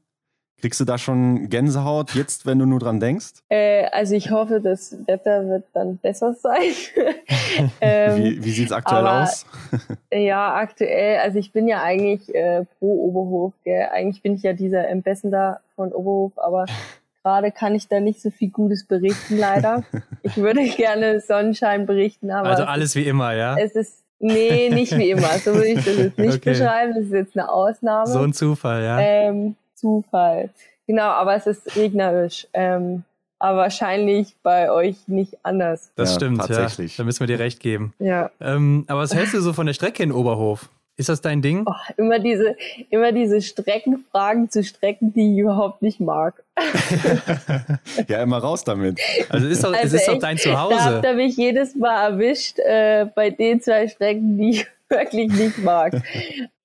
[0.61, 3.43] Kriegst du da schon Gänsehaut jetzt, wenn du nur dran denkst?
[3.49, 6.73] Äh, also ich hoffe, das Wetter wird dann besser sein.
[7.81, 9.45] ähm, wie wie sieht es aktuell aber, aus?
[10.13, 13.53] ja, aktuell, also ich bin ja eigentlich äh, pro Oberhof.
[13.65, 13.89] Gell?
[13.93, 16.65] Eigentlich bin ich ja dieser Ambassador von Oberhof, aber
[17.23, 19.83] gerade kann ich da nicht so viel Gutes berichten, leider.
[20.23, 22.51] ich würde gerne Sonnenschein berichten, aber.
[22.51, 23.57] Also alles wie immer, ja?
[23.59, 25.29] Es ist Nee, nicht wie immer.
[25.39, 26.51] So würde ich das jetzt nicht okay.
[26.51, 26.95] beschreiben.
[26.95, 28.07] Das ist jetzt eine Ausnahme.
[28.07, 28.99] So ein Zufall, ja.
[28.99, 30.49] Ähm, Zufall.
[30.87, 32.47] Genau, aber es ist regnerisch.
[32.55, 33.05] Ähm,
[33.39, 35.93] aber wahrscheinlich bei euch nicht anders.
[35.97, 36.97] Das ja, stimmt, tatsächlich.
[36.97, 37.03] Ja.
[37.03, 37.93] Da müssen wir dir recht geben.
[37.99, 38.31] Ja.
[38.41, 40.71] Ähm, aber was hältst du so von der Strecke in Oberhof?
[40.97, 41.65] Ist das dein Ding?
[41.67, 42.57] Oh, immer diese,
[42.89, 46.43] immer diese Streckenfragen zu Strecken, die ich überhaupt nicht mag.
[48.09, 48.99] ja, immer raus damit.
[49.29, 50.77] Also, ist doch, also es ist echt, doch dein Zuhause.
[50.77, 55.33] Da habt ihr mich jedes Mal erwischt äh, bei den zwei Strecken, die ich wirklich
[55.33, 56.01] nicht mag.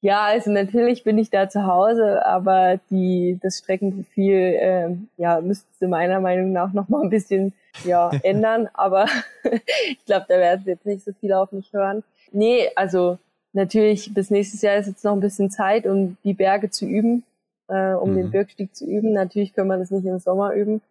[0.02, 5.88] Ja, also natürlich bin ich da zu Hause, aber die, das Streckenprofil äh, ja, müsste
[5.88, 8.70] meiner Meinung nach noch mal ein bisschen ja, ändern.
[8.74, 9.08] Aber
[9.44, 12.04] ich glaube, da werden jetzt nicht so viel auf mich hören.
[12.32, 13.18] Nee, also
[13.52, 17.24] natürlich bis nächstes Jahr ist jetzt noch ein bisschen Zeit, um die Berge zu üben,
[17.68, 18.16] äh, um mhm.
[18.16, 19.12] den Birkstieg zu üben.
[19.12, 20.82] Natürlich können wir das nicht im Sommer üben,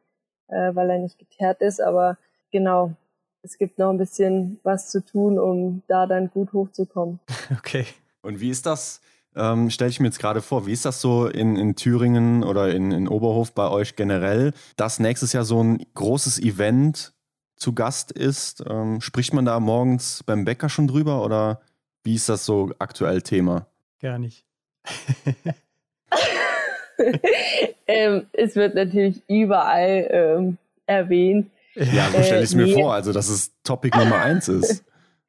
[0.49, 2.19] äh, weil er nicht geteert ist, aber
[2.51, 2.93] genau,
[3.43, 7.21] es gibt noch ein bisschen was zu tun, um da dann gut hochzukommen.
[7.57, 7.87] Okay.
[8.29, 9.01] Und wie ist das,
[9.35, 12.68] ähm, stelle ich mir jetzt gerade vor, wie ist das so in, in Thüringen oder
[12.74, 17.14] in, in Oberhof bei euch generell, dass nächstes Jahr so ein großes Event
[17.57, 18.62] zu Gast ist?
[18.68, 21.62] Ähm, spricht man da morgens beim Bäcker schon drüber oder
[22.05, 23.66] wie ist das so aktuell Thema?
[23.99, 24.45] Gar nicht.
[27.87, 31.51] ähm, es wird natürlich überall ähm, erwähnt.
[31.76, 32.74] Ja, so stelle ich es mir äh, nee.
[32.74, 34.85] vor, also dass es Topic Nummer eins ist.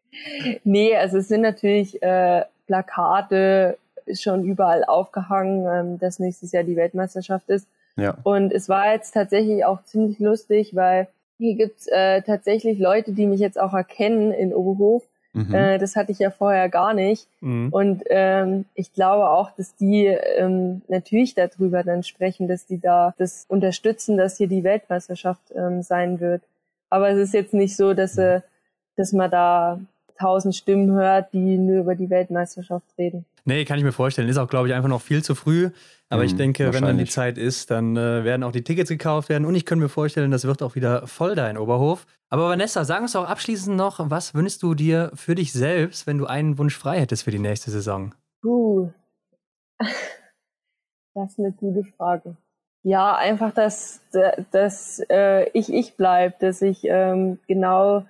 [0.66, 3.80] nee, also es sind natürlich äh, Plakate
[4.14, 7.68] schon überall aufgehangen, ähm, dass nächstes Jahr die Weltmeisterschaft ist.
[7.96, 8.16] Ja.
[8.24, 11.08] Und es war jetzt tatsächlich auch ziemlich lustig, weil
[11.40, 15.04] hier gibt's äh, tatsächlich Leute, die mich jetzt auch erkennen in Oberhof.
[15.34, 15.54] Mhm.
[15.54, 17.28] Äh, das hatte ich ja vorher gar nicht.
[17.42, 17.70] Mhm.
[17.72, 23.16] Und ähm, ich glaube auch, dass die ähm, natürlich darüber dann sprechen, dass die da
[23.18, 26.44] das unterstützen, dass hier die Weltmeisterschaft ähm, sein wird.
[26.92, 28.42] Aber es ist jetzt nicht so, dass, äh,
[28.96, 29.80] dass man da
[30.20, 33.26] tausend Stimmen hört, die nur über die Weltmeisterschaft reden.
[33.46, 34.28] Nee, kann ich mir vorstellen.
[34.28, 35.72] Ist auch, glaube ich, einfach noch viel zu früh.
[36.10, 38.90] Aber ich mhm, denke, wenn dann die Zeit ist, dann äh, werden auch die Tickets
[38.90, 39.46] gekauft werden.
[39.46, 42.06] Und ich könnte mir vorstellen, das wird auch wieder voll da in Oberhof.
[42.30, 46.18] Aber Vanessa, sag uns doch abschließend noch, was wünschst du dir für dich selbst, wenn
[46.18, 48.14] du einen Wunsch frei hättest für die nächste Saison?
[48.44, 48.90] Uh,
[49.80, 52.36] das ist eine gute Frage.
[52.84, 54.02] Ja, einfach, dass,
[54.52, 58.06] dass äh, ich ich bleibe, dass ich ähm, genau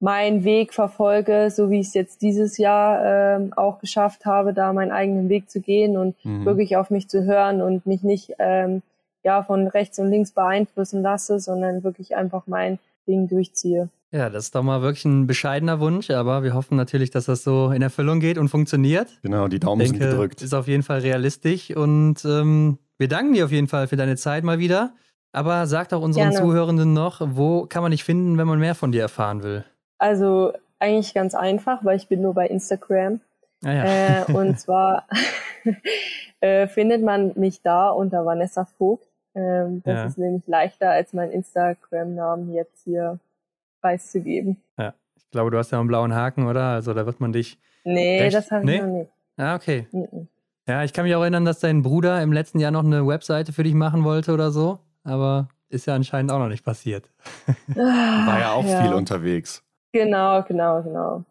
[0.00, 4.72] meinen Weg verfolge, so wie ich es jetzt dieses Jahr äh, auch geschafft habe, da
[4.72, 6.46] meinen eigenen Weg zu gehen und mhm.
[6.46, 8.82] wirklich auf mich zu hören und mich nicht ähm,
[9.22, 13.90] ja von rechts und links beeinflussen lasse, sondern wirklich einfach mein Ding durchziehe.
[14.12, 17.44] Ja, das ist doch mal wirklich ein bescheidener Wunsch, aber wir hoffen natürlich, dass das
[17.44, 19.20] so in Erfüllung geht und funktioniert.
[19.22, 20.42] Genau, die Daumen denke, sind gedrückt.
[20.42, 24.16] Ist auf jeden Fall realistisch und ähm, wir danken dir auf jeden Fall für deine
[24.16, 24.94] Zeit mal wieder.
[25.32, 26.44] Aber sag doch unseren Gerne.
[26.44, 29.64] Zuhörenden noch, wo kann man dich finden, wenn man mehr von dir erfahren will?
[30.00, 33.20] Also eigentlich ganz einfach, weil ich bin nur bei Instagram.
[33.62, 33.84] Ah, ja.
[33.84, 35.06] äh, und zwar
[36.40, 39.06] äh, findet man mich da unter Vanessa Vogt.
[39.34, 40.04] Ähm, das ja.
[40.06, 43.18] ist nämlich leichter, als meinen Instagram-Namen jetzt hier
[43.82, 44.56] preiszugeben.
[44.78, 46.64] Ja, ich glaube, du hast ja einen blauen Haken, oder?
[46.64, 47.58] Also da wird man dich.
[47.84, 48.34] Nee, recht...
[48.34, 48.82] das habe ich nee?
[48.82, 49.10] noch nicht.
[49.36, 49.86] Ah, okay.
[49.92, 50.28] Mhm.
[50.66, 53.52] Ja, ich kann mich auch erinnern, dass dein Bruder im letzten Jahr noch eine Webseite
[53.52, 57.10] für dich machen wollte oder so, aber ist ja anscheinend auch noch nicht passiert.
[57.74, 58.82] War ja auch ja.
[58.82, 59.62] viel unterwegs.
[59.92, 61.24] Genau, genau, genau.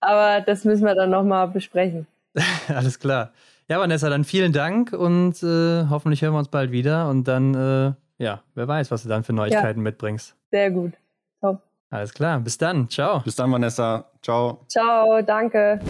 [0.00, 2.06] Aber das müssen wir dann nochmal besprechen.
[2.68, 3.32] Alles klar.
[3.68, 7.54] Ja, Vanessa, dann vielen Dank und äh, hoffentlich hören wir uns bald wieder und dann,
[7.54, 9.84] äh, ja, wer weiß, was du dann für Neuigkeiten ja.
[9.84, 10.36] mitbringst.
[10.52, 10.92] Sehr gut.
[11.40, 11.60] Top.
[11.90, 12.38] Alles klar.
[12.40, 12.88] Bis dann.
[12.88, 13.20] Ciao.
[13.20, 14.04] Bis dann, Vanessa.
[14.22, 14.64] Ciao.
[14.68, 15.80] Ciao, danke.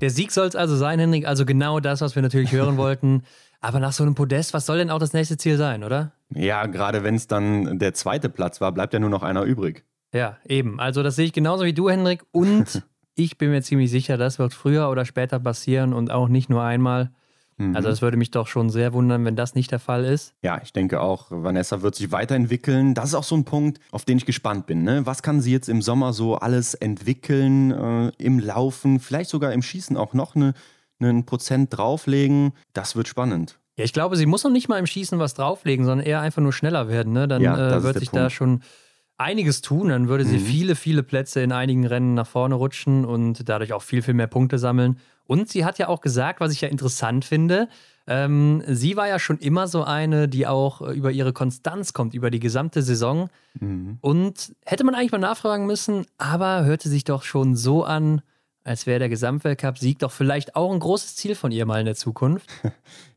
[0.00, 1.26] Der Sieg soll es also sein, Henrik.
[1.26, 3.24] Also genau das, was wir natürlich hören wollten.
[3.60, 6.12] Aber nach so einem Podest, was soll denn auch das nächste Ziel sein, oder?
[6.30, 9.84] Ja, gerade wenn es dann der zweite Platz war, bleibt ja nur noch einer übrig.
[10.12, 10.78] Ja, eben.
[10.78, 12.24] Also das sehe ich genauso wie du, Henrik.
[12.32, 12.82] Und
[13.14, 16.62] ich bin mir ziemlich sicher, das wird früher oder später passieren und auch nicht nur
[16.62, 17.10] einmal.
[17.56, 17.76] Mhm.
[17.76, 20.34] Also das würde mich doch schon sehr wundern, wenn das nicht der Fall ist.
[20.42, 22.94] Ja, ich denke auch, Vanessa wird sich weiterentwickeln.
[22.94, 24.82] Das ist auch so ein Punkt, auf den ich gespannt bin.
[24.82, 25.06] Ne?
[25.06, 29.62] Was kann sie jetzt im Sommer so alles entwickeln, äh, im Laufen, vielleicht sogar im
[29.62, 30.54] Schießen auch noch eine,
[31.00, 32.52] einen Prozent drauflegen?
[32.72, 33.58] Das wird spannend.
[33.76, 36.42] Ja, ich glaube, sie muss noch nicht mal im Schießen was drauflegen, sondern eher einfach
[36.42, 37.12] nur schneller werden.
[37.12, 37.26] Ne?
[37.26, 38.24] Dann ja, äh, wird sich Punkt.
[38.24, 38.62] da schon
[39.22, 40.44] einiges tun, dann würde sie mhm.
[40.44, 44.26] viele, viele Plätze in einigen Rennen nach vorne rutschen und dadurch auch viel, viel mehr
[44.26, 44.98] Punkte sammeln.
[45.26, 47.68] Und sie hat ja auch gesagt, was ich ja interessant finde,
[48.06, 52.30] ähm, sie war ja schon immer so eine, die auch über ihre Konstanz kommt, über
[52.30, 53.30] die gesamte Saison.
[53.58, 53.98] Mhm.
[54.00, 58.22] Und hätte man eigentlich mal nachfragen müssen, aber hörte sich doch schon so an,
[58.64, 61.96] als wäre der Gesamtweltcup-Sieg doch vielleicht auch ein großes Ziel von ihr mal in der
[61.96, 62.48] Zukunft.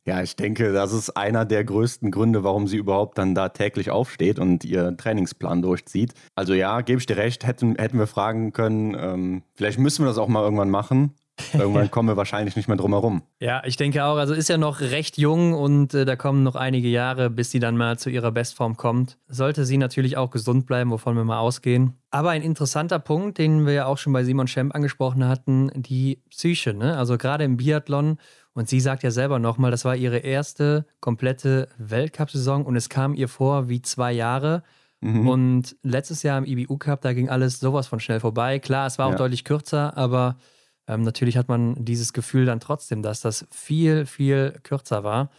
[0.08, 3.90] Ja, ich denke, das ist einer der größten Gründe, warum sie überhaupt dann da täglich
[3.90, 6.14] aufsteht und ihren Trainingsplan durchzieht.
[6.36, 10.10] Also ja, gebe ich dir recht, hätten, hätten wir fragen können, ähm, vielleicht müssen wir
[10.10, 11.16] das auch mal irgendwann machen.
[11.54, 13.22] Irgendwann kommen wir wahrscheinlich nicht mehr drum herum.
[13.40, 14.18] Ja, ich denke auch.
[14.18, 17.60] Also ist ja noch recht jung und äh, da kommen noch einige Jahre, bis sie
[17.60, 19.18] dann mal zu ihrer Bestform kommt.
[19.28, 21.94] Sollte sie natürlich auch gesund bleiben, wovon wir mal ausgehen.
[22.12, 26.22] Aber ein interessanter Punkt, den wir ja auch schon bei Simon Schemp angesprochen hatten, die
[26.30, 26.74] Psyche.
[26.74, 26.98] Ne?
[26.98, 28.18] Also gerade im Biathlon.
[28.54, 33.14] Und sie sagt ja selber nochmal, das war ihre erste komplette Weltcup-Saison und es kam
[33.14, 34.64] ihr vor wie zwei Jahre.
[35.02, 35.28] Mhm.
[35.28, 38.60] Und letztes Jahr im IBU Cup, da ging alles sowas von schnell vorbei.
[38.60, 39.18] Klar, es war auch ja.
[39.18, 40.38] deutlich kürzer, aber
[40.88, 45.30] Ähm, natürlich hat man dieses Gefühl dann trotzdem, dass das viel, viel kürzer war.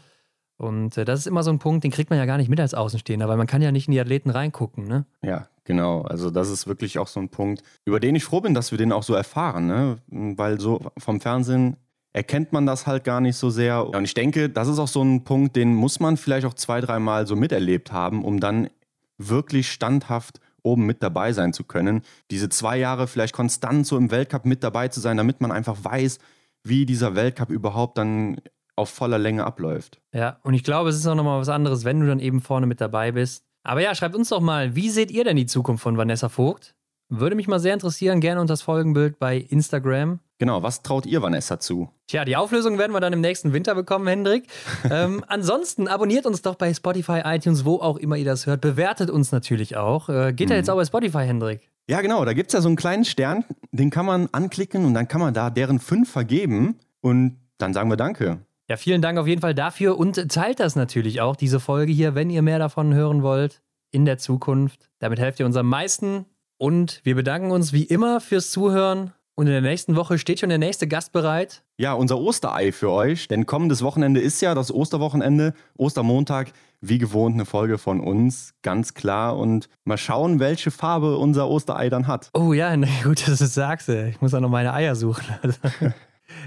[0.57, 2.61] Und äh, das ist immer so ein Punkt, den kriegt man ja gar nicht mit
[2.61, 5.05] als Außenstehender, weil man kann ja nicht in die Athleten reingucken, ne?
[5.23, 6.03] Ja, genau.
[6.03, 8.79] Also das ist wirklich auch so ein Punkt, über den ich froh bin, dass wir
[8.79, 9.99] den auch so erfahren, ne?
[10.09, 11.77] Weil so vom Fernsehen
[12.15, 13.87] erkennt man das halt gar nicht so sehr.
[13.87, 16.81] Und ich denke, das ist auch so ein Punkt, den muss man vielleicht auch zwei,
[16.81, 18.71] dreimal so miterlebt haben, um dann
[19.19, 22.03] wirklich standhaft oben mit dabei sein zu können.
[22.31, 25.77] Diese zwei Jahre vielleicht konstant so im Weltcup mit dabei zu sein, damit man einfach
[25.83, 26.19] weiß,
[26.65, 28.37] wie dieser Weltcup überhaupt dann
[28.75, 30.01] auf voller Länge abläuft.
[30.13, 32.67] Ja, und ich glaube, es ist auch nochmal was anderes, wenn du dann eben vorne
[32.67, 33.45] mit dabei bist.
[33.63, 36.75] Aber ja, schreibt uns doch mal, wie seht ihr denn die Zukunft von Vanessa Vogt?
[37.09, 40.21] Würde mich mal sehr interessieren, gerne unter das Folgenbild bei Instagram.
[40.39, 41.89] Genau, was traut ihr Vanessa zu?
[42.09, 44.45] Tja, die Auflösung werden wir dann im nächsten Winter bekommen, Hendrik.
[44.91, 48.61] ähm, ansonsten abonniert uns doch bei Spotify, iTunes, wo auch immer ihr das hört.
[48.61, 50.09] Bewertet uns natürlich auch.
[50.09, 50.53] Äh, geht mhm.
[50.53, 51.71] ja jetzt auch bei Spotify, Hendrik?
[51.89, 52.25] Ja, genau.
[52.25, 55.21] Da gibt es ja so einen kleinen Stern, den kann man anklicken und dann kann
[55.21, 56.79] man da deren fünf vergeben.
[57.01, 58.41] Und dann sagen wir Danke.
[58.69, 62.17] Ja, vielen Dank auf jeden Fall dafür und teilt das natürlich auch, diese Folge hier,
[62.17, 64.91] wenn ihr mehr davon hören wollt in der Zukunft.
[64.99, 66.27] Damit helft ihr uns am meisten.
[66.59, 69.13] Und wir bedanken uns wie immer fürs Zuhören.
[69.39, 71.63] Und in der nächsten Woche steht schon der nächste Gast bereit.
[71.77, 73.29] Ja, unser Osterei für euch.
[73.29, 76.53] Denn kommendes Wochenende ist ja das Osterwochenende, Ostermontag.
[76.81, 79.37] Wie gewohnt eine Folge von uns, ganz klar.
[79.37, 82.31] Und mal schauen, welche Farbe unser Osterei dann hat.
[82.33, 83.91] Oh ja, gut, dass du es sagst.
[83.91, 85.27] Ich muss auch noch meine Eier suchen.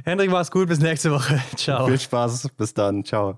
[0.03, 1.39] Hendrik, mach's gut, bis nächste Woche.
[1.55, 1.85] Ciao.
[1.85, 3.05] Viel Spaß, bis dann.
[3.05, 3.35] Ciao.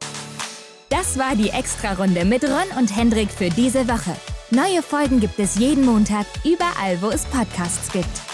[0.90, 4.16] Das war die Extra-Runde mit Ron und Hendrik für diese Woche.
[4.50, 8.31] Neue Folgen gibt es jeden Montag, überall, wo es Podcasts gibt.